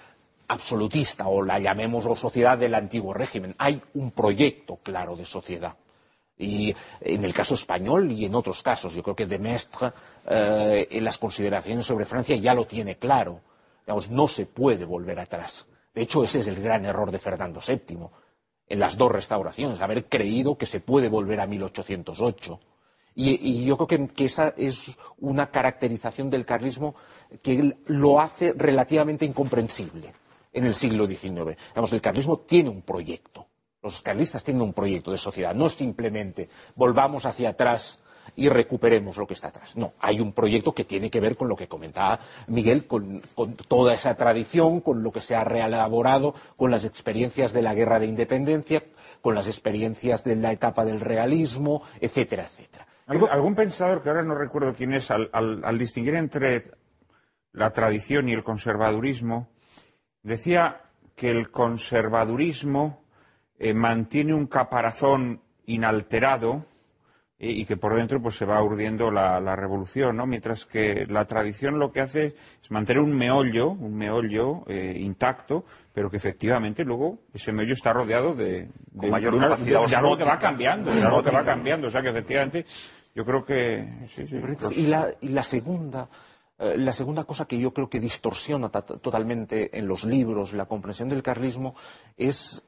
[0.47, 3.55] absolutista o la llamemos sociedad del antiguo régimen.
[3.57, 5.75] Hay un proyecto claro de sociedad.
[6.37, 9.91] Y en el caso español y en otros casos, yo creo que de Mestre
[10.29, 13.41] eh, en las consideraciones sobre Francia ya lo tiene claro.
[14.09, 15.67] No se puede volver atrás.
[15.93, 17.97] De hecho, ese es el gran error de Fernando VII
[18.69, 22.59] en las dos restauraciones, haber creído que se puede volver a 1808.
[23.19, 26.93] Y, yo creo que, esa es una caracterización del carlismo
[27.41, 30.13] que lo hace relativamente incomprensible
[30.53, 31.57] en el siglo XIX.
[31.91, 33.47] el carlismo tiene un proyecto.
[33.81, 37.99] Los carlistas tienen un proyecto de sociedad, no simplemente volvamos hacia atrás
[38.35, 39.77] y recuperemos lo que está atrás.
[39.77, 43.21] No, hay un proyecto que tiene que ver con lo que comentaba Miguel, con,
[43.67, 47.99] toda esa tradición, con lo que se ha reelaborado, con las experiencias de la guerra
[47.99, 48.83] de independencia,
[49.21, 52.87] con las experiencias de la etapa del realismo, etcétera, etcétera.
[53.07, 56.71] ¿Algún pensador, que ahora no recuerdo quién es, al, distinguir entre
[57.53, 59.47] la tradición y el conservadurismo,
[60.23, 60.81] decía
[61.15, 63.01] que el conservadurismo
[63.57, 66.65] eh, mantiene un caparazón inalterado,
[67.39, 70.25] y, que por dentro pues se va urdiendo la, revolución, ¿no?
[70.25, 75.63] Mientras que la tradición lo que hace es mantener un meollo, un meollo eh, intacto,
[75.93, 80.23] pero que efectivamente luego ese meollo está rodeado de, de, mayor capacidad de, algo que
[80.23, 82.65] va cambiando, de algo que va cambiando, o sea que efectivamente
[83.13, 83.87] yo creo que
[84.75, 86.09] y la, y la segunda
[86.59, 91.07] eh, la segunda cosa que yo creo que distorsiona totalmente en los libros la comprensión
[91.07, 91.75] del carlismo
[92.17, 92.66] es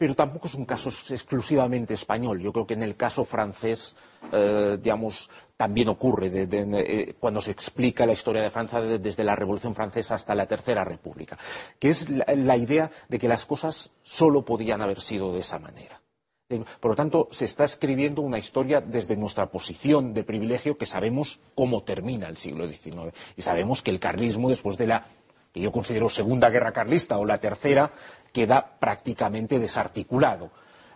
[0.00, 2.40] pero tampoco es un caso exclusivamente español.
[2.40, 3.94] Yo creo que en el caso francés,
[4.32, 5.28] eh, digamos,
[5.58, 10.34] también ocurre eh, cuando se explica la historia de Francia desde la Revolución Francesa hasta
[10.34, 11.36] la Tercera República,
[11.78, 16.00] que es la, idea de que las cosas solo podían haber sido de esa manera.
[16.48, 20.86] Eh, por lo tanto, se está escribiendo una historia desde nuestra posición de privilegio que
[20.86, 25.04] sabemos cómo termina el siglo XIX y sabemos que el carlismo, después de la
[25.52, 27.90] que yo considero segunda guerra carlista o la tercera,
[28.32, 30.50] queda prácticamente desarticulado.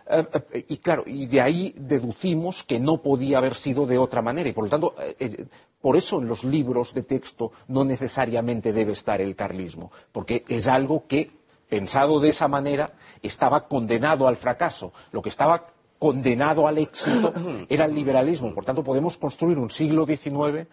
[0.07, 4.21] Eh, eh, y claro, y de ahí deducimos que no podía haber sido de otra
[4.21, 4.49] manera.
[4.49, 5.45] Y por lo tanto, eh,
[5.81, 10.67] por eso en los libros de texto no necesariamente debe estar el carlismo, porque es
[10.67, 11.31] algo que,
[11.69, 14.93] pensado de esa manera, estaba condenado al fracaso.
[15.11, 15.67] Lo que estaba
[15.99, 17.33] condenado al éxito
[17.69, 18.53] era el liberalismo.
[18.53, 20.67] Por tanto, podemos construir un siglo XIX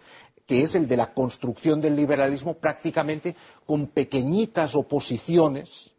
[0.45, 3.35] que es el de la construcción del liberalismo prácticamente
[3.65, 5.93] con pequeñitas oposiciones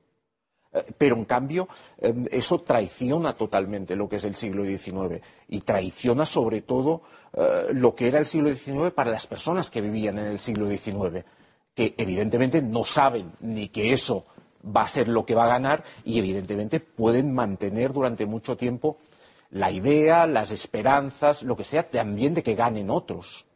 [0.75, 1.69] eh, pero en cambio
[1.99, 7.03] em, eso traiciona totalmente lo que es el siglo XIX y traiciona sobre todo
[7.33, 10.69] eh, lo que era el siglo XIX para las personas que vivían en el siglo
[10.69, 11.25] XIX,
[11.75, 14.25] que evidentemente no saben ni que eso
[14.65, 18.99] va a ser lo que va a ganar y evidentemente pueden mantener durante mucho tiempo
[19.55, 23.47] la idea, las esperanzas, lo que sea, también de que ganen otros.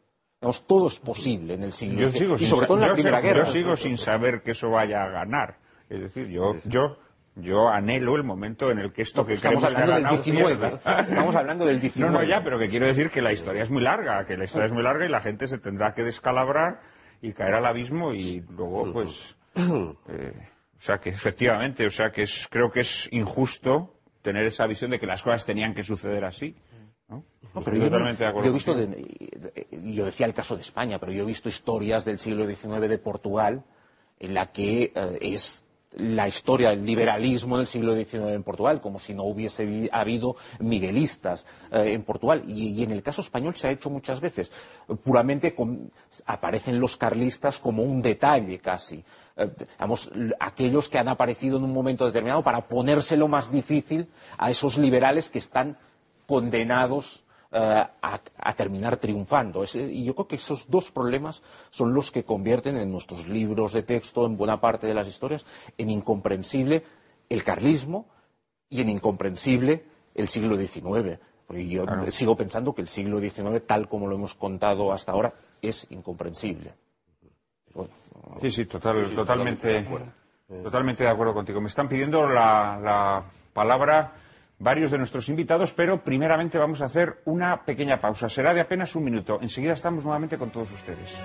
[0.65, 2.41] todo es posible en el siglo XIX.
[2.41, 3.43] y sobre todo en la Primera Guerra.
[3.43, 5.57] Yo sigo sin saber que eso vaya a ganar.
[5.89, 6.97] Es decir, yo, yo
[7.35, 10.79] yo anhelo el momento en el que esto que estamos hablando del 19.
[11.09, 12.13] Estamos hablando del 19.
[12.13, 14.45] No, no, ya, pero que quiero decir que la historia es muy larga, que la
[14.45, 16.79] historia es muy larga y la gente se tendrá que descalabrar
[17.21, 20.33] y caer al abismo y luego, pues, eh,
[20.77, 24.91] o sea que efectivamente, o sea que es, creo que es injusto tener esa visión
[24.91, 26.55] de que las cosas tenían que suceder así.
[27.07, 27.23] ¿no?
[27.65, 28.75] pero yo, totalmente de acuerdo yo he visto,
[29.83, 32.97] yo decía el caso de España, pero yo he visto historias del siglo XIX de
[32.99, 33.63] Portugal
[34.19, 38.79] en la que eh, es la historia del liberalismo en el siglo XIX en Portugal,
[38.79, 42.43] como si no hubiese habido miguelistas eh, en Portugal.
[42.47, 44.51] Y, en el caso español se ha hecho muchas veces.
[45.03, 45.55] Puramente
[46.25, 49.03] aparecen los carlistas como un detalle casi.
[49.39, 54.77] Eh, aquellos que han aparecido en un momento determinado para ponérselo más difícil a esos
[54.77, 55.77] liberales que están
[56.27, 59.63] condenados eh, a, terminar triunfando.
[59.73, 63.83] y yo creo que esos dos problemas son los que convierten en nuestros libros de
[63.83, 65.45] texto, en buena parte de las historias,
[65.77, 66.83] en incomprensible
[67.29, 68.07] el carlismo
[68.69, 69.85] y en incomprensible
[70.15, 71.19] el siglo XIX.
[71.47, 75.33] Porque yo sigo pensando que el siglo XIX, tal como lo hemos contado hasta ahora,
[75.61, 76.73] es incomprensible.
[78.41, 79.85] Sí, sí, totalmente,
[80.47, 81.61] totalmente de acuerdo contigo.
[81.61, 83.23] Me están pidiendo la
[83.53, 84.13] palabra
[84.59, 88.29] varios de nuestros invitados, pero primeramente vamos a hacer una pequeña pausa.
[88.29, 89.39] Será de apenas un minuto.
[89.41, 91.17] Enseguida estamos nuevamente con todos ustedes.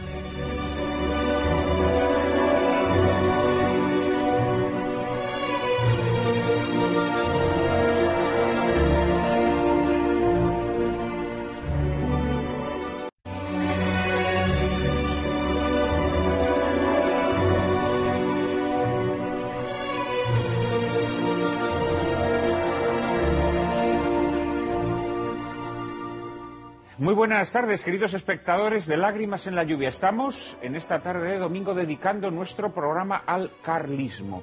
[27.26, 29.88] Buenas tardes, queridos espectadores de Lágrimas en la Lluvia.
[29.88, 34.42] Estamos en esta tarde de domingo dedicando nuestro programa al carlismo.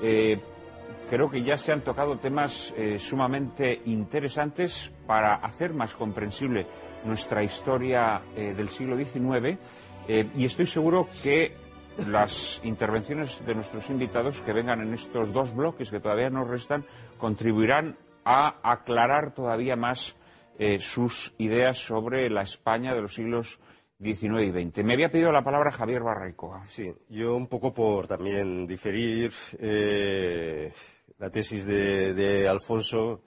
[0.00, 0.40] Eh,
[1.10, 6.66] creo que ya se han tocado temas eh, sumamente interesantes para hacer más comprensible
[7.04, 9.58] nuestra historia eh, del siglo XIX
[10.08, 11.54] y estoy seguro que
[12.08, 16.86] las intervenciones de nuestros invitados que vengan en estos dos bloques que todavía nos restan
[17.18, 20.16] contribuirán a aclarar todavía más
[20.58, 23.60] eh, sus ideas sobre la España de los siglos
[24.00, 24.84] XIX y XX.
[24.84, 26.64] Me había pedido la palabra Javier Barraicoa.
[26.66, 30.72] Sí, yo un poco por también diferir eh,
[31.18, 33.22] la tesis de Alfonso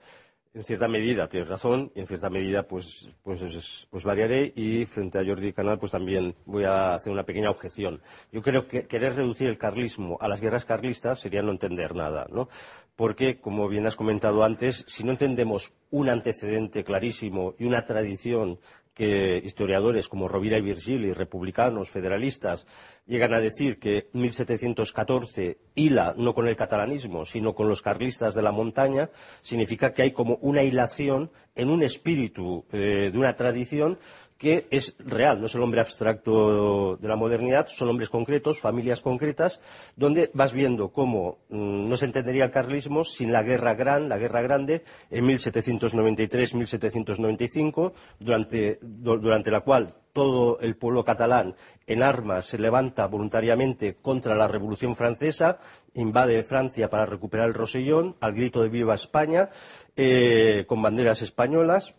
[0.52, 5.18] en cierta medida tienes razón y en cierta medida pues, pues, pues, variaré y frente
[5.18, 8.00] a Jordi Canal pues también voy a hacer una pequeña objeción.
[8.32, 12.26] Yo creo que querer reducir el carlismo a las guerras carlistas sería no entender nada,
[12.30, 12.48] ¿no?
[12.96, 18.58] Porque, como bien has comentado antes, si no entendemos un antecedente clarísimo y una tradición
[19.00, 22.66] que historiadores como Rovira y Virgili, republicanos, federalistas,
[23.06, 28.42] llegan a decir que 1714 hila no con el catalanismo, sino con los carlistas de
[28.42, 29.08] la montaña,
[29.40, 33.98] significa que hay como una hilación en un espíritu eh, de una tradición
[34.40, 39.02] que es real, no es el hombre abstracto de la modernidad, son hombres concretos, familias
[39.02, 39.60] concretas,
[39.96, 44.16] donde vas viendo cómo mm, no se entendería el carlismo sin la guerra gran, la
[44.16, 51.54] guerra grande, en 1793-1795, durante, durante la cual todo el pueblo catalán
[51.86, 55.58] en armas se levanta voluntariamente contra la Revolución Francesa,
[55.92, 59.50] invade Francia para recuperar el Rosellón, al grito de Viva España,
[59.96, 61.94] eh, con banderas españolas,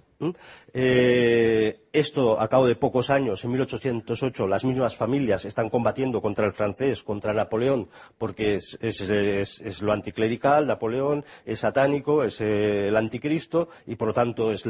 [0.73, 6.45] eh, esto, a cabo de pocos años, en 1808, las mismas familias están combatiendo contra
[6.45, 13.95] el francés, contra Napoleón, porque es, lo anticlerical, Napoleón es satánico, es el anticristo, y
[13.95, 14.65] por lo tanto es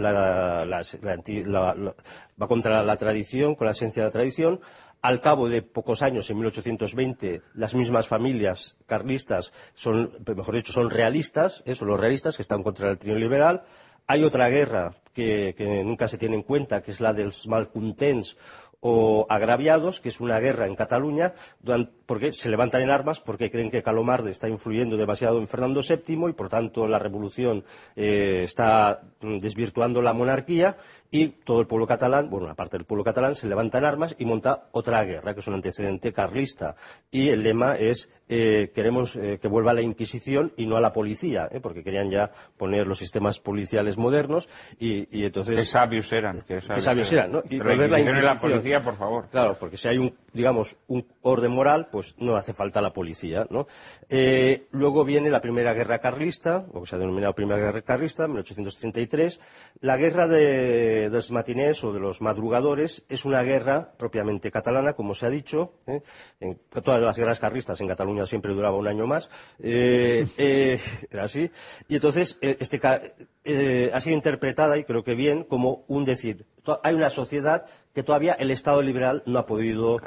[2.42, 4.60] va contra la tradición, con la esencia de la tradición.
[5.02, 10.92] Al cabo de pocos años, en 1820, las mismas familias carlistas son, mejor dicho, son
[10.92, 13.64] realistas, son los realistas que están contra el trío liberal
[14.08, 15.56] hay otra guerra que,
[15.86, 18.38] nunca se tiene en cuenta, que es la de los malcontents
[18.84, 21.34] o agraviados, que es una guerra en Cataluña,
[22.08, 26.30] porque se levantan en armas porque creen que Calomarde está influyendo demasiado en Fernando VII
[26.30, 27.64] y, por tanto, la revolución
[27.96, 30.78] eh, está desvirtuando la monarquía
[31.14, 34.16] y todo el pueblo catalán, bueno, una parte del pueblo catalán, se levanta en armas
[34.18, 36.76] y monta otra guerra, que es un antecedente carlista.
[37.12, 40.82] Y el lema es eh, queremos eh, que vuelva a la Inquisición y no a
[40.82, 44.48] la policía, eh, porque querían ya poner los sistemas policiales modernos
[44.80, 45.58] y, entonces...
[45.58, 46.42] Qué sabios eran.
[46.48, 47.44] Qué sabios, eran, ¿no?
[47.50, 49.28] Y volver la Inquisición la policía, por favor.
[49.30, 53.46] Claro, porque si hay un, digamos, un orden moral, pues no hace falta la policía,
[53.50, 53.68] ¿no?
[54.10, 58.28] Eh, luego viene la primera guerra carlista, o que se ha denominado primera guerra carlista,
[58.28, 59.40] 1833.
[59.82, 65.14] La guerra de de los o de los madrugadores es una guerra propiamente catalana, como
[65.14, 65.74] se ha dicho.
[65.88, 66.02] ¿eh?
[66.40, 69.30] En todas las guerras carlistas en Cataluña siempre duraba un año más.
[69.60, 70.80] Eh, eh,
[71.12, 71.50] era así.
[71.88, 72.80] Y entonces este,
[73.44, 76.46] ha sido interpretada, y creo que bien, como un decir,
[76.84, 79.98] hay una sociedad que todavía el Estado liberal no ha podido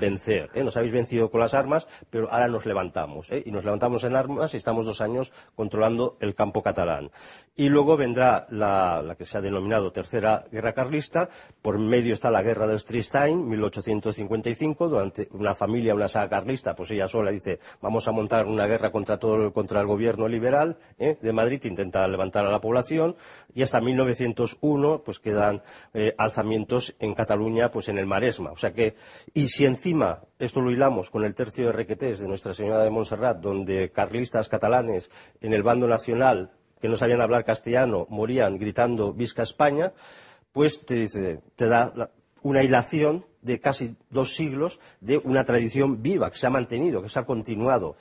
[0.00, 0.50] vencer.
[0.54, 0.64] ¿eh?
[0.64, 3.30] Nos habéis vencido con las armas, pero ahora nos levantamos.
[3.30, 3.42] ¿eh?
[3.44, 7.10] Y nos levantamos en armas y estamos dos años controlando el campo catalán.
[7.54, 11.28] Y luego vendrá la, que se ha denominado Tercera Guerra Carlista.
[11.60, 16.90] Por medio está la Guerra del Tristein, 1855, durante una familia, una saga carlista, pues
[16.92, 21.18] ella sola dice, vamos a montar una guerra contra todo contra el gobierno liberal ¿eh?
[21.20, 22.83] de Madrid, intenta levantar a la población.
[22.92, 25.62] Y hasta 1901, pues quedan
[26.18, 28.52] alzamientos en Cataluña Cataluña, pues en el Maresma.
[28.52, 28.94] O sea que,
[29.32, 32.90] y si encima esto lo hilamos con el tercio de Requetés de Nuestra Señora de
[32.90, 39.12] Montserrat, donde carlistas catalanes en el bando nacional que no sabían hablar castellano morían gritando
[39.12, 39.92] Visca España,
[40.52, 41.08] pues te,
[41.56, 42.10] te da
[42.42, 47.08] una hilación de casi dos siglos de una tradición viva que se ha mantenido, que
[47.08, 47.96] se ha continuado.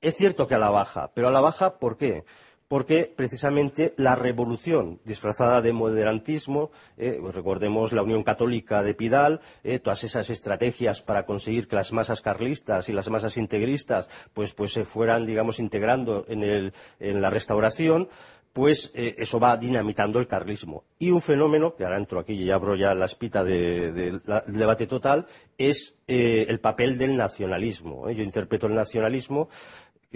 [0.00, 2.24] Es cierto que a la baja, pero a la baja, ¿por qué?
[2.68, 9.40] Porque precisamente la revolución disfrazada de moderantismo, eh, pues recordemos la Unión Católica de Pidal,
[9.62, 14.52] eh, todas esas estrategias para conseguir que las masas carlistas y las masas integristas pues,
[14.52, 18.08] pues se fueran, digamos, integrando en, la restauración,
[18.52, 20.84] pues eh, eso va dinamitando el carlismo.
[20.98, 25.26] Y un fenómeno, que ahora entro aquí y abro ya la espita del debate total,
[25.58, 28.08] es el papel del nacionalismo.
[28.10, 29.48] Yo interpreto el nacionalismo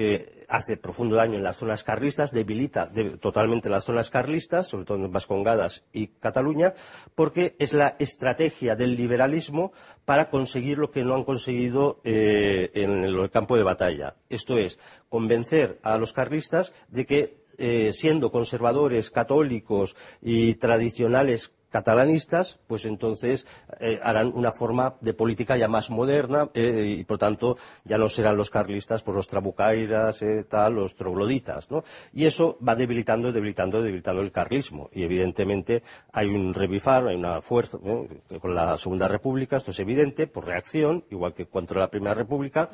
[0.01, 2.91] que hace profundo daño en las zonas carlistas, debilita
[3.21, 6.73] totalmente las zonas carlistas, sobre todo en Vascongadas y Cataluña,
[7.15, 9.75] porque es la estrategia del liberalismo
[10.07, 14.17] para conseguir lo que no han conseguido eh, en el campo de batalla.
[14.31, 14.79] Esto es,
[15.11, 23.47] convencer a los carlistas de que, eh, siendo conservadores, católicos y tradicionales catalanistas, pues entonces
[23.79, 28.09] eh, harán una forma de política ya más moderna eh, y por tanto ya no
[28.09, 31.85] serán los carlistas, pues los trabucairas, eh, los trogloditas, ¿no?
[32.13, 34.91] Y eso va debilitando, debilitando, debilitando el carlismo.
[34.93, 35.83] Y evidentemente
[36.13, 41.05] hay un revifar, hay una fuerza con la Segunda República, esto es evidente, por reacción,
[41.11, 42.69] igual que contra la Primera República,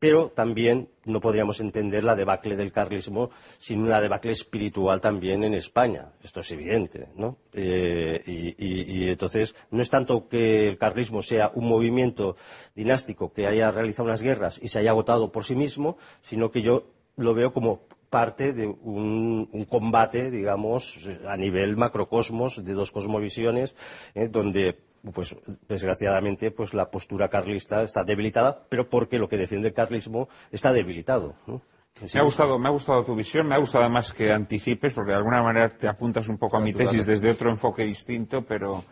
[0.00, 3.28] pero también no podríamos entender la debacle del carlismo
[3.58, 6.12] sin una debacle espiritual también en España.
[6.24, 7.36] Esto es evidente, ¿no?
[7.52, 12.36] y, entonces no es tanto que el carlismo sea un movimiento
[12.74, 16.62] dinástico que haya realizado unas guerras y se haya agotado por sí mismo, sino que
[16.62, 16.86] yo
[17.16, 20.98] lo veo como parte de un, combate, digamos,
[21.28, 23.76] a nivel macrocosmos, de dos cosmovisiones,
[24.14, 24.78] eh, donde
[25.12, 25.36] pues
[25.68, 30.72] desgraciadamente pues la postura carlista está debilitada, pero porque lo que defiende el carlismo está
[30.72, 31.34] debilitado.
[31.46, 35.10] Me ha, gustado, me ha gustado tu visión, me ha gustado además que anticipes, porque
[35.10, 38.84] de alguna manera te apuntas un poco a mi tesis desde otro enfoque distinto, pero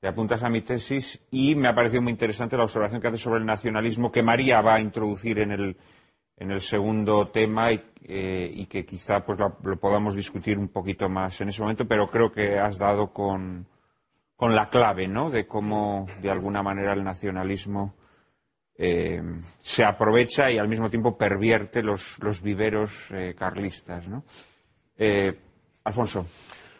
[0.00, 3.20] te apuntas a mi tesis y me ha parecido muy interesante la observación que haces
[3.20, 5.76] sobre el nacionalismo que María va a introducir en el,
[6.36, 11.40] en el segundo tema y, eh, que quizá pues lo, podamos discutir un poquito más
[11.40, 13.66] en ese momento, pero creo que has dado con,
[14.38, 15.30] con la clave, ¿no?
[15.30, 17.96] De cómo, de alguna manera, el nacionalismo
[18.76, 19.20] eh,
[19.58, 24.08] se aprovecha y al mismo tiempo pervierte los, viveros eh, carlistas.
[24.08, 24.22] ¿no?
[24.96, 25.36] Eh,
[25.82, 26.24] Alfonso.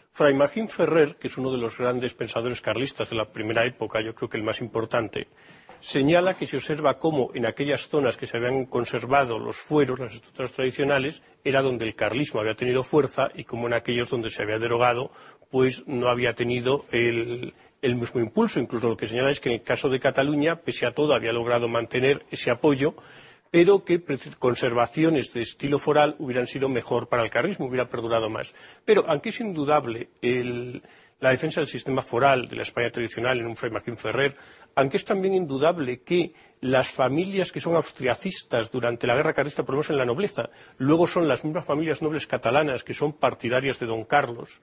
[0.09, 3.99] Fray Magín Ferrer, que es uno de los grandes pensadores carlistas de la primera época,
[4.01, 5.27] yo creo que el más importante,
[5.81, 10.13] señala que se observa cómo en aquellas zonas que se habían conservado los fueros, las
[10.13, 14.43] estructuras tradicionales, era donde el carlismo había tenido fuerza y como en aquellos donde se
[14.43, 15.11] había derogado,
[15.49, 18.59] pues no había tenido el, el mismo impulso.
[18.59, 21.31] Incluso lo que señala es que en el caso de Cataluña, pese a todo, había
[21.31, 22.95] logrado mantener ese apoyo,
[23.51, 24.01] pero que
[24.37, 28.53] conservaciones de estilo foral hubieran sido mejor para el carrismo, hubiera perdurado más.
[28.85, 30.09] Pero, aunque es indudable
[31.19, 34.35] la defensa del sistema foral de la España tradicional en un Fray Martín Ferrer,
[34.79, 39.75] aunque es también indudable que las familias que son austriacistas durante la guerra carlista, por
[39.75, 43.77] lo menos en la nobleza, luego son las mismas familias nobles catalanas que son partidarias
[43.79, 44.61] de don Carlos,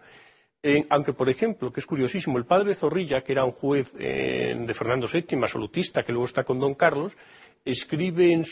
[0.90, 5.06] aunque, por ejemplo, que es curiosísimo, el padre Zorrilla, que era un juez de Fernando
[5.12, 7.16] VII, absolutista, que luego está con don Carlos,
[7.66, 8.44] escribe en,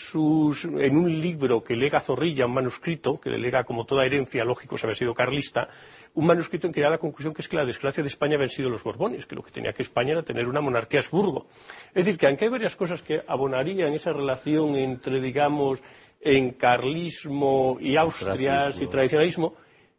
[0.97, 4.87] un libro que lega Zorrilla, un manuscrito, que le lega como toda herencia, lógico, se
[4.87, 5.69] había sido carlista,
[6.15, 8.51] un manuscrito en que da la conclusión que es que la desgracia de España habían
[8.51, 11.47] sido los Borbones, que lo que tenía que España era tener una monarquía Habsburgo.
[11.95, 15.81] Es decir, que aunque hay varias cosas que abonarían esa relación entre, digamos,
[16.21, 19.55] en carlismo y Austrias y tradicionalismo,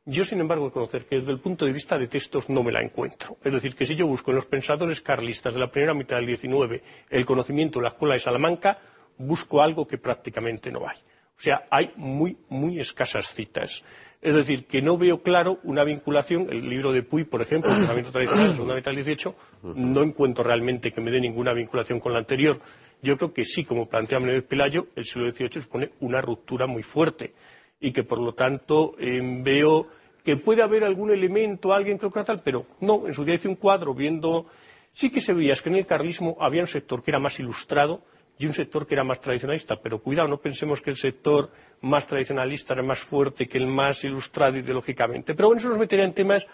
[0.08, 2.82] yo, sin embargo, reconocer que desde el punto de vista de textos no me la
[2.82, 3.38] encuentro.
[3.44, 6.38] Es decir, que si yo busco en los pensadores carlistas de la primera mitad del
[6.38, 8.78] XIX el conocimiento de la escuela de Salamanca,
[9.18, 10.98] busco algo que prácticamente no hay.
[11.36, 13.82] O sea, hay muy, muy escasas citas.
[14.22, 16.50] Es decir, que no veo claro una vinculación.
[16.52, 19.34] El libro de Puy, por ejemplo, el pensamiento tradicional de la segunda mitad del XVIII,
[19.76, 22.60] no encuentro realmente que me dé ninguna vinculación con la anterior.
[23.02, 26.84] Yo creo que sí, como plantea Menéndez Pelayo, el siglo XVIII supone una ruptura muy
[26.84, 27.34] fuerte
[27.80, 29.88] y que por lo tanto em, veo
[30.24, 33.48] que puede haber algún elemento, alguien que lo tal, pero no, en su día hice
[33.48, 34.48] un cuadro viendo
[34.96, 38.02] Sí que se veía que en el carlismo había un sector que era más ilustrado
[38.40, 42.08] y un sector que era más tradicionalista, pero cuidado, no pensemos que el sector más
[42.08, 45.36] tradicionalista era más fuerte que el más ilustrado ideológicamente.
[45.36, 46.48] Pero bueno, eso nos metería en temas,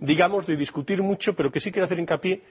[0.00, 2.42] digamos, de discutir mucho, pero que sí quiero hacer hincapié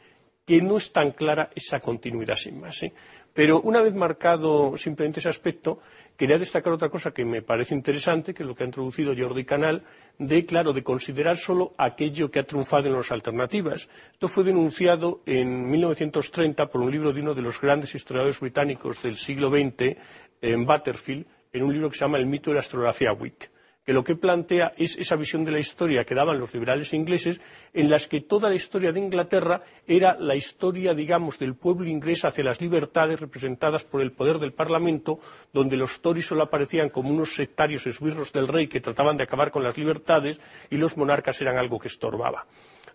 [0.45, 2.81] que no es tan clara esa continuidad sin más.
[2.83, 2.93] ¿eh?
[3.33, 5.79] Pero una vez marcado simplemente ese aspecto,
[6.17, 9.45] quería destacar otra cosa que me parece interesante, que es lo que ha introducido Jordi
[9.45, 9.83] Canal,
[10.17, 13.89] de, claro, de considerar solo aquello que ha triunfado en las alternativas.
[14.11, 19.01] Esto fue denunciado en 1930 por un libro de uno de los grandes historiadores británicos
[19.01, 19.97] del siglo XX,
[20.41, 23.52] en Butterfield, en un libro que se llama El mito de la astrografía Wick
[23.85, 27.39] que lo que plantea es esa visión de la historia que daban los liberales ingleses,
[27.73, 32.23] en las que toda la historia de Inglaterra era la historia, digamos, del pueblo inglés
[32.23, 35.19] hacia las libertades representadas por el poder del Parlamento,
[35.51, 39.51] donde los Tories solo aparecían como unos sectarios esbirros del rey que trataban de acabar
[39.51, 40.39] con las libertades
[40.69, 42.45] y los monarcas eran algo que estorbaba.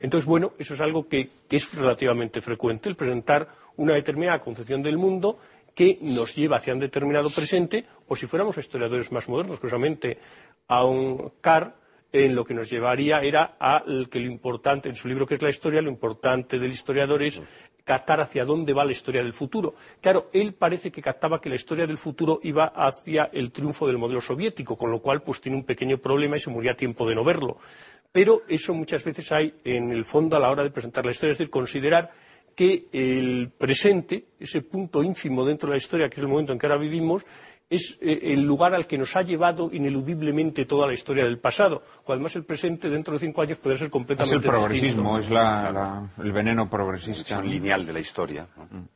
[0.01, 4.83] Entonces, bueno, eso es algo que, que es relativamente frecuente, el presentar una determinada concepción
[4.83, 5.39] del mundo
[5.79, 10.19] que nos lleva hacia un determinado presente, o si fuéramos historiadores más modernos, curiosamente,
[10.67, 11.73] a un Carr,
[12.11, 15.43] en lo que nos llevaría era a que lo importante, en su libro que es
[15.43, 17.41] la historia, lo importante del historiador es
[17.85, 19.77] captar hacia dónde va la historia del futuro.
[20.01, 23.99] Claro, él parece que captaba que la historia del futuro iba hacia el triunfo del
[23.99, 27.09] modelo soviético, con lo cual pues tiene un pequeño problema y se moría a tiempo
[27.09, 27.59] de no verlo.
[28.11, 31.33] Pero eso muchas veces hay en el fondo a la hora de presentar la historia,
[31.33, 32.11] es decir, considerar
[32.59, 36.59] que el presente, ese punto ínfimo dentro de la historia, que es el momento en
[36.59, 37.23] que ahora vivimos,
[37.71, 41.83] es eh, el lugar al que nos ha llevado ineludiblemente toda la historia del pasado.
[42.03, 45.25] Cuando además el presente, dentro de cinco años, puede ser completamente Es el progresismo, distinto.
[45.25, 47.23] es la- la- el veneno progresista.
[47.41, 48.49] visión lineal de la historia.
[48.57, 48.89] ¿no?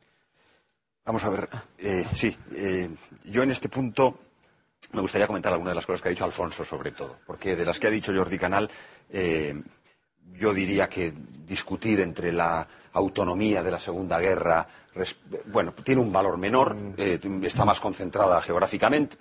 [1.05, 2.89] Vamos a ver, eh, sí, eh,
[3.25, 4.19] yo en este punto
[4.91, 7.63] me gustaría comentar algunas de las cosas que ha dicho Alfonso, sobre todo, porque de
[7.65, 8.69] las que ha dicho Jordi Canal,
[9.09, 9.53] eh,
[10.33, 11.13] yo diría que
[11.47, 14.67] discutir entre la autonomía de la Segunda Guerra,
[15.47, 19.17] bueno, tiene un valor menor, eh, está más concentrada geográficamente.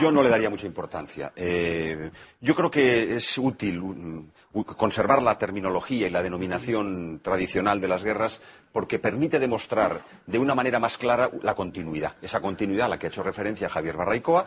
[0.00, 1.32] Yo no le daría mucha importancia.
[1.34, 2.10] Eh,
[2.40, 4.32] yo creo que es útil un-
[4.76, 8.40] conservar la terminología y la denominación tradicional de las guerras
[8.72, 12.14] porque permite demostrar de una manera más clara la continuidad.
[12.22, 14.44] Esa continuidad a la que ha hecho referencia Javier Barraicoa,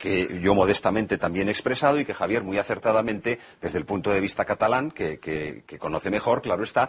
[0.00, 4.20] que yo modestamente también he expresado y que Javier muy acertadamente, desde el punto de
[4.20, 6.88] vista catalán, que, conoce mejor, claro está,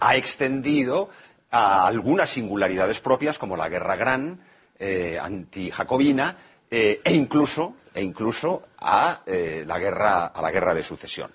[0.00, 1.10] ha extendido
[1.50, 4.40] a algunas singularidades propias como la guerra gran,
[4.78, 6.38] eh, antijacobina,
[6.70, 11.30] eh, e incluso, e incluso a, eh, la guerra, a la guerra de sucesión.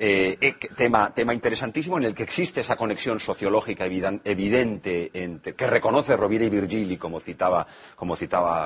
[0.00, 6.16] Eh, eh, tema, interesantísimo en el que existe esa conexión sociológica evidente entre- que reconoce
[6.16, 7.66] Rovira y Virgili, como citaba,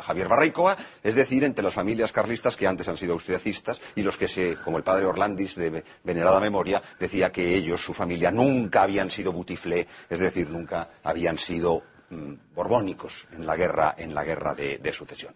[0.02, 4.18] Javier Barraicoa, es decir, entre las familias carlistas que antes han sido austriacistas y los
[4.18, 8.30] que, se, como el padre Orlandis de ve- venerada memoria, decía que ellos, su familia,
[8.30, 14.14] nunca habían sido butiflé, es decir, nunca habían sido mm, borbónicos en la guerra, en
[14.14, 15.34] la guerra de sucesión.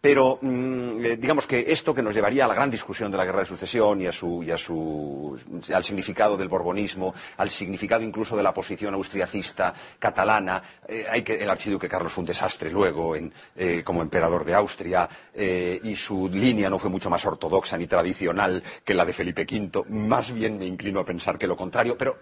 [0.00, 3.24] Pero mm, eh, digamos que esto que nos llevaría a la gran discusión de la
[3.24, 5.38] guerra de sucesión y, a su, y a su-
[5.74, 11.34] al significado del borbonismo, al significado incluso de la posición austriacista catalana, eh, hay que,
[11.42, 16.70] el archiduque Carlos fue un desastre luego eh, como emperador de Austria y su línea
[16.70, 19.84] no fue mucho más ortodoxa ni tradicional que la de Felipe V.
[19.90, 22.16] Más bien me inclino a pensar que lo contrario, pero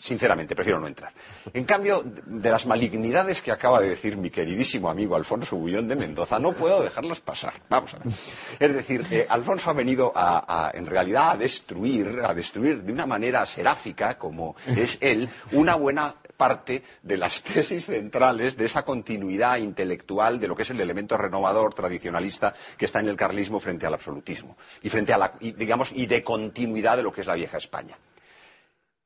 [0.00, 1.12] Sinceramente, prefiero no entrar.
[1.52, 5.94] En cambio, de las malignidades que acaba de decir mi queridísimo amigo Alfonso Bullón de
[5.94, 7.52] Mendoza, no puedo dejarlas pasar.
[7.68, 8.06] Vamos a ver.
[8.58, 12.92] Es decir, eh, Alfonso ha venido a, a, en realidad a destruir, a destruir de
[12.92, 18.82] una manera seráfica, como es él, una buena parte de las tesis centrales de esa
[18.82, 23.60] continuidad intelectual de lo que es el elemento renovador tradicionalista que está en el carlismo
[23.60, 27.20] frente al absolutismo y frente a la, y, digamos, y de continuidad de lo que
[27.20, 27.98] es la vieja España.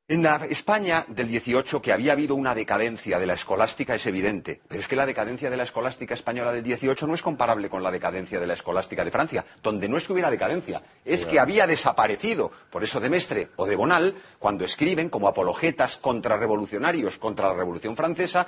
[0.07, 4.61] En la España del 18, que había habido una decadencia de la escolástica es evidente,
[4.67, 7.81] pero es que la decadencia de la escolástica española del 18 no es comparable con
[7.81, 11.39] la decadencia de la escolástica de Francia, donde no es que hubiera decadencia, es que
[11.39, 12.51] había desaparecido.
[12.69, 17.95] Por eso de Mestre o de Bonal, cuando escriben como apologetas contrarrevolucionarios contra la Revolución
[17.95, 18.45] Francesa,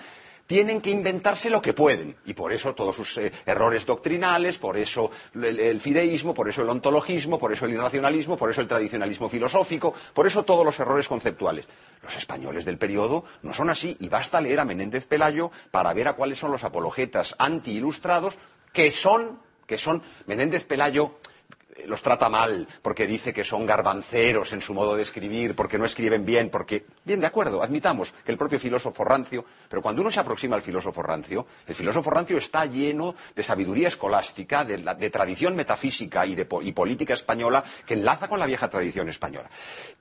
[0.47, 2.15] tienen que inventarse lo que pueden.
[2.25, 6.61] Y por eso todos sus eh, errores doctrinales, por eso el, el fideísmo, por eso
[6.61, 10.79] el ontologismo, por eso el irracionalismo, por eso el tradicionalismo filosófico, por eso todos los
[10.79, 11.67] errores conceptuales.
[12.01, 16.07] Los españoles del periodo no son así y basta leer a Menéndez Pelayo para ver
[16.07, 18.37] a cuáles son los apologetas anti-ilustrados
[18.71, 21.17] que son, que son Menéndez Pelayo
[21.85, 25.85] los trata mal, porque dice que son garbanceros en su modo de escribir, porque no
[25.85, 26.85] escriben bien, porque...
[27.03, 30.61] Bien, de acuerdo, admitamos que el propio filósofo rancio, pero cuando uno se aproxima al
[30.61, 36.45] filósofo rancio, el filósofo rancio está lleno de sabiduría escolástica, de, tradición metafísica y, de,
[36.45, 39.49] política española que enlaza con la vieja tradición española.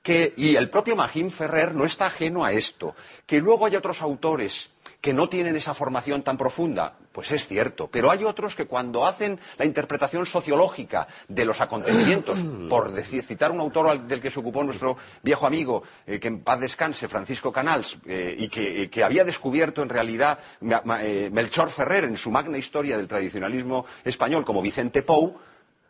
[0.01, 2.95] Que, y el propio Magín Ferrer no está ajeno a esto.
[3.25, 4.69] Que luego hay otros autores
[5.01, 6.97] que no tienen esa formación tan profunda.
[7.11, 12.37] Pues es cierto, pero hay otros que cuando hacen la interpretación sociológica de los acontecimientos,
[12.69, 16.41] por decir, citar un autor del que se ocupó nuestro viejo amigo, eh, que en
[16.41, 22.03] paz descanse, Francisco Canals, eh, y que, que, había descubierto en realidad eh, Melchor Ferrer
[22.03, 25.37] en su magna historia del tradicionalismo español como Vicente Pou,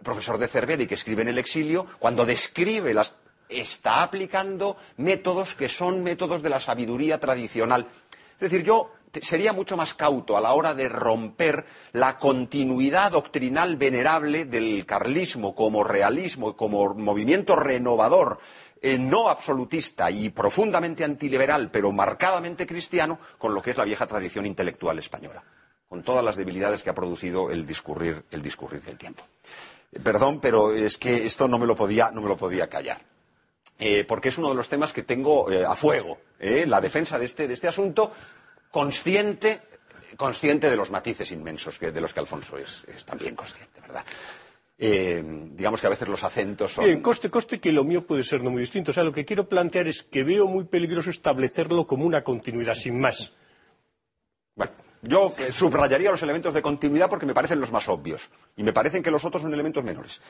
[0.04, 3.16] profesor de Cervera y que escribe en el exilio, cuando describe las
[3.50, 7.88] está aplicando métodos que son métodos de la sabiduría tradicional.
[8.40, 13.76] Es decir, yo sería mucho más cauto a la hora de romper la continuidad doctrinal
[13.76, 18.40] venerable del carlismo como realismo, como movimiento renovador,
[18.82, 24.06] eh, no absolutista y profundamente antiliberal, pero marcadamente cristiano, con lo que es la vieja
[24.06, 25.44] tradición intelectual española,
[25.90, 29.24] con todas las debilidades que ha producido el discurrir, el discurrir del tiempo.
[29.92, 33.02] Eh, perdón, pero es que esto no me lo podía, no me lo podía callar.
[33.80, 37.48] Eh, porque es uno de los temas que tengo a fuego, la defensa de este,
[37.48, 38.12] de este asunto,
[38.78, 39.62] consciente,
[40.16, 44.06] consciente de los matices inmensos que, de los que Alfonso es, es también consciente, ¿verdad?
[44.78, 45.24] Eh,
[45.54, 46.86] digamos que a veces los acentos son.
[46.86, 48.92] Bien, coste, coste que lo mío puede ser no muy distinto.
[48.92, 52.76] O sea, lo que quiero plantear es que veo muy peligroso establecerlo como una continuidad,
[52.76, 53.34] sin más.
[54.54, 54.72] Bueno,
[55.02, 58.30] yo eh, subrayaría los elementos de continuidad porque me parecen los más obvios.
[58.56, 60.22] Y me parecen que los otros son elementos menores.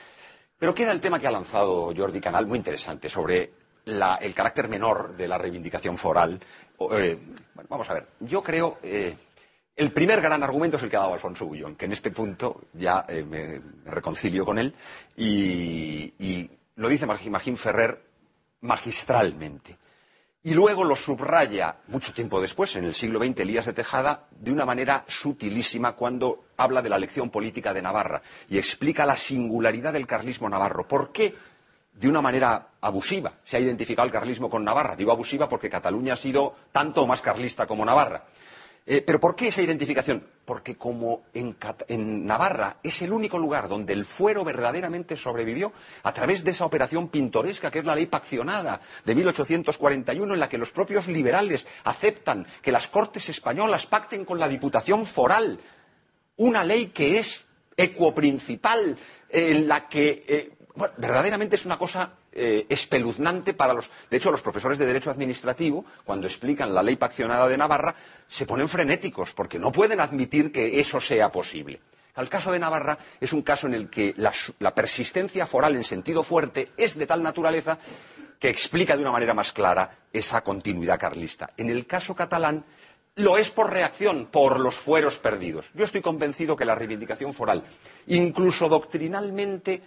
[0.57, 3.51] Pero queda el tema que ha lanzado Jordi Canal, muy interesante, sobre
[3.87, 6.39] la, el carácter menor de la reivindicación foral.
[6.91, 7.17] Eh,
[7.53, 8.07] bueno, vamos a ver.
[8.19, 8.77] Yo creo.
[8.83, 9.15] Eh,
[9.75, 12.61] el primer gran argumento es el que ha dado Alfonso Bullón, que en este punto
[12.73, 14.73] ya eh, me, reconcilio con él,
[15.15, 18.01] y, y lo dice Magín Ferrer
[18.61, 19.77] magistralmente.
[20.43, 24.51] Y luego lo subraya mucho tiempo después, en el siglo XX, Elías de Tejada, de
[24.51, 29.93] una manera sutilísima cuando habla de la lección política de Navarra y explica la singularidad
[29.93, 30.87] del carlismo navarro.
[30.87, 31.35] ¿Por qué?
[31.99, 34.95] De una manera abusiva se ha identificado el carlismo con Navarra.
[34.95, 38.23] Digo abusiva porque Cataluña ha sido tanto o más carlista como Navarra.
[38.89, 40.23] Eh, ¿Pero por qué esa identificación?
[40.45, 41.57] Porque como en,
[42.25, 47.09] Navarra es el único lugar donde el fuero verdaderamente sobrevivió a través de esa operación
[47.09, 52.45] pintoresca que es la ley paccionada de 1841 en la que los propios liberales aceptan
[52.61, 55.59] que las Cortes españolas pacten con la Diputación Foral,
[56.37, 57.45] una ley que es
[57.75, 58.97] ecuoprincipal,
[59.29, 63.89] en la que eh, bueno, verdaderamente es una cosa eh, espeluznante para los.
[64.09, 67.95] De hecho, los profesores de Derecho Administrativo, cuando explican la ley paccionada de Navarra,
[68.27, 71.81] se ponen frenéticos porque no pueden admitir que eso sea posible.
[72.15, 75.83] El caso de Navarra es un caso en el que la, la persistencia foral en
[75.83, 77.77] sentido fuerte es de tal naturaleza
[78.39, 81.51] que explica de una manera más clara esa continuidad carlista.
[81.57, 82.65] En el caso catalán,
[83.17, 85.65] lo es por reacción, por los fueros perdidos.
[85.73, 87.63] Yo estoy convencido que la reivindicación foral,
[88.05, 89.81] incluso doctrinalmente,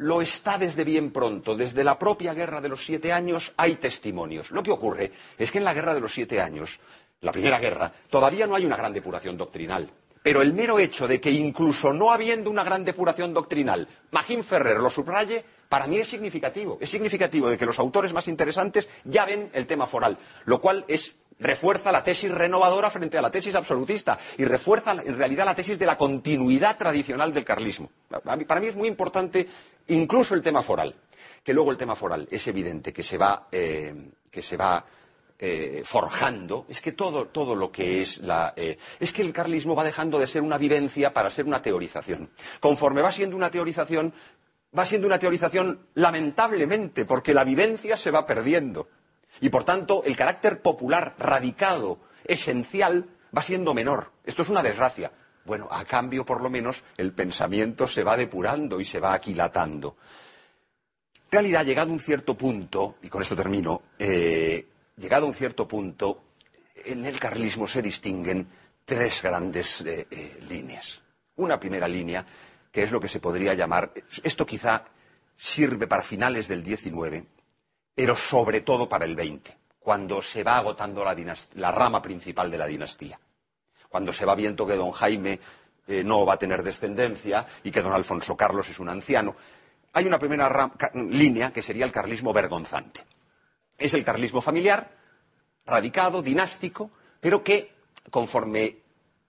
[0.00, 1.54] lo está desde bien pronto.
[1.54, 4.50] Desde la propia Guerra de los Siete Años hay testimonios.
[4.50, 6.80] Lo que ocurre es que en la Guerra de los Siete Años,
[7.20, 9.90] la Primera Guerra, todavía no hay una gran depuración doctrinal.
[10.22, 14.78] Pero el mero hecho de que incluso no habiendo una gran depuración doctrinal, Magín Ferrer
[14.78, 16.78] lo subraye, para mí es significativo.
[16.80, 20.16] Es significativo de que los autores más interesantes ya ven el tema foral,
[20.46, 25.16] lo cual es refuerza la tesis renovadora frente a la tesis absolutista y refuerza en
[25.16, 27.90] realidad la tesis de la continuidad tradicional del carlismo.
[28.46, 29.48] Para mí es muy importante
[29.88, 30.94] incluso el tema foral,
[31.42, 34.84] que luego el tema foral es evidente que se va, eh, que se va
[35.42, 38.52] eh, forjando, es que todo, todo, lo que es la.
[38.54, 42.28] Eh, es que el carlismo va dejando de ser una vivencia para ser una teorización.
[42.60, 44.12] Conforme va siendo una teorización,
[44.78, 48.88] va siendo una teorización lamentablemente, porque la vivencia se va perdiendo.
[49.40, 54.12] Y por tanto, el carácter popular, radicado, esencial, va siendo menor.
[54.24, 55.12] Esto es una desgracia.
[55.44, 59.96] Bueno, a cambio, por lo menos, el pensamiento se va depurando y se va aquilatando.
[61.14, 64.66] En realidad, llegado a un cierto punto, y con esto termino, eh,
[64.96, 66.24] llegado a un cierto punto,
[66.84, 68.48] en el carlismo se distinguen
[68.84, 71.00] tres grandes eh, eh, líneas.
[71.36, 72.26] Una primera línea,
[72.70, 73.92] que es lo que se podría llamar,
[74.22, 74.84] esto quizá
[75.36, 77.24] sirve para finales del XIX,
[77.94, 81.16] pero sobre todo para el 20, cuando se va agotando la,
[81.54, 83.18] la rama principal de la dinastía
[83.90, 85.40] cuando se va viendo que don Jaime
[85.88, 89.34] eh, no va a tener descendencia y que don Alfonso Carlos es un anciano.
[89.92, 93.04] Hay una primera línea que sería el carlismo vergonzante.
[93.76, 94.88] Es el carlismo familiar,
[95.66, 97.72] radicado, dinástico, pero que
[98.10, 98.76] conforme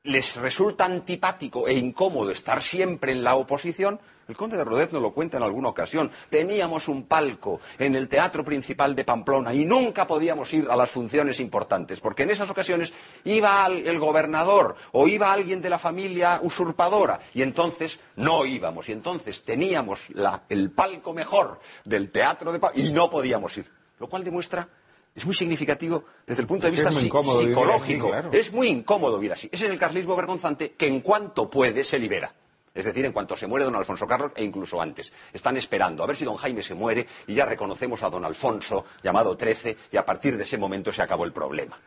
[0.03, 5.01] les resulta antipático e incómodo estar siempre en la oposición, el conde de Rodez nos
[5.01, 6.09] lo cuenta en alguna ocasión.
[6.29, 10.89] Teníamos un palco en el teatro principal de Pamplona y nunca podíamos ir a las
[10.89, 12.93] funciones importantes, porque en esas ocasiones
[13.25, 18.93] iba el gobernador o iba alguien de la familia usurpadora y entonces no íbamos y
[18.93, 20.07] entonces teníamos
[20.47, 23.69] el palco mejor del teatro de Pamplona y no podíamos ir,
[23.99, 24.67] lo cual demuestra
[25.13, 28.11] es muy significativo desde el punto de vista psicológico.
[28.31, 29.49] Es muy incómodo vivir así.
[29.51, 32.33] Ese es el carlismo vergonzante que en cuanto puede se libera.
[32.73, 35.11] Es decir, en cuanto se muere don Alfonso Carlos e incluso antes.
[35.33, 38.85] Están esperando a ver si don Jaime se muere y ya reconocemos a don Alfonso,
[39.03, 41.77] llamado Trece, y a partir de ese momento se acabó el problema.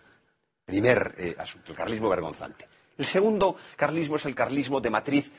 [0.67, 2.69] Primer eh, asunto, el carlismo vergonzante.
[2.99, 5.33] El segundo carlismo es el carlismo de matriz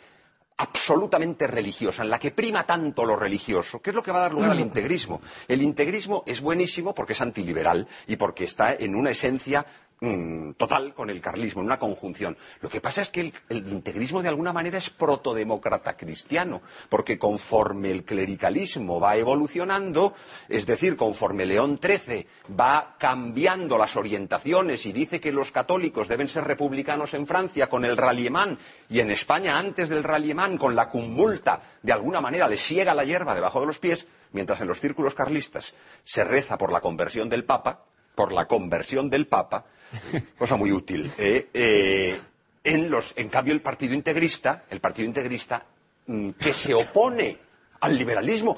[0.58, 4.22] absolutamente religiosa, en la que prima tanto lo religioso, que es lo que va a
[4.22, 5.22] dar lugar al integrismo.
[5.48, 9.66] El integrismo es buenísimo porque es antiliberal y porque está en una esencia
[10.02, 12.36] Mm, total con el carlismo, en una conjunción.
[12.60, 17.92] Lo que pasa es que el, integrismo de alguna manera es protodemócrata cristiano, porque conforme
[17.92, 20.14] el clericalismo va evolucionando,
[20.50, 22.28] es decir, conforme León XIII
[22.60, 27.86] va cambiando las orientaciones y dice que los católicos deben ser republicanos en Francia con
[27.86, 28.60] el ralliemán
[28.90, 33.06] y en España antes del ralliemán con la cumulta, de alguna manera le ciega la
[33.06, 35.74] hierba debajo de los pies, mientras en los círculos carlistas
[36.04, 37.86] se reza por la conversión del Papa,
[38.16, 39.66] por la conversión del Papa,
[40.38, 41.12] cosa muy útil.
[41.18, 42.20] Eh, eh,
[42.64, 45.64] en, cambio, el Partido Integrista, el Partido Integrista
[46.08, 47.46] mm, que se opone
[47.82, 48.58] al liberalismo,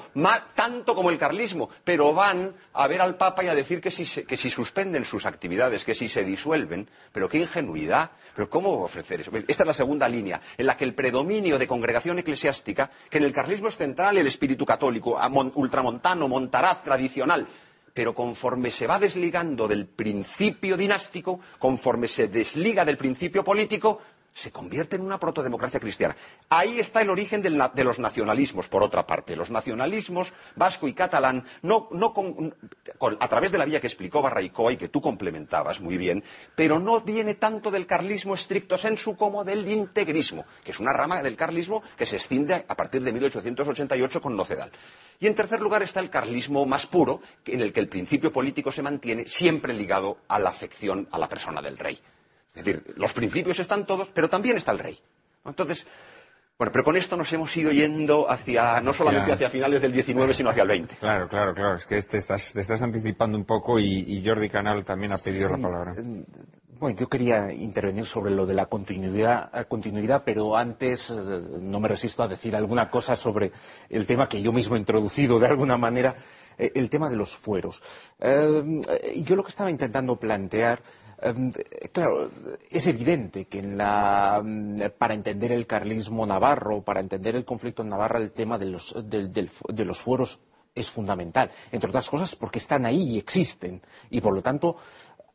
[0.54, 4.04] tanto como el carlismo, pero van a ver al Papa y a decir que si,
[4.24, 9.20] que si, suspenden sus actividades, que si se disuelven, pero qué ingenuidad, pero cómo ofrecer
[9.20, 9.30] eso.
[9.46, 13.24] Esta es la segunda línea, en la que el predominio de congregación eclesiástica, que en
[13.24, 15.18] el carlismo es central el espíritu católico,
[15.54, 17.46] ultramontano, montaraz, tradicional,
[17.94, 24.00] pero conforme se va desligando del principio dinástico, conforme se desliga del principio político,
[24.32, 26.16] se convierte en una protodemocracia cristiana.
[26.48, 29.34] Ahí está el origen de los nacionalismos, por otra parte.
[29.34, 31.44] Los nacionalismos vasco y catalán,
[33.20, 36.22] a través de la vía que explicó Barraicoa y que tú complementabas muy bien,
[36.54, 41.22] pero no viene tanto del carlismo estricto sensu como del integrismo, que es una rama
[41.22, 44.70] del carlismo que se extiende a partir de 1888 con Nocedal.
[45.20, 48.70] Y en tercer lugar está el carlismo más puro, en el que el principio político
[48.70, 51.98] se mantiene siempre ligado a la afección a la persona del rey.
[52.58, 54.98] Es decir, los principios están todos, pero también está el rey.
[55.44, 55.86] Entonces,
[56.58, 60.34] bueno, pero con esto nos hemos ido yendo hacia, no solamente hacia finales del 19,
[60.34, 60.96] sino hacia el 20.
[60.96, 61.76] Claro, claro, claro.
[61.76, 65.50] Es que te estás, te estás anticipando un poco y, Jordi Canal también ha pedido
[65.50, 65.94] la palabra.
[65.96, 66.24] Eh,
[66.80, 71.14] bueno, yo quería intervenir sobre lo de la continuidad, eh, continuidad, pero antes eh,
[71.60, 73.52] no me resisto a decir alguna cosa sobre
[73.88, 76.16] el tema que yo mismo he introducido de alguna manera,
[76.58, 77.80] el tema de los fueros.
[78.20, 80.82] yo lo que estaba intentando plantear
[81.92, 82.30] claro,
[82.70, 88.18] es evidente que mm, para entender el carlismo navarro, para entender el conflicto en Navarra,
[88.18, 90.38] el tema de los, de los fueros
[90.74, 91.50] es fundamental.
[91.72, 93.80] Entre otras cosas porque están ahí y existen.
[94.10, 94.76] Y por lo tanto,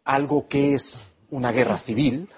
[0.05, 2.29] algo que es una guerra civil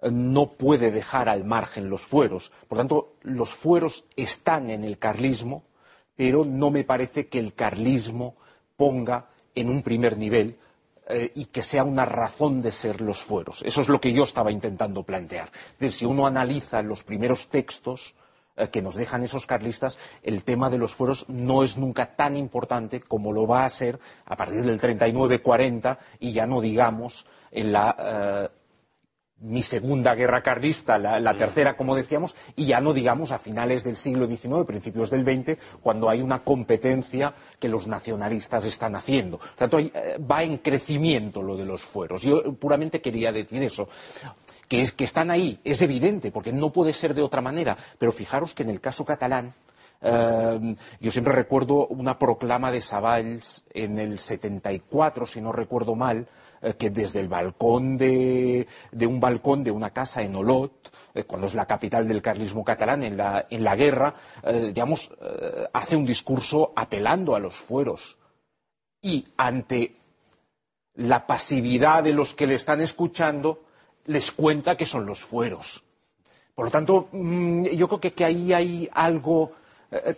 [0.00, 2.52] eh, no puede dejar al margen los fueros.
[2.68, 5.64] Por lo tanto, los fueros están en el carlismo,
[6.16, 8.36] pero no me parece que el carlismo
[8.76, 10.58] ponga en un primer nivel
[11.10, 13.62] eh, y que sea una razón de ser los fueros.
[13.62, 15.50] Eso es lo que yo estaba intentando plantear.
[15.90, 18.14] si uno analiza los primeros textos
[18.56, 22.36] eh, que nos dejan esos carlistas, el tema de los fueros no es nunca tan
[22.36, 27.72] importante como lo va a ser a partir del 39-40 y ya no digamos en
[27.72, 27.96] la
[28.52, 28.57] eh,
[29.40, 33.96] mi segunda guerra carlista, la, tercera, como decíamos, y ya no digamos a finales del
[33.96, 39.38] siglo XIX, principios del XX, cuando hay una competencia que los nacionalistas están haciendo.
[39.38, 42.22] Por tanto, eh, va en crecimiento lo de los fueros.
[42.22, 43.88] Yo puramente quería decir eso.
[44.66, 47.76] Que, es, que están ahí, es evidente, porque no puede ser de otra manera.
[47.98, 49.54] Pero fijaros que en el caso catalán,
[50.02, 56.28] eh, yo siempre recuerdo una proclama de Savalls en el 74, si no recuerdo mal,
[56.78, 58.66] que desde el balcón de,
[59.00, 63.02] un balcón de una casa en Olot, eh, cuando es la capital del carlismo catalán
[63.02, 64.14] en la, en la guerra,
[64.44, 65.10] eh, digamos,
[65.72, 68.18] hace un discurso apelando a los fueros.
[69.00, 69.96] Y ante
[70.94, 73.62] la pasividad de los que le están escuchando,
[74.06, 75.84] les cuenta que son los fueros.
[76.54, 79.52] Por lo tanto, mm, yo creo que ahí hay algo
[79.90, 80.14] eh,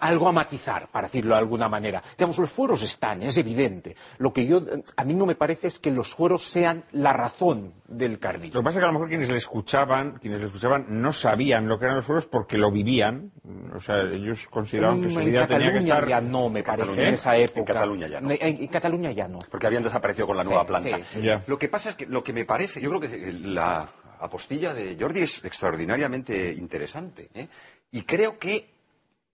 [0.00, 2.02] algo a matizar, para decirlo de alguna manera.
[2.18, 3.94] Digamos, los fueros están, es evidente.
[4.18, 4.60] Lo que yo,
[4.96, 8.54] a mí no me parece es que los fueros sean la razón del carlismo.
[8.54, 11.12] Lo que pasa es que a lo mejor quienes le escuchaban, quienes le escuchaban no
[11.12, 13.30] sabían lo que eran los fueros porque lo vivían.
[13.74, 16.08] O sea, ellos consideraban que su vida tenía que estar...
[16.08, 17.60] ya no, me parece, en esa época.
[17.60, 18.30] En Cataluña ya no.
[18.32, 19.38] En, Cataluña ya no.
[19.48, 20.98] Porque habían desaparecido con la nueva planta.
[21.46, 23.88] Lo que pasa es que lo que me parece, yo creo que la
[24.18, 27.28] apostilla de Jordi es extraordinariamente interesante.
[27.34, 27.48] ¿eh?
[27.90, 28.71] Y creo que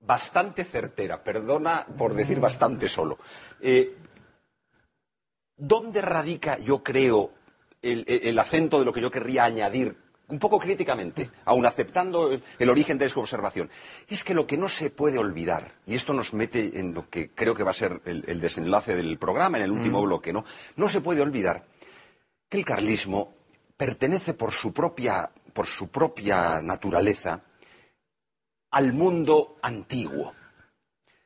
[0.01, 3.19] bastante certera, perdona por decir bastante solo.
[3.61, 3.97] Eh,
[5.57, 7.33] ¿Dónde radica, yo creo,
[7.83, 9.97] el, el acento de lo que yo querría añadir
[10.29, 13.71] un poco críticamente, aun aceptando el, origen de su observación,
[14.09, 17.31] es que lo que no se puede olvidar, y esto nos mete en lo que
[17.31, 20.45] creo que va a ser el, desenlace del programa, en el último bloque, ¿no?
[20.77, 21.65] No se puede olvidar
[22.49, 23.35] que el carlismo
[23.77, 27.43] pertenece por su propia, por su propia naturaleza
[28.71, 30.35] al mundo antiguo.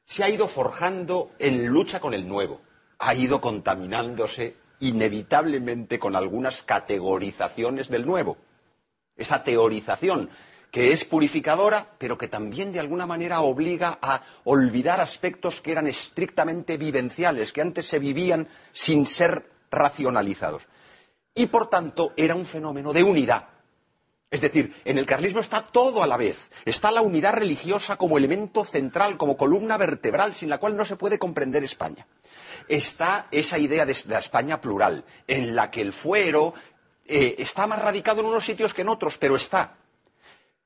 [0.04, 2.60] Se ha ido forjando en lucha con el nuevo,
[2.98, 8.36] ha ido contaminándose inevitablemente con algunas categorizaciones del nuevo
[9.16, 10.30] esa teorización
[10.70, 15.86] que es purificadora, pero que también de alguna manera obliga a olvidar aspectos que eran
[15.86, 20.66] estrictamente vivenciales, que antes se vivían sin ser racionalizados.
[21.34, 23.48] Y por tanto era un fenómeno de unidad.
[24.32, 26.50] Es decir, en el carlismo está todo a la vez.
[26.64, 30.96] Está la unidad religiosa como elemento central, como columna vertebral, sin la cual no se
[30.96, 32.06] puede comprender España.
[32.66, 36.54] Está esa idea de la España plural, en la que el fuero,
[37.06, 39.76] eh, está más radicado en unos sitios que en otros, pero está.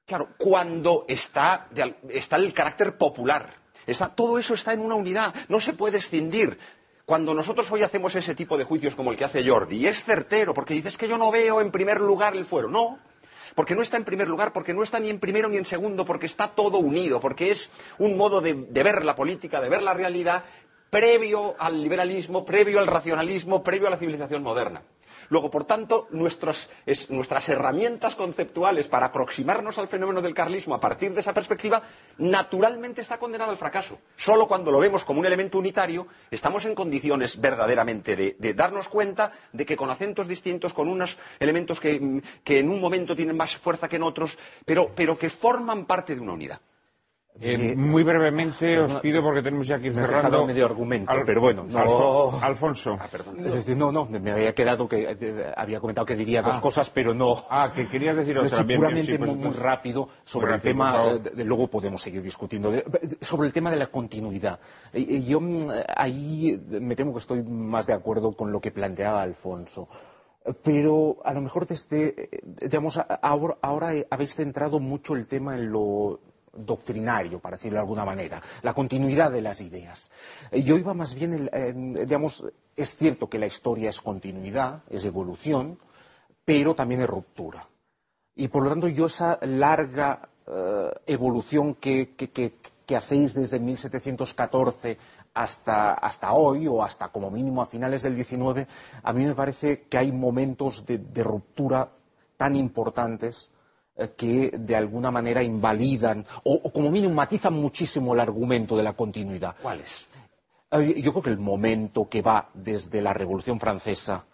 [0.06, 1.68] Claro, cuando está,
[2.08, 3.52] está el carácter popular,
[3.84, 6.56] está, todo eso está en una unidad, no se puede escindir.
[7.04, 10.04] Cuando nosotros hoy hacemos ese tipo de juicios como el que hace Jordi, y es
[10.04, 12.68] certero, porque dices que yo no veo en primer lugar el fuero.
[12.68, 13.00] No,
[13.56, 16.04] porque no está en primer lugar, porque no está ni en primero ni en segundo,
[16.04, 19.94] porque está todo unido, porque es un modo de ver la política, de ver la
[19.94, 20.44] realidad,
[20.90, 24.82] previo al liberalismo, previo al racionalismo, previo a la civilización moderna.
[25.28, 26.68] Luego, por tanto, nuestras,
[27.48, 31.82] herramientas conceptuales para aproximarnos al fenómeno del carlismo a partir de esa perspectiva,
[32.18, 33.98] naturalmente está condenado al fracaso.
[34.16, 39.32] Solo cuando lo vemos como un elemento unitario, estamos en condiciones verdaderamente de, darnos cuenta
[39.52, 43.88] de que con acentos distintos, con unos elementos que, en un momento tienen más fuerza
[43.88, 46.60] que en otros, pero que forman parte de una unidad.
[47.40, 50.46] Eh, muy brevemente os pido porque tenemos ya que ir cerrando.
[50.46, 52.38] medio argumento, pero bueno, no...
[52.40, 52.96] Alfonso.
[52.98, 53.08] Ah,
[53.76, 56.60] no, no, me había quedado que eh, había comentado que diría dos ah.
[56.60, 57.44] cosas, pero no.
[57.50, 58.56] Ah, que querías decir otra.
[58.56, 61.18] Sí, puramente pues muy, rápido sobre el tema.
[61.36, 62.72] luego podemos seguir discutiendo
[63.20, 64.58] sobre el tema de la continuidad.
[64.94, 69.88] yo mm, ahí me temo que estoy más de acuerdo con lo que planteaba Alfonso
[70.62, 75.72] pero a lo mejor desde, eh, digamos, ahora, ahora, habéis centrado mucho el tema en
[75.72, 76.20] lo
[76.58, 80.10] doctrinario, para decirlo de alguna manera, la continuidad de las ideas.
[80.50, 81.48] Eh, yo iba más bien,
[81.92, 85.78] digamos, es cierto que la historia es continuidad, es evolución,
[86.44, 87.66] pero también es ruptura.
[88.34, 92.14] Y por lo tanto yo esa larga eh, evolución que,
[92.94, 94.98] hacéis desde 1714
[95.34, 98.68] hasta, hasta, hoy o hasta como mínimo a finales del XIX,
[99.02, 101.90] a mí me parece que hay momentos de ruptura
[102.36, 103.50] tan importantes
[104.16, 109.56] que de alguna manera invalidan o, como mínimo matizan muchísimo el argumento de la continuidad.
[109.62, 110.06] ¿Cuáles?
[110.70, 114.24] Eh, yo creo que el momento que va desde la Revolución Francesa,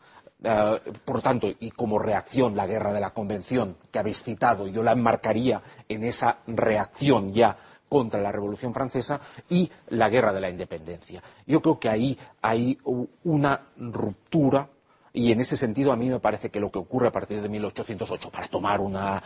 [0.43, 4.83] eh, por tanto, y como reacción la guerra de la Convención que habéis citado, yo
[4.83, 7.57] la enmarcaría en esa reacción ya
[7.89, 9.21] contra la Revolución Francesa
[9.51, 11.23] y la guerra de la independencia.
[11.47, 12.79] Yo creo que ahí hay
[13.25, 14.67] una ruptura
[15.13, 17.49] y en ese sentido a mí me parece que lo que ocurre a partir de
[17.49, 19.23] 1808, para tomar una,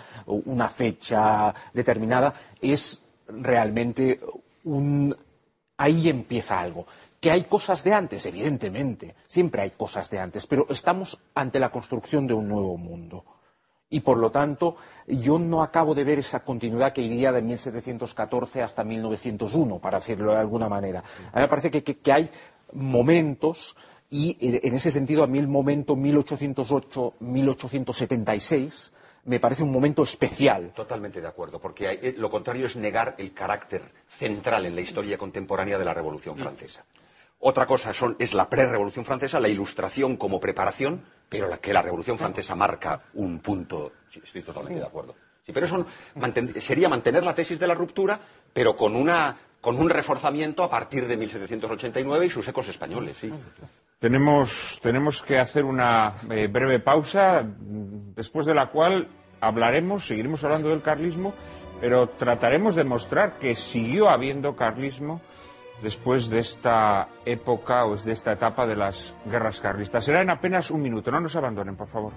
[0.68, 4.20] fecha determinada, es realmente
[4.64, 5.16] un...
[5.78, 6.86] Ahí empieza algo.
[7.20, 11.70] Que hay cosas de antes, evidentemente, siempre hay cosas de antes, pero estamos ante la
[11.70, 13.24] construcción de un nuevo mundo.
[13.88, 14.76] Y por lo tanto,
[15.06, 20.32] yo no acabo de ver esa continuidad que iría de 1714 hasta 1901, para decirlo
[20.32, 21.04] de alguna manera.
[21.32, 22.28] A mí me parece que hay
[22.72, 23.76] momentos
[24.10, 28.92] y en ese sentido a mí el momento 1808-1876
[29.26, 30.72] me parece un momento especial.
[30.74, 35.18] Totalmente de acuerdo, porque eh, lo contrario es negar el carácter central en la historia
[35.18, 36.84] contemporánea de la Revolución Francesa.
[37.40, 42.16] Otra cosa es la pre-Revolución Francesa, la ilustración como preparación, pero la que la Revolución
[42.16, 43.92] Francesa marca un punto.
[44.10, 45.14] Sí, estoy totalmente de acuerdo.
[45.44, 45.84] Sí, pero eso
[46.58, 48.18] sería mantener la tesis de la ruptura,
[48.52, 53.18] pero con, una, con un reforzamiento a partir de 1789 y sus ecos españoles.
[53.20, 53.30] Sí.
[53.98, 57.43] Tenemos, tenemos que hacer una eh, breve pausa,
[58.14, 59.09] después de la cual
[59.40, 61.32] hablaremos, seguiremos hablando del carlismo,
[61.81, 65.23] pero trataremos de mostrar que siguió habiendo carlismo
[65.82, 70.05] después de esta época o de esta etapa de las guerras carlistas.
[70.05, 72.12] Será en apenas un minuto, no nos abandonen, por favor.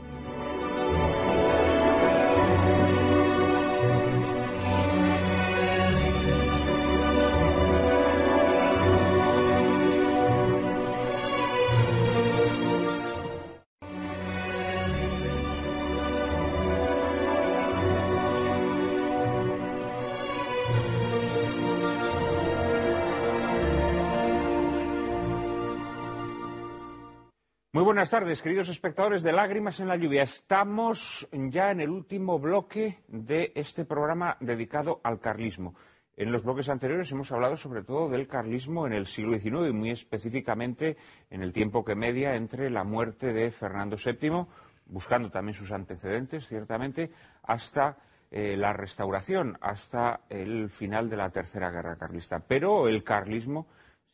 [27.99, 30.21] Buenas tardes, queridos espectadores de Lágrimas en la Lluvia.
[30.23, 35.75] Estamos ya en el último bloque de este programa dedicado al carlismo.
[36.15, 39.73] En los bloques anteriores hemos hablado sobre todo del carlismo en el siglo XIX y
[39.73, 40.95] muy específicamente
[41.29, 44.45] en el tiempo que media entre la muerte de Fernando VII,
[44.85, 47.11] buscando también sus antecedentes, ciertamente,
[47.43, 47.97] hasta
[48.31, 52.39] eh, la restauración, hasta el final de la Tercera Guerra Carlista.
[52.47, 53.67] Pero el carlismo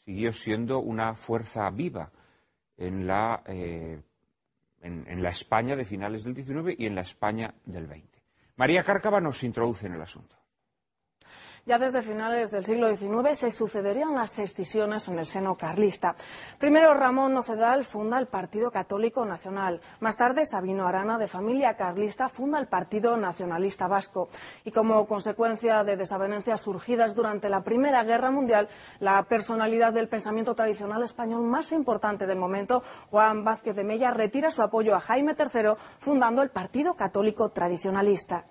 [0.05, 2.09] siguió siendo una fuerza viva
[2.77, 4.01] en la, eh,
[4.81, 8.21] en, la España de finales del XIX y en la España del XX.
[8.57, 10.35] María Cárcava nos introduce en el asunto.
[11.67, 16.15] Ya desde finales del siglo XIX se sucederían las escisiones en el seno carlista.
[16.59, 19.81] Primero Ramón Nocedal funda el Partido Católico Nacional.
[19.99, 24.29] Más tarde Sabino Arana, de familia carlista, funda el Partido Nacionalista Vasco.
[24.63, 28.69] Y como consecuencia de desavenencias surgidas durante la Primera Guerra Mundial,
[28.99, 34.51] la personalidad del pensamiento tradicional español más importante del momento, Juan Vázquez de Mella, retira
[34.51, 38.45] su apoyo a Jaime III fundando el Partido Católico Tradicionalista.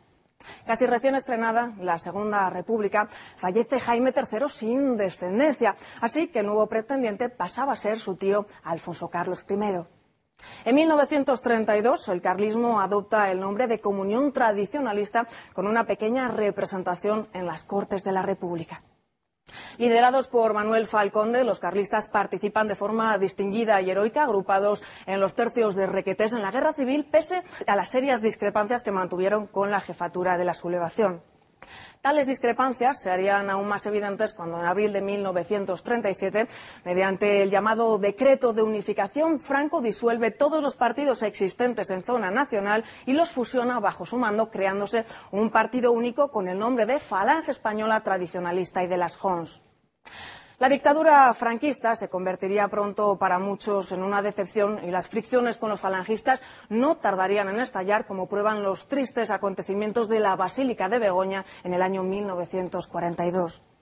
[0.66, 6.66] Casi recién estrenada la Segunda República, fallece Jaime III sin descendencia, así que el nuevo
[6.66, 9.84] pretendiente pasaba a ser su tío Alfonso Carlos I.
[10.64, 17.46] En 1932, el carlismo adopta el nombre de Comunión Tradicionalista con una pequeña representación en
[17.46, 18.78] las Cortes de la República.
[19.78, 25.34] Liderados por Manuel Falconde, los carlistas participan de forma distinguida y heroica, agrupados en los
[25.34, 29.70] tercios de Requetés en la Guerra Civil, pese a las serias discrepancias que mantuvieron con
[29.70, 31.22] la jefatura de la sublevación.
[32.00, 36.46] Tales discrepancias se harían aún más evidentes cuando en abril de 1937,
[36.84, 42.84] mediante el llamado Decreto de Unificación, Franco disuelve todos los partidos existentes en zona nacional
[43.06, 47.50] y los fusiona bajo su mando, creándose un partido único con el nombre de Falange
[47.50, 49.62] Española Tradicionalista y de las Jons.
[50.60, 55.68] La dictadura franquista se convertiría pronto para muchos en una decepción y las fricciones con
[55.68, 61.00] los falangistas no tardarían en estallar, como prueban los tristes acontecimientos de la Basílica de
[61.00, 63.73] Begoña en el año 1942.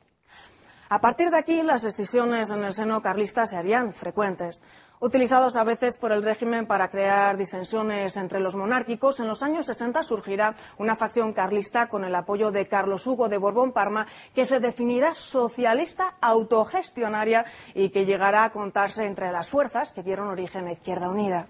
[0.95, 4.63] A partir de aquí, las excisiones en el seno carlista se harían frecuentes.
[5.01, 9.65] Utilizados a veces por el régimen para crear disensiones entre los monárquicos, en los años
[9.65, 14.61] 60 surgirá una facción carlista con el apoyo de Carlos Hugo de Borbón-Parma que se
[14.61, 20.73] definirá socialista autogestionaria y que llegará a contarse entre las fuerzas que dieron origen a
[20.73, 21.49] Izquierda Unida.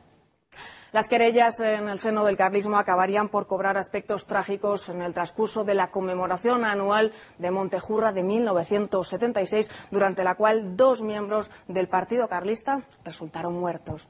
[0.92, 5.64] Las querellas en el seno del carlismo acabarían por cobrar aspectos trágicos en el transcurso
[5.64, 12.28] de la conmemoración anual de Montejurra de 1976, durante la cual dos miembros del Partido
[12.28, 14.06] Carlista resultaron muertos.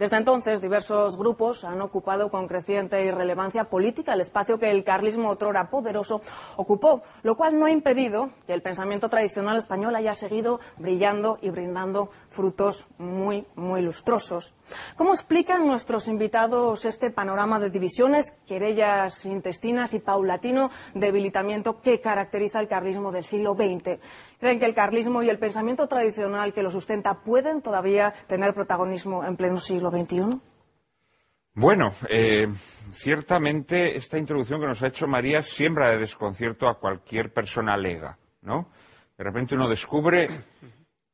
[0.00, 5.28] Desde entonces, diversos grupos han ocupado con creciente irrelevancia política el espacio que el carlismo
[5.28, 6.22] otrora poderoso
[6.56, 11.50] ocupó, lo cual no ha impedido que el pensamiento tradicional español haya seguido brillando y
[11.50, 14.54] brindando frutos muy, muy lustrosos.
[14.96, 22.58] ¿Cómo explican nuestros invitados este panorama de divisiones, querellas intestinas y paulatino debilitamiento que caracteriza
[22.60, 24.00] el carlismo del siglo XX?
[24.40, 29.22] ¿Creen que el carlismo y el pensamiento tradicional que lo sustenta pueden todavía tener protagonismo
[29.26, 30.40] en pleno siglo XXI?
[31.54, 32.46] Bueno, eh,
[32.90, 38.18] ciertamente esta introducción que nos ha hecho María siembra de desconcierto a cualquier persona lega,
[38.42, 38.70] ¿no?
[39.18, 40.28] De repente uno descubre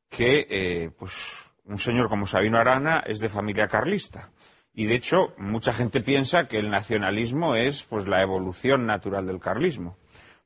[0.09, 4.29] que, eh, pues, un señor como Sabino Arana es de familia carlista.
[4.73, 9.39] Y de hecho, mucha gente piensa que el nacionalismo es, pues, la evolución natural del
[9.39, 9.97] carlismo.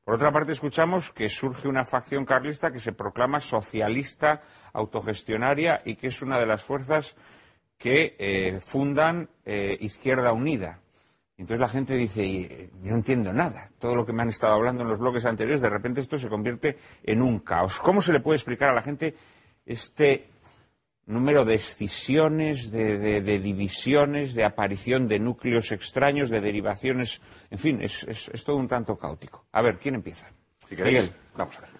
[0.04, 4.40] Por otra parte, escuchamos que surge una facción carlista que se proclama socialista,
[4.72, 7.14] autogestionaria y que es una de las fuerzas
[7.82, 10.78] que eh, fundan eh, Izquierda Unida.
[11.36, 13.72] Entonces la gente dice, eh, yo no entiendo nada.
[13.80, 16.28] Todo lo que me han estado hablando en los bloques anteriores, de repente esto se
[16.28, 17.80] convierte en un caos.
[17.80, 19.16] ¿Cómo se le puede explicar a la gente
[19.66, 20.28] este
[21.06, 28.06] número de escisiones, de, divisiones, de aparición de núcleos extraños, de derivaciones, en fin, es,
[28.44, 29.46] todo un tanto caótico.
[29.50, 30.30] A ver, ¿quién empieza?
[30.56, 31.70] Si queréis, vamos a ver.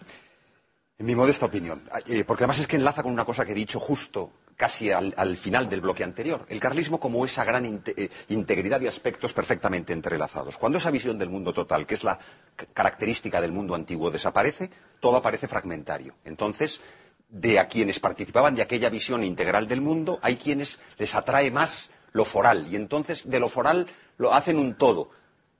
[0.98, 3.54] En mi modesta opinión, eh, porque además es que enlaza con una cosa que he
[3.54, 8.80] dicho justo casi al, final del bloque anterior, el carlismo como esa gran eh, integridad
[8.80, 10.56] de aspectos perfectamente entrelazados.
[10.56, 12.18] Cuando esa visión del mundo total, que es la
[12.72, 14.70] característica del mundo antiguo, desaparece,
[15.00, 16.14] todo aparece fragmentario.
[16.24, 16.80] Entonces,
[17.28, 21.90] de a quienes participaban de aquella visión integral del mundo, hay quienes les atrae más
[22.12, 23.86] lo foral, y entonces de lo foral
[24.18, 25.10] lo hacen un todo.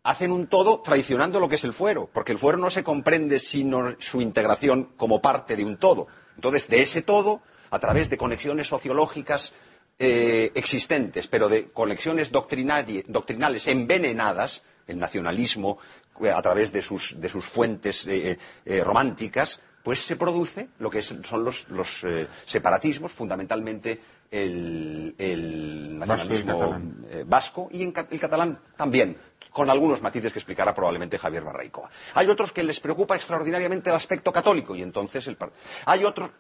[0.05, 3.39] Hacen un todo traicionando lo que es el fuero, porque el fuero no se comprende
[3.39, 6.09] sino su integración como parte de un todo.
[6.35, 7.41] Entonces, de ese todo,
[7.73, 9.53] a través de conexiones sociológicas
[9.99, 15.79] eh, existentes, pero de conexiones doctrinales envenenadas, el nacionalismo,
[16.23, 17.17] eh, a través de sus,
[17.51, 18.37] fuentes eh,
[18.85, 23.99] románticas, pues se produce lo que son los, los, eh, separatismos, fundamentalmente
[24.31, 26.79] el, nacionalismo
[27.27, 29.17] vasco y en el catalán también,
[29.51, 31.91] con algunos matices que explicará probablemente Javier Barraicoa.
[32.15, 35.37] Hay otros que les preocupa extraordinariamente el aspecto católico y entonces el
[35.87, 36.31] hay otros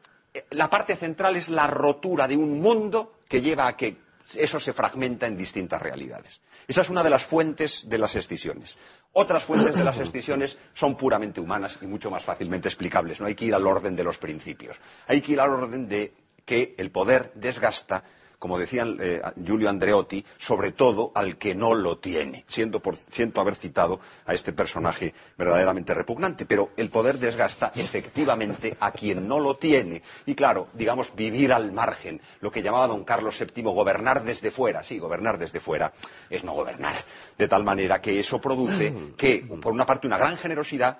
[0.50, 3.96] la parte central es la rotura de un mundo que lleva a que
[4.34, 6.40] eso se fragmenta en distintas realidades.
[6.66, 8.76] Esa es una de las fuentes de las escisiones.
[9.12, 13.20] Otras fuentes de las escisiones son puramente humanas y mucho más fácilmente explicables.
[13.20, 14.76] No hay que ir al orden de los principios.
[15.06, 16.14] Hay que ir al orden de
[16.44, 18.04] que el poder desgasta,
[18.42, 22.44] como decía eh, Giulio Andreotti, sobre todo al que no lo tiene.
[22.48, 28.76] Siento, por- siento haber citado a este personaje verdaderamente repugnante, pero el poder desgasta efectivamente
[28.80, 30.02] a quien no lo tiene.
[30.26, 34.82] Y claro, digamos, vivir al margen, lo que llamaba don Carlos VII gobernar desde fuera.
[34.82, 35.92] Sí, gobernar desde fuera
[36.28, 36.96] es no gobernar.
[37.38, 40.98] De tal manera que eso produce que, por una parte, una gran generosidad,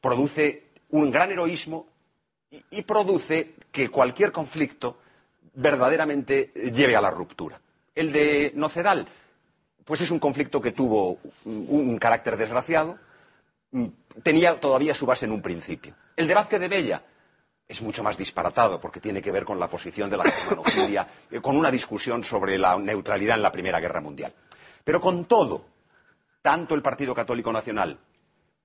[0.00, 1.86] produce un gran heroísmo
[2.50, 4.96] y, y produce que cualquier conflicto
[5.58, 7.60] verdaderamente lleve a la ruptura.
[7.94, 9.06] El de Nocedal,
[9.84, 12.96] pues es un conflicto que tuvo un, un carácter desgraciado,
[13.72, 13.86] mm,
[14.22, 15.94] tenía todavía su base en un principio.
[16.16, 17.02] El de Vázquez de Bella
[17.66, 21.40] es mucho más disparatado porque tiene que ver con la posición de la germanofilia, eh,
[21.40, 24.32] con una discusión sobre la neutralidad en la Primera Guerra Mundial.
[24.84, 25.64] Pero con todo,
[26.40, 27.98] tanto el Partido Católico Nacional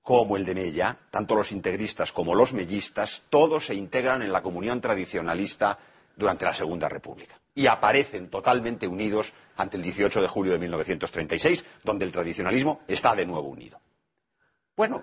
[0.00, 4.42] como el de Mella, tanto los integristas como los mellistas, todos se integran en la
[4.42, 5.78] comunión tradicionalista
[6.16, 7.38] durante la Segunda República.
[7.54, 13.14] Y aparecen totalmente unidos ante el 18 de julio de 1936, donde el tradicionalismo está
[13.14, 13.80] de nuevo unido.
[14.76, 15.02] Bueno,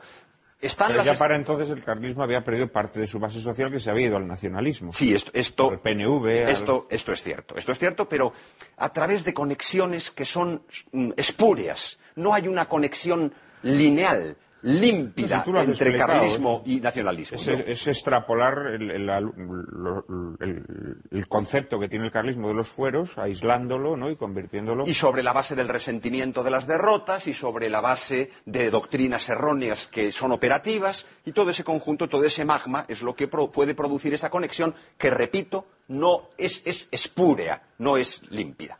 [0.59, 3.71] están Pero las ya para entonces el carlismo había perdido parte de su base social
[3.71, 4.93] que se había ido al nacionalismo.
[4.93, 7.55] Sí, esto, esto, Al PNV, al- esto, es cierto.
[7.55, 8.33] Esto es cierto, pero
[8.77, 11.97] a través de conexiones que son mm, espúreas.
[12.15, 13.33] No hay una conexión
[13.63, 17.37] lineal, límpida, No, si entre carlismo y nacionalismo.
[17.37, 17.53] Es, ¿no?
[17.53, 20.05] es extrapolar el, el- lo-
[20.39, 24.09] el- el concepto que tiene el carlismo de los fueros, aislándolo ¿no?
[24.09, 24.85] y convirtiéndolo.
[24.87, 29.27] Y sobre la base del resentimiento de las derrotas y sobre la base de doctrinas
[29.29, 33.51] erróneas que son operativas y todo ese conjunto, todo ese magma es lo que pro-
[33.51, 38.77] puede producir esa conexión que, repito, no es, es espúrea, no es límpida.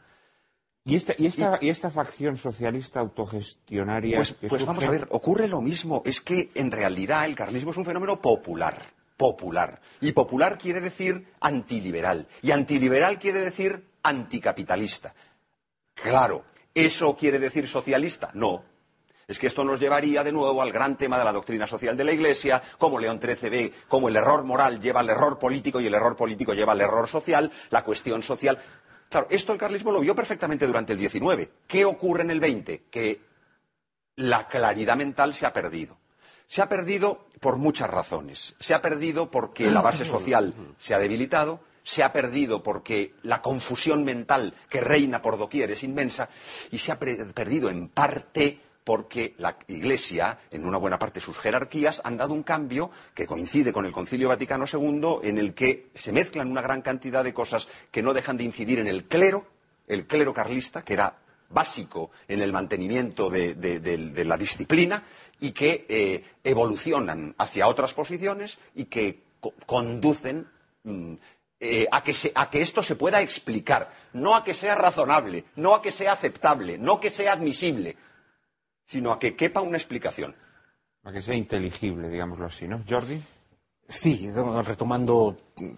[0.84, 4.90] ¿Y esta, y, esta, y esta facción socialista autogestionaria Pues, que pues surge- vamos a
[4.90, 6.02] ver, ocurre lo mismo.
[6.06, 8.82] Es que en realidad el carlismo es un fenómeno popular.
[9.16, 9.80] Popular.
[10.00, 12.28] Y popular quiere decir antiliberal.
[12.42, 15.14] Y antiliberal quiere decir anticapitalista.
[15.94, 16.44] Claro,
[16.74, 18.32] ¿eso quiere decir socialista?
[18.34, 18.64] No.
[19.28, 22.04] Es que esto nos llevaría de nuevo al gran tema de la doctrina social de
[22.04, 25.88] la Iglesia, cómo León XIII ve cómo el error moral lleva al error político y
[25.88, 28.60] el error político lleva al error social, la cuestión social.
[29.12, 31.50] Claro, esto el carlismo lo vio perfectamente durante el XIX.
[31.68, 32.84] ¿Qué ocurre en el XX?
[32.90, 33.20] Que
[34.16, 35.98] la claridad mental se ha perdido.
[36.48, 38.56] Se ha perdido por muchas razones.
[38.62, 43.42] Se ha perdido porque la base social se ha debilitado, se ha perdido porque la
[43.42, 46.30] confusión mental que reina por doquier es inmensa
[46.72, 52.02] y se ha perdido en parte porque la Iglesia, en una buena parte sus jerarquías,
[52.04, 56.12] han dado un cambio que coincide con el Concilio Vaticano II en el que se
[56.12, 59.46] mezclan una gran cantidad de cosas que no dejan de incidir en el clero,
[59.88, 61.18] el clero carlista, que era
[61.50, 65.04] básico en el mantenimiento de, de- de- de la disciplina
[65.40, 70.48] y que eh, evolucionan hacia otras posiciones y que co- conducen
[70.84, 71.14] mm,
[71.60, 75.76] eh, a, que a que esto se pueda explicar, no a que sea razonable, no
[75.76, 77.98] a que sea aceptable, no que sea admisible,
[78.92, 80.36] sino a que quepa una explicación.
[81.02, 82.84] Para que sea inteligible, digámoslo así, ¿no?
[82.88, 83.22] Jordi.
[83.88, 85.74] Sí, no, retomando eh,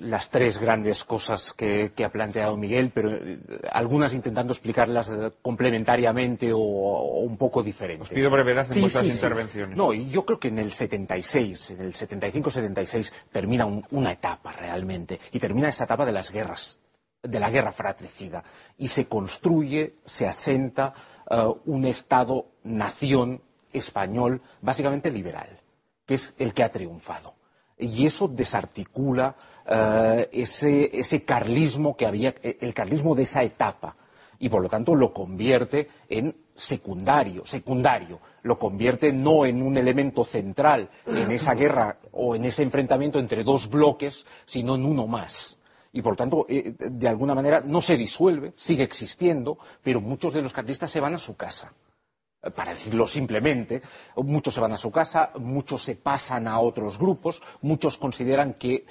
[0.00, 3.38] las tres grandes cosas que, que ha planteado Miguel, pero eh,
[3.72, 8.02] algunas intentando explicarlas eh, complementariamente o, o un poco diferente.
[8.02, 9.76] Os pido brevedad en vuestras intervenciones.
[9.76, 14.52] No, y yo creo que en el 76, en el 75-76, termina un- una etapa
[14.52, 16.78] realmente, y termina esa etapa de las guerras,
[17.22, 18.44] de la guerra fratricida,
[18.78, 20.94] y se construye, se asenta
[21.30, 23.40] eh, un Estado-nación
[23.72, 25.60] español básicamente liberal,
[26.04, 27.34] que es el que ha triunfado.
[27.78, 29.34] Y eso desarticula
[29.66, 33.96] eh, ese, carlismo que había, eh, el carlismo de esa etapa,
[34.38, 40.24] y por lo tanto lo convierte en secundario, secundario, lo convierte no en un elemento
[40.24, 45.55] central en esa guerra o en ese enfrentamiento entre dos bloques, sino en uno más.
[45.96, 50.42] Y por tanto, eh, de alguna manera no se disuelve, sigue existiendo, pero muchos de
[50.42, 51.72] los carlistas se van a su casa
[52.54, 53.82] para decirlo simplemente,
[54.16, 58.84] muchos se van a su casa, muchos se pasan a otros grupos, muchos consideran que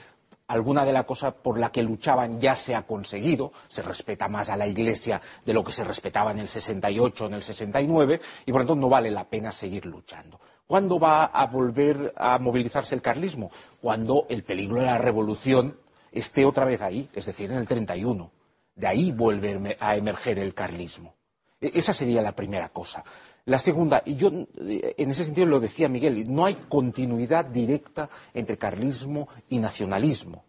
[0.47, 4.49] alguna de las cosas por la que luchaban ya se ha conseguido, se respeta más
[4.49, 8.19] a la Iglesia de lo que se respetaba en el 68 o en el 69,
[8.47, 10.39] y por lo tanto no vale la pena seguir luchando.
[10.67, 13.51] ¿Cuándo va a volver a movilizarse el carlismo?
[13.79, 15.77] Cuando el peligro de la revolución
[16.15, 18.31] esté otra vez ahí, es decir, en el 31.
[18.75, 21.13] De ahí vuelve a emerger el carlismo.
[21.61, 23.03] E-, esa sería la primera cosa.
[23.45, 28.57] La segunda, y yo en ese sentido lo decía Miguel, no hay continuidad directa entre
[28.57, 30.43] carlismo y nacionalismo.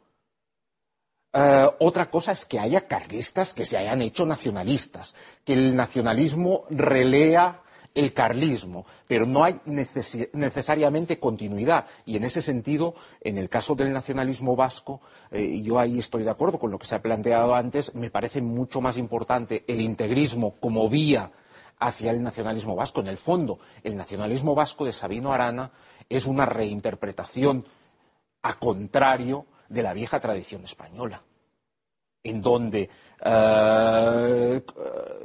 [1.34, 5.14] Eh, otra cosa es que haya carlistas que se hayan hecho nacionalistas,
[5.44, 7.62] que el nacionalismo relea
[7.96, 11.86] el carlismo, pero no hay necesariamente continuidad.
[12.04, 15.00] Y en ese sentido, en el caso del nacionalismo vasco,
[15.32, 18.42] eh, yo ahí estoy de acuerdo con lo que se ha planteado antes, me parece
[18.42, 21.32] mucho más importante el integrismo como vía
[21.78, 23.00] hacia el nacionalismo vasco.
[23.00, 25.72] En el fondo, el nacionalismo vasco de Sabino Arana
[26.10, 27.64] es una reinterpretación
[28.42, 31.22] a contrario de la vieja tradición española
[32.28, 32.90] en donde
[33.24, 34.62] eh,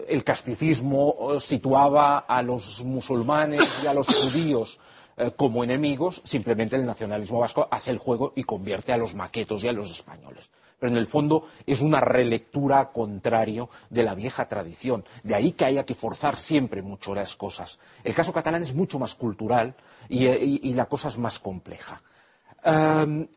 [0.08, 4.80] el casticismo situaba a los musulmanes y a los judíos
[5.18, 9.64] eh, como enemigos, simplemente el nacionalismo vasco hace el juego y convierte a los maquetos
[9.64, 10.52] y a los españoles.
[10.80, 15.06] Pero en el fondo es una relectura contrario de la vieja tradición.
[15.24, 17.78] De ahí que haya que forzar siempre mucho las cosas.
[18.04, 19.76] El caso catalán es mucho más cultural
[20.10, 22.02] y la cosa es más compleja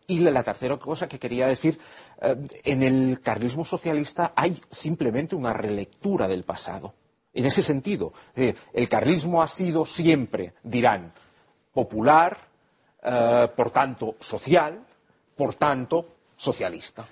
[0.06, 1.78] y la, tercera cosa que quería decir,
[2.20, 6.94] en el carlismo socialista hay simplemente una relectura del pasado.
[7.32, 11.12] En ese sentido, el carlismo ha sido siempre, dirán,
[11.72, 12.38] popular,
[13.02, 14.82] eh, por tanto social,
[15.36, 16.06] por tanto
[16.36, 17.06] socialista.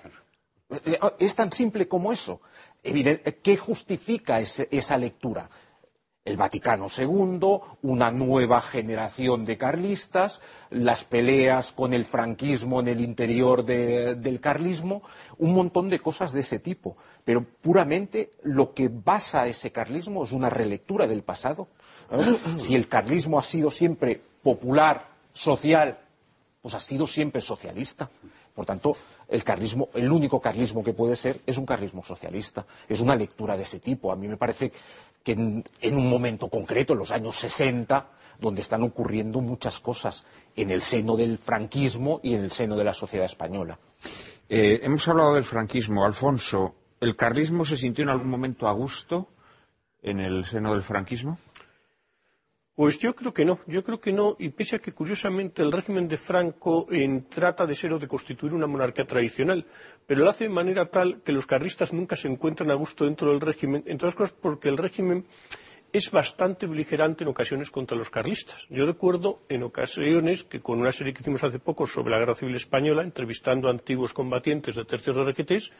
[0.85, 2.41] Eh, es tan simple como eso.
[2.81, 5.47] ¿Qué justifica esa lectura?
[6.25, 10.39] El Vaticano II, una nueva generación de carlistas,
[10.69, 15.03] las peleas con el franquismo en el interior del carlismo,
[15.37, 16.95] un montón de cosas de ese tipo.
[17.25, 21.67] Pero puramente lo que basa ese carlismo es una relectura del pasado.
[22.57, 25.99] Si el carlismo ha sido siempre popular, social,
[26.61, 28.09] pues ha sido siempre socialista.
[28.55, 28.95] Por tanto,
[29.27, 32.65] el carlismo, el único carlismo que puede ser es un carlismo socialista.
[32.87, 34.11] Es una lectura de ese tipo.
[34.11, 34.71] A mí me parece
[35.23, 38.09] que en, un momento concreto, en los años 60,
[38.39, 40.25] donde están ocurriendo muchas cosas
[40.55, 43.79] en el seno del franquismo y en el seno de la sociedad española.
[44.49, 46.05] Eh, hemos hablado del franquismo.
[46.05, 49.29] Alfonso, ¿el carlismo se sintió en algún momento a gusto
[50.01, 51.39] en el seno del franquismo?
[52.75, 55.71] Pues yo creo que no, yo creo que no, y pese a que curiosamente el
[55.71, 56.87] régimen de Franco
[57.29, 59.67] trata de ser o de constituir una monarquía tradicional,
[60.07, 63.29] pero lo hace de manera tal que los carlistas nunca se encuentran a gusto dentro
[63.29, 65.23] del régimen, entre otras cosas porque el régimen
[65.91, 68.65] es bastante beligerante en ocasiones contra los carlistas.
[68.71, 72.33] Yo recuerdo en ocasiones que con una serie que hicimos hace poco sobre la Guerra
[72.33, 75.71] Civil Española, entrevistando a antiguos combatientes de tercios de requetés,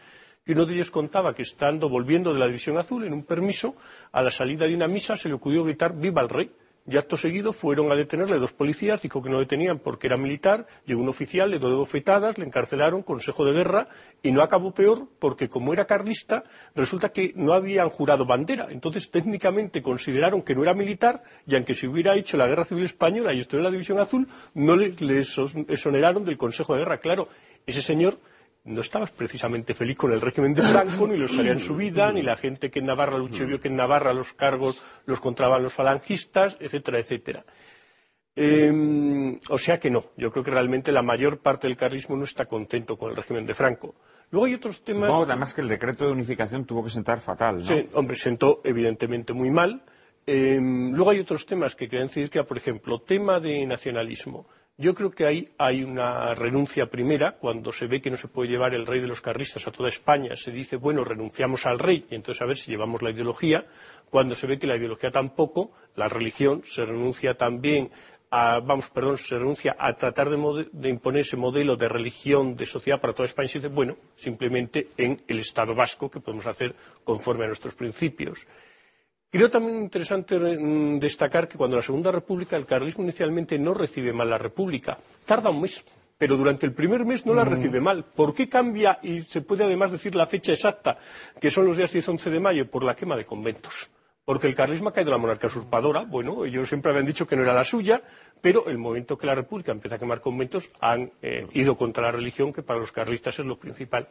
[0.46, 3.76] que uno de ellos contaba que estando volviendo de la División Azul en un permiso,
[4.12, 6.52] a la salida de una misa se le ocurrió gritar ¡Viva el rey!
[6.86, 10.68] Y acto seguido fueron a detenerle dos policías, dijo que no detenían porque era militar,
[10.86, 13.88] llegó un oficial, le dio bofetadas, le encarcelaron, consejo de guerra,
[14.22, 16.44] y no acabó peor porque como era carlista,
[16.76, 18.68] resulta que no habían jurado bandera.
[18.70, 22.84] Entonces técnicamente consideraron que no era militar y aunque se hubiera hecho la guerra civil
[22.84, 26.98] española y en la División Azul, no le, le exoneraron del consejo de guerra.
[27.00, 27.28] Claro,
[27.66, 28.18] ese señor
[28.66, 32.12] no estabas precisamente feliz con el régimen de Franco, ni lo estaría en su vida,
[32.12, 35.64] ni la gente que en Navarra luchó vio que en Navarra los cargos los contraban
[35.64, 37.46] los falangistas, etcétera, etcétera.
[38.36, 42.24] Em, o sea que no, yo creo que realmente la mayor parte del carlismo no
[42.24, 43.96] está contento con el régimen de Franco.
[44.32, 45.08] Luego hay otros temas.
[45.08, 47.66] Supongo además que el decreto de unificación tuvo que sentar fatal, ¿no?
[47.66, 49.84] Sí, hombre, sentó evidentemente muy mal.
[50.26, 54.48] Em, luego hay otros temas que quieren decir que, por ejemplo, tema de nacionalismo.
[54.78, 58.50] Yo creo que ahí hay una renuncia primera, cuando se ve que no se puede
[58.50, 62.08] llevar el rey de los carlistas a toda España, se dice, bueno, renunciamos al rey
[62.10, 63.68] y entonces a ver si llevamos la ideología.
[64.10, 67.92] Cuando se ve que la ideología tampoco, la religión, se renuncia también
[68.32, 72.66] a, vamos, perdón, se renuncia a tratar de, de, imponer ese modelo de religión, de
[72.66, 76.48] sociedad para toda España y se dice, bueno, simplemente en el Estado vasco, que podemos
[76.48, 76.74] hacer
[77.04, 78.48] conforme a nuestros principios.
[79.34, 84.14] Creo también interesante mm, destacar que cuando la Segunda República el carlismo inicialmente no recibe
[84.14, 85.00] mal la República.
[85.26, 85.84] Tarda un mes,
[86.20, 87.50] pero durante el primer mes no la mm.
[87.50, 88.06] recibe mal.
[88.16, 89.00] ¿Por qué cambia?
[89.02, 91.00] Y se puede además decir la fecha exacta,
[91.42, 93.90] que son los días 10 y 11 de mayo, por la quema de conventos.
[94.26, 96.06] Porque el carlismo ha caído en la monarquía usurpadora.
[96.06, 98.02] Bueno, ellos siempre habían dicho que no era la suya,
[98.40, 102.12] pero el momento que la República empieza a quemar conventos han eh, ido contra la
[102.12, 104.08] religión, que para los carlistas es lo principal.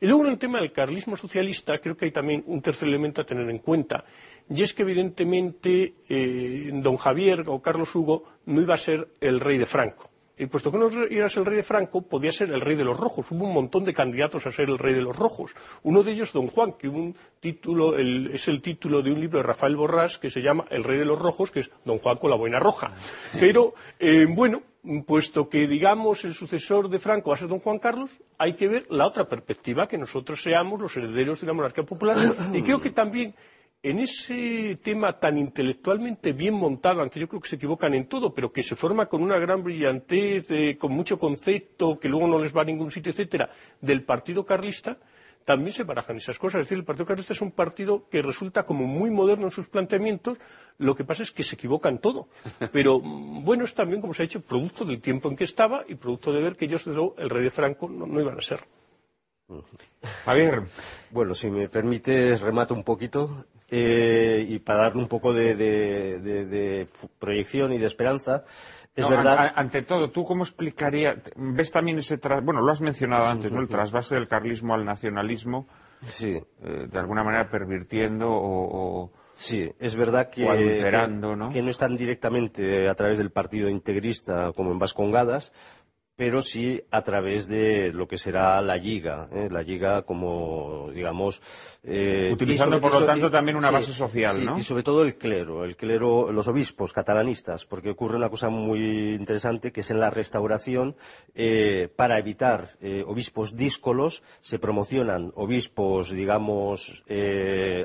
[0.00, 3.20] Y luego en el tema del carlismo socialista creo que hay también un tercer elemento
[3.20, 4.04] a tener en cuenta,
[4.50, 9.38] y es que evidentemente eh, don Javier o Carlos Hugo no iba a ser el
[9.38, 10.11] rey de Franco.
[10.42, 12.98] Y puesto que no eras el rey de Franco, podía ser el rey de los
[12.98, 13.30] rojos.
[13.30, 15.54] Hubo un montón de candidatos a ser el rey de los rojos.
[15.84, 19.44] Uno de ellos, Don Juan, que un título, es el título de un libro de
[19.44, 22.30] Rafael Borrás que se llama El rey de los rojos, que es Don Juan con
[22.30, 22.92] la boina roja.
[23.38, 24.62] Pero, eh, bueno,
[25.06, 28.66] puesto que, digamos, el sucesor de Franco va a ser don Juan Carlos, hay que
[28.66, 32.16] ver la otra perspectiva, que nosotros seamos los herederos de la monarquía popular.
[32.52, 33.34] Y creo que también
[33.82, 38.32] en ese tema tan intelectualmente bien montado, aunque yo creo que se equivocan en todo,
[38.32, 40.46] pero que se forma con una gran brillantez,
[40.78, 43.50] con mucho concepto, que luego no les va a ningún sitio, etcétera,
[43.80, 44.98] del Partido Carlista,
[45.44, 46.60] también se barajan esas cosas.
[46.60, 49.68] Es decir, el Partido Carlista es un partido que resulta como muy moderno en sus
[49.68, 50.38] planteamientos,
[50.78, 52.28] lo que pasa es que se equivocan todo.
[52.72, 55.84] Pero mm, bueno, es también, como se ha dicho, producto del tiempo en que estaba
[55.88, 58.60] y producto de ver que ellos, el rey de Franco, no, iban a ser.
[60.24, 60.62] Javier.
[61.10, 63.44] Bueno, si me permites, remato un poquito.
[63.74, 66.86] Eh, y para darle un poco de
[67.18, 68.44] proyección y de esperanza,
[68.94, 69.52] es verdad.
[69.54, 71.16] ante todo, ¿tú cómo explicarías?
[71.36, 72.18] ¿Ves también ese.
[72.42, 73.60] bueno, lo has mencionado antes, ¿no?
[73.60, 75.66] El trasvase del carlismo al nacionalismo.
[76.06, 76.34] Sí.
[76.62, 79.10] Eh, de alguna manera pervirtiendo o.
[79.34, 81.48] Sí, es verdad que, ¿no?
[81.48, 85.54] que no están directamente a través del partido integrista como en Vascongadas,
[86.14, 89.48] pero sí a través de lo que será la Liga, ¿eh?
[89.50, 91.40] la Liga como, digamos...
[91.82, 94.58] Eh, Utilizando, por lo tanto, también una base social, ¿no?
[94.58, 99.14] Y sobre todo el clero, el clero, los obispos catalanistas, porque ocurre una cosa muy
[99.14, 100.96] interesante, que es en la restauración,
[101.34, 102.76] eh, para evitar
[103.06, 107.04] obispos díscolos, se promocionan obispos, digamos,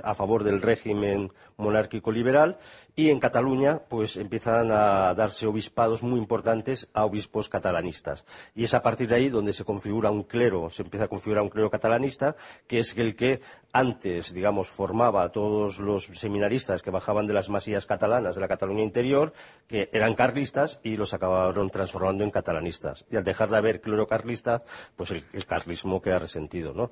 [0.03, 2.57] a favor del régimen monárquico liberal,
[2.95, 8.25] y en Cataluña, pues empiezan a darse obispados muy importantes a obispos catalanistas.
[8.55, 11.43] Y es a partir de ahí donde se configura un clero, se empieza a configurar
[11.43, 12.35] un clero catalanista,
[12.67, 13.41] que es el que
[13.73, 18.47] antes, digamos, formaba a todos los seminaristas que bajaban de las masías catalanas de la
[18.47, 19.33] Cataluña interior,
[19.67, 23.05] que eran carlistas y los acabaron transformando en catalanistas.
[23.11, 24.63] Y al dejar de haber clero carlista,
[24.95, 26.91] pues el, el carlismo queda resentido, ¿no?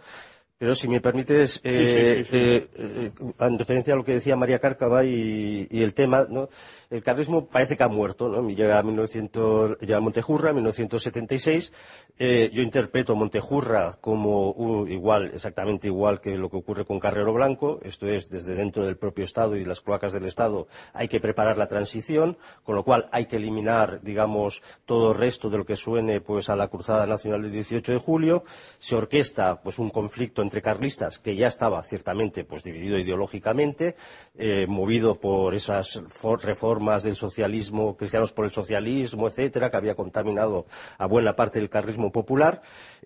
[0.57, 5.03] Pero si me permites, eh, eh, eh, en referencia a lo que decía María Cárcava
[5.03, 6.47] y, el tema, ¿no?
[6.89, 8.29] el carlismo parece que ha muerto.
[8.29, 8.47] ¿no?
[8.47, 11.73] Llega a, 1900, llega a Montejurra, 1976.
[12.17, 17.81] yo interpreto a Montejurra como igual, exactamente igual que lo que ocurre con Carrero Blanco.
[17.83, 21.57] Esto es, desde dentro del propio Estado y las cloacas del Estado hay que preparar
[21.57, 25.75] la transición, con lo cual hay que eliminar, digamos, todo el resto de lo que
[25.75, 28.45] suene pues, a la Cruzada Nacional del 18 de julio.
[28.77, 33.95] Se orquesta pues, un conflicto entre carlistas que ya estaba ciertamente pues dividido ideológicamente,
[34.37, 36.01] eh, movido por esas
[36.41, 40.65] reformas del socialismo, cristianos por el socialismo, etcétera, que había contaminado
[40.97, 42.61] a buena parte del carlismo popular.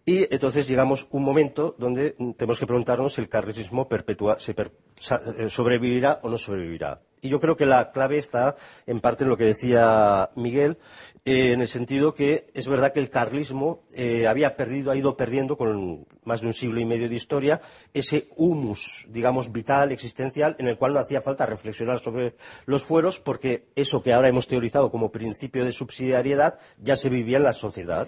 [0.06, 6.20] Y entonces llegamos a un momento donde tenemos que preguntarnos si el carlismo eh, sobrevivirá
[6.24, 7.02] o no sobrevivirá.
[7.22, 8.56] Y yo creo que la clave está
[8.86, 10.78] en parte en lo que decía Miguel,
[11.26, 15.18] eh, en el sentido que es verdad que el carlismo eh, había perdido, ha ido
[15.18, 17.62] perdiendo con más de un siglo y medio de historia
[17.94, 22.36] ese humus, digamos, vital, existencial, en el cual no hacía falta reflexionar sobre
[22.66, 27.38] los fueros, porque eso que ahora hemos teorizado como principio de subsidiariedad ya se vivía
[27.38, 28.08] en la sociedad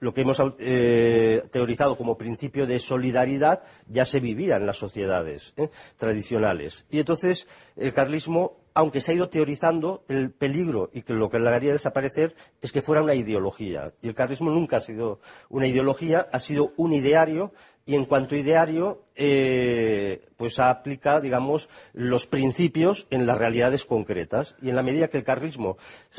[0.00, 5.54] lo que hemos eh, teorizado como principio de solidaridad ya se vivía en las sociedades
[5.96, 6.86] tradicionales.
[6.90, 7.46] Y entonces
[7.80, 11.72] el carlismo, aunque se ha ido teorizando, el peligro y que lo que le haría
[11.72, 13.92] desaparecer es que fuera una ideología.
[14.02, 17.52] Y el carlismo nunca ha sido una ideología, ha sido un ideario
[17.86, 24.54] y en cuanto ideario, eh, pues aplica, digamos, los principios en las realidades concretas.
[24.62, 25.76] Y en la medida que el carlismo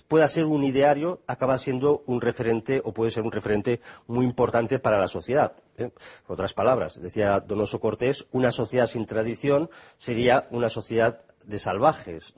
[0.08, 4.80] pueda ser un ideario, acaba siendo un referente o puede ser un referente muy importante
[4.80, 5.54] para la sociedad.
[5.78, 5.92] ¿eh?
[6.28, 12.34] otras palabras, decía Donoso Cortés, una sociedad sin tradición sería una sociedad de salvajes.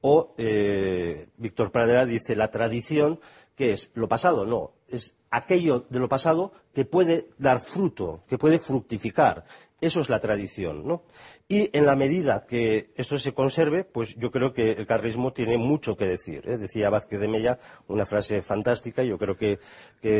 [0.00, 3.20] O eh, Víctor Pradera dice la tradición,
[3.54, 8.38] que es lo pasado, no, es aquello de lo pasado que puede dar fruto, que
[8.38, 9.44] puede fructificar.
[9.80, 11.02] Eso es la tradición, ¿no?
[11.48, 15.58] Y en la medida que esto se conserve, pues yo creo que el carlismo tiene
[15.58, 16.48] mucho que decir.
[16.48, 16.56] ¿eh?
[16.56, 17.58] Decía Vázquez de Mella
[17.88, 19.58] una frase fantástica, y yo creo que,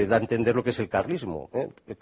[0.06, 1.48] da a entender lo que es el carlismo.
[1.52, 1.68] ¿eh?
[1.86, 1.96] El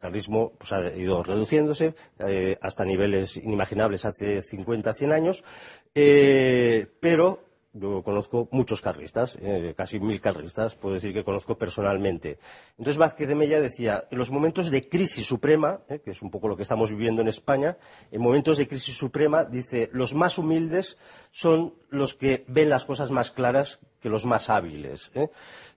[0.00, 5.44] carlismo pues, ha ido reduciéndose eh, hasta niveles inimaginables hace 50, 100 años,
[5.92, 12.38] pero yo conozco muchos carlistas, eh, casi mil carlistas, puedo decir que conozco personalmente.
[12.76, 16.30] Entonces Vázquez de Mella decía, en los momentos de crisis suprema, eh, que es un
[16.30, 17.78] poco lo que estamos viviendo en España,
[18.10, 20.98] en momentos de crisis suprema, dice, los más humildes
[21.30, 25.10] son los que ven las cosas más claras que los más hábiles.
[25.14, 25.28] ¿eh?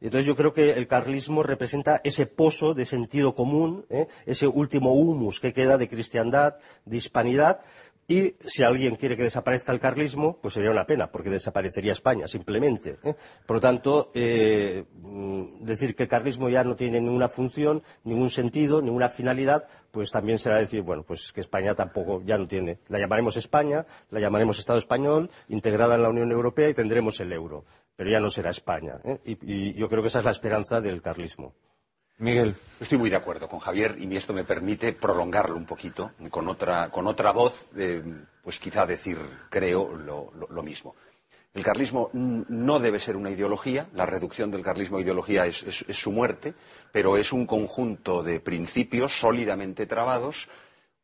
[0.02, 3.86] Entonces yo creo que el carlismo representa ese pozo de sentido común,
[4.26, 7.60] ese último humus que queda de cristiandad, de hispanidad,
[8.08, 12.28] Y si alguien quiere que desaparezca el carlismo, pues sería una pena, porque desaparecería España,
[12.28, 12.98] simplemente.
[13.04, 13.16] ¿eh?
[13.48, 18.30] Por lo tanto, eh, mm, decir que el carlismo ya no tiene ninguna función, ningún
[18.30, 22.78] sentido, ninguna finalidad, pues también será decir, bueno, pues que España tampoco ya no tiene.
[22.90, 27.34] La llamaremos España, la llamaremos Estado español, integrada en la Unión Europea y tendremos el
[27.34, 27.66] euro.
[27.96, 29.00] Pero ya no será España.
[29.04, 29.20] ¿eh?
[29.26, 31.56] Y, y yo creo que esa es la esperanza del carlismo.
[32.80, 36.90] Estoy muy de acuerdo con Javier y esto me permite prolongarlo un poquito con otra,
[36.90, 37.68] con otra voz,
[38.42, 39.20] pues quizá decir,
[39.50, 40.96] creo, lo, lo- mismo.
[41.54, 45.58] El carlismo no debe ser una ideología, la reducción del carlismo a ideología es
[45.90, 46.54] su muerte,
[46.94, 50.48] pero es un conjunto de principios sólidamente trabados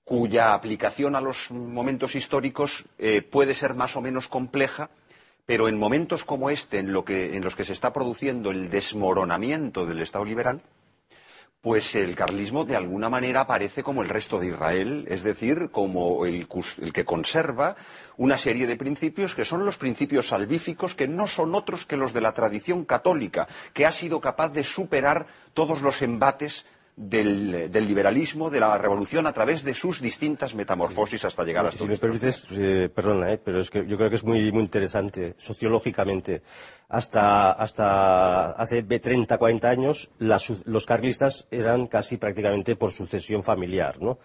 [0.03, 4.89] cuya aplicación a los momentos históricos eh, puede ser más o menos compleja,
[5.45, 8.69] pero en momentos como este, en, lo que- en los que se está produciendo el
[8.69, 10.61] desmoronamiento del Estado liberal,
[11.61, 16.25] pues el carlismo de alguna manera aparece como el resto de Israel, es decir, como
[16.25, 16.47] el,
[16.81, 17.75] el que conserva
[18.17, 22.13] una serie de principios que son los principios salvíficos, que no son otros que los
[22.13, 26.65] de la tradición católica, que ha sido capaz de superar todos los embates
[27.01, 31.71] del, del liberalismo, de la revolución, a través de sus distintas metamorfosis hasta llegar a
[31.71, 34.61] Si me permites, eh, perdona, eh, pero es que yo creo que es muy, muy
[34.61, 36.43] interesante sociológicamente.
[36.89, 43.99] Hasta, hasta hace 30, 40 años, las los carlistas eran casi prácticamente por sucesión familiar,
[43.99, 44.19] ¿no?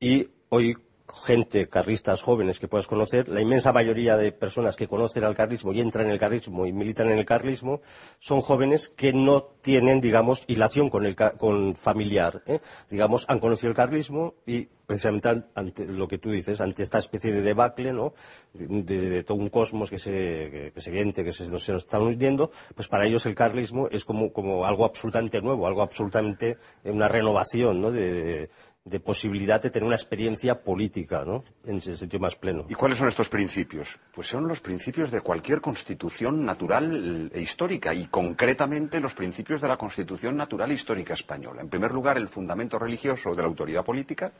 [0.00, 0.76] Y hoy
[1.24, 5.72] gente, carlistas jóvenes que puedas conocer, la inmensa mayoría de personas que conocen al carlismo
[5.72, 7.80] y entran en el carlismo y militan en el carlismo,
[8.18, 12.42] son jóvenes que no tienen, digamos, hilación con el con familiar.
[12.46, 12.60] ¿eh?
[12.90, 16.98] Digamos, han conocido el carlismo y precisamente an- ante lo que tú dices, ante esta
[16.98, 18.14] especie de debacle, ¿no?
[18.54, 22.50] De, todo un cosmos que se, que, que se viente, que se, nos está hundiendo,
[22.74, 27.82] pues para ellos el carlismo es como, como algo absolutamente nuevo, algo absolutamente, una renovación,
[27.82, 27.90] ¿no?
[27.90, 28.48] De,
[28.84, 31.44] de- posibilidad de tener una experiencia política, ¿no?
[31.64, 32.64] En ese sentido más pleno.
[32.68, 33.98] ¿Y cuáles son estos principios?
[34.14, 39.68] Pues son los principios de cualquier constitución natural e histórica y concretamente los principios de
[39.68, 41.60] la constitución natural e histórica española.
[41.60, 44.32] En primer lugar, el fundamento religioso de la autoridad política.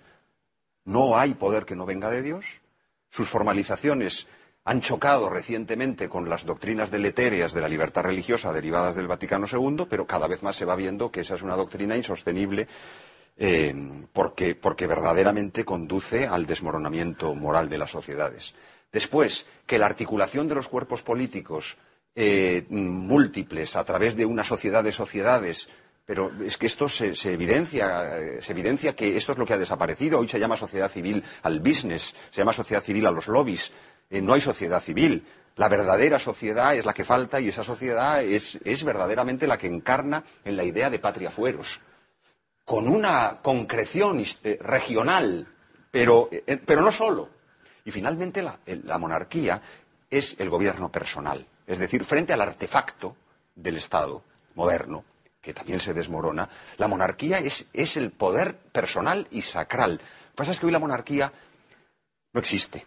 [0.84, 2.44] No hay poder que no venga de Dios.
[3.10, 4.26] Sus formalizaciones
[4.65, 9.86] han chocado recientemente con las doctrinas deletéreas de la libertad religiosa derivadas del Vaticano II,
[9.89, 12.68] pero cada vez más se va viendo que esa es una doctrina insostenible
[13.39, 13.73] eh,
[14.12, 18.55] porque, verdaderamente conduce al desmoronamiento moral de las sociedades.
[18.92, 21.78] Después, que la articulación de los cuerpos políticos
[22.17, 25.68] eh, múltiples a través de una sociedad de sociedades,
[26.05, 29.52] pero es que esto se, se evidencia, eh, se evidencia que esto es lo que
[29.52, 30.18] ha desaparecido.
[30.18, 33.70] Hoy se llama sociedad civil al business, se llama sociedad civil a los lobbies.
[34.10, 35.25] Eh, no hay sociedad civil.
[35.55, 39.67] La verdadera sociedad es la que falta y esa sociedad es, es verdaderamente la que
[39.67, 41.81] encarna en la idea de patria fueros
[42.68, 45.48] con una concreción este, regional,
[45.90, 47.30] pero, eh, pero no solo.
[47.82, 49.62] Y finalmente la monarquía
[50.10, 53.16] es el gobierno personal, es decir, frente al artefacto
[53.55, 54.22] del Estado
[54.55, 55.02] moderno,
[55.40, 59.92] que también se desmorona, la monarquía es, es el poder personal y sacral.
[59.92, 61.32] Lo que pasa es que hoy la monarquía
[62.34, 62.84] no existe.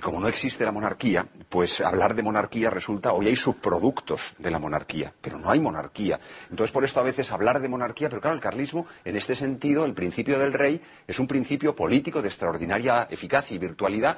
[0.00, 4.50] Y como no existe la monarquía, pues hablar de monarquía resulta, hoy hay subproductos de
[4.50, 6.18] la monarquía, pero no hay monarquía.
[6.48, 9.84] Entonces, por esto a veces hablar de monarquía, pero claro, el carlismo, en este sentido,
[9.84, 14.16] el principio del rey es un principio político de extraordinaria eficacia y virtualidad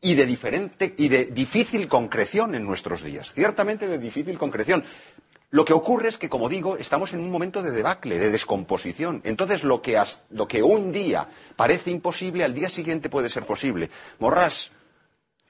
[0.00, 3.34] y de diferente y de difícil concreción en nuestros días.
[3.34, 4.82] Ciertamente de difícil concreción.
[5.50, 9.20] Lo que ocurre es que, como digo, estamos en un momento de debacle, de descomposición.
[9.24, 13.90] Entonces, lo que, lo que un día parece imposible, al día siguiente puede ser posible.
[14.18, 14.70] Morras,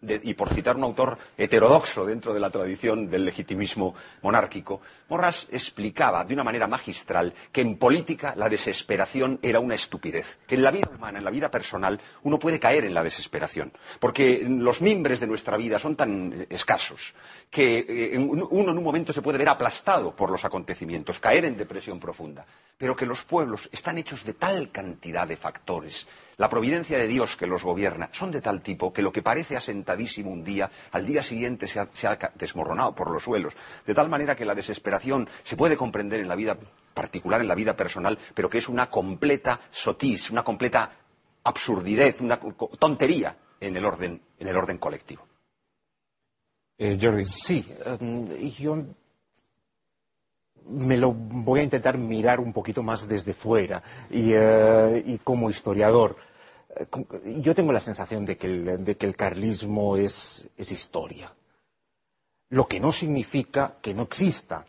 [0.02, 6.24] y por citar un autor heterodoxo dentro de la tradición del legitimismo monárquico, Morras explicaba
[6.24, 10.70] de una manera magistral que en política la desesperación era una estupidez, que en la
[10.70, 15.20] vida humana, en la vida personal, uno puede caer en la desesperación, porque los mimbres
[15.20, 17.14] de nuestra vida son tan escasos
[17.50, 21.56] que eh, uno en un momento se puede ver aplastado por los acontecimientos, caer en
[21.56, 22.47] depresión profunda,
[22.78, 26.06] pero que los pueblos están hechos de tal cantidad de factores,
[26.36, 29.57] la providencia de Dios que los gobierna son de tal tipo que lo que parece
[29.57, 33.55] asentadísimo un día, al día siguiente se ha, se ha ca- desmoronado por los suelos.
[33.86, 36.57] De tal manera que la desesperación se puede comprender en la vida
[36.94, 40.91] particular, en la vida personal, pero que es una completa sotis, una completa
[41.44, 42.39] absurdidez, una
[42.78, 45.27] tontería en el orden, en el orden colectivo.
[46.78, 47.25] Eh, Jordi.
[47.25, 48.77] Sí, eh, yo
[50.68, 56.16] me lo voy a intentar mirar un poquito más desde fuera y, eh, como historiador.
[56.76, 56.86] eh,
[57.41, 61.32] Yo tengo la sensación de que el, carlismo es, historia,
[62.50, 64.66] lo que no significa que no exista,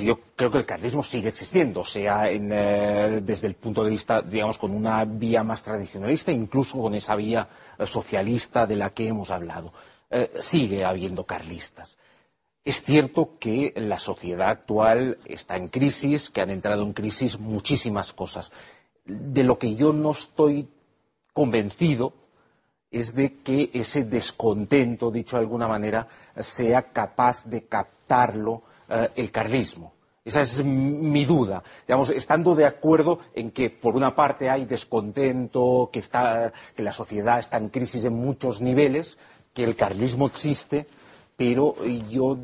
[0.00, 4.56] yo creo que el carlismo sigue existiendo, sea eh, desde el punto de vista, digamos,
[4.58, 7.48] con una vía más tradicionalista, incluso con esa vía
[7.84, 9.72] socialista de la que hemos hablado.
[10.40, 11.96] Sigue habiendo carlistas.
[12.64, 18.12] Es cierto que la sociedad actual está en crisis, que han entrado en crisis muchísimas
[18.12, 18.52] cosas.
[19.04, 20.68] De lo que yo no estoy
[21.32, 22.12] convencido
[22.92, 26.06] es de que ese descontento, dicho de alguna manera,
[26.38, 29.94] sea capaz de captarlo eh, el carlismo.
[30.24, 31.64] Esa es mi duda.
[31.86, 36.02] Digamos, estando de acuerdo en que, por una parte, hay descontento, que,
[36.82, 39.18] la sociedad está en crisis en muchos niveles,
[39.52, 40.86] que el carlismo existe,
[41.36, 41.74] pero
[42.10, 42.36] yo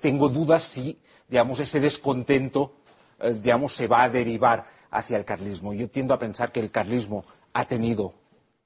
[0.00, 2.72] tengo dudas si, digamos, ese descontento,
[3.20, 5.72] eh, digamos, se va a derivar hacia el carlismo.
[5.72, 8.14] Yo tiendo a pensar que el carlismo ha tenido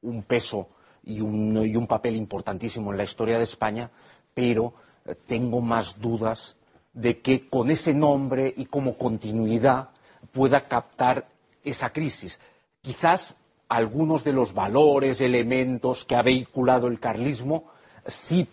[0.02, 0.68] un peso
[1.04, 3.90] y un, y un papel importantísimo en la historia de España,
[4.34, 6.56] pero eh, tengo más dudas
[6.92, 9.90] de que con ese nombre y como continuidad
[10.32, 11.28] pueda captar
[11.62, 12.40] esa crisis.
[12.80, 13.38] Quizás
[13.68, 17.64] algunos de los valores, elementos que ha vehiculado el carlismo
[18.06, 18.48] sí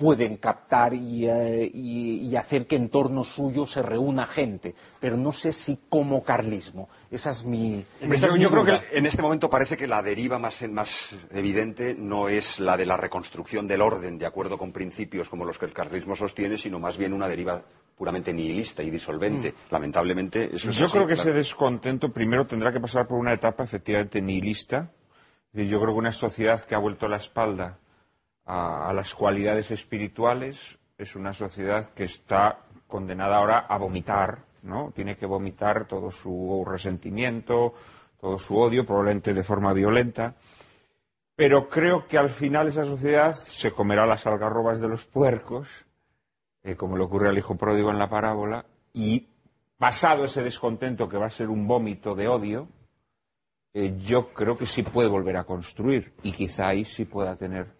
[0.00, 5.52] pueden captar eh, y, hacer que en torno suyo se reúna gente, pero no sé
[5.52, 6.88] si como carlismo.
[7.10, 7.84] Esa es mi.
[8.38, 12.60] yo creo que en este momento parece que la deriva más, más, evidente no es
[12.60, 16.16] la de la reconstrucción del orden de acuerdo con principios como los que el carlismo
[16.16, 17.62] sostiene, sino más bien una deriva
[17.94, 19.50] puramente nihilista y disolvente.
[19.50, 19.54] Mm.
[19.70, 23.64] Lamentablemente, eso es Yo creo que ese descontento primero tendrá que pasar por una etapa
[23.64, 24.90] efectivamente nihilista.
[25.52, 27.79] Yo creo que una sociedad que ha vuelto la espalda
[28.50, 34.92] a, las cualidades espirituales es una sociedad que está condenada ahora a vomitar, ¿no?
[34.94, 37.74] Tiene que vomitar todo su resentimiento,
[38.20, 40.34] todo su odio, probablemente de forma violenta.
[41.36, 45.68] Pero creo que al final esa sociedad se comerá las algarrobas de los puercos
[46.62, 49.28] eh, como le ocurre al hijo pródigo en la parábola, y
[49.78, 52.68] pasado ese descontento que va a ser un vómito de odio,
[53.72, 57.79] eh, yo creo que sí puede volver a construir y quizá ahí sí pueda tener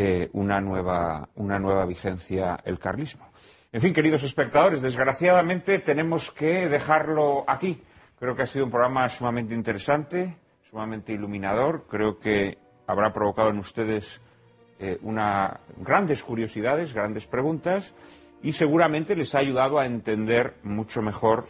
[0.00, 3.32] eh, una, nueva, una nueva vigencia el carlismo.
[3.72, 7.82] En fin, queridos espectadores, desgraciadamente tenemos que dejarlo aquí.
[8.16, 10.36] Creo que ha sido un programa sumamente interesante,
[10.70, 11.84] sumamente iluminador.
[11.90, 14.20] Creo que habrá provocado en ustedes
[14.78, 17.92] eh, una, grandes curiosidades, grandes preguntas
[18.40, 21.44] y seguramente les ha ayudado a entender mucho mejor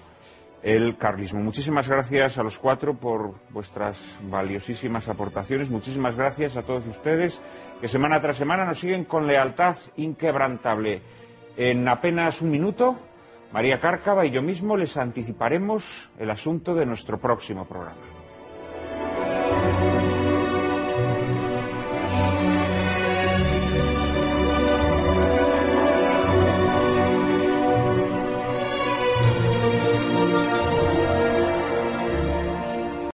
[0.62, 1.41] el carlismo.
[1.41, 5.70] Muchísimas gracias a los cuatro por vuestras valiosísimas aportaciones.
[5.70, 7.41] Muchísimas gracias a todos ustedes
[7.81, 11.03] que semana tras semana nos siguen con lealtad inquebrantable.
[11.57, 12.97] En apenas un minuto,
[13.53, 18.18] María Cárcava y yo mismo les anticiparemos el asunto de nuestro próximo programa.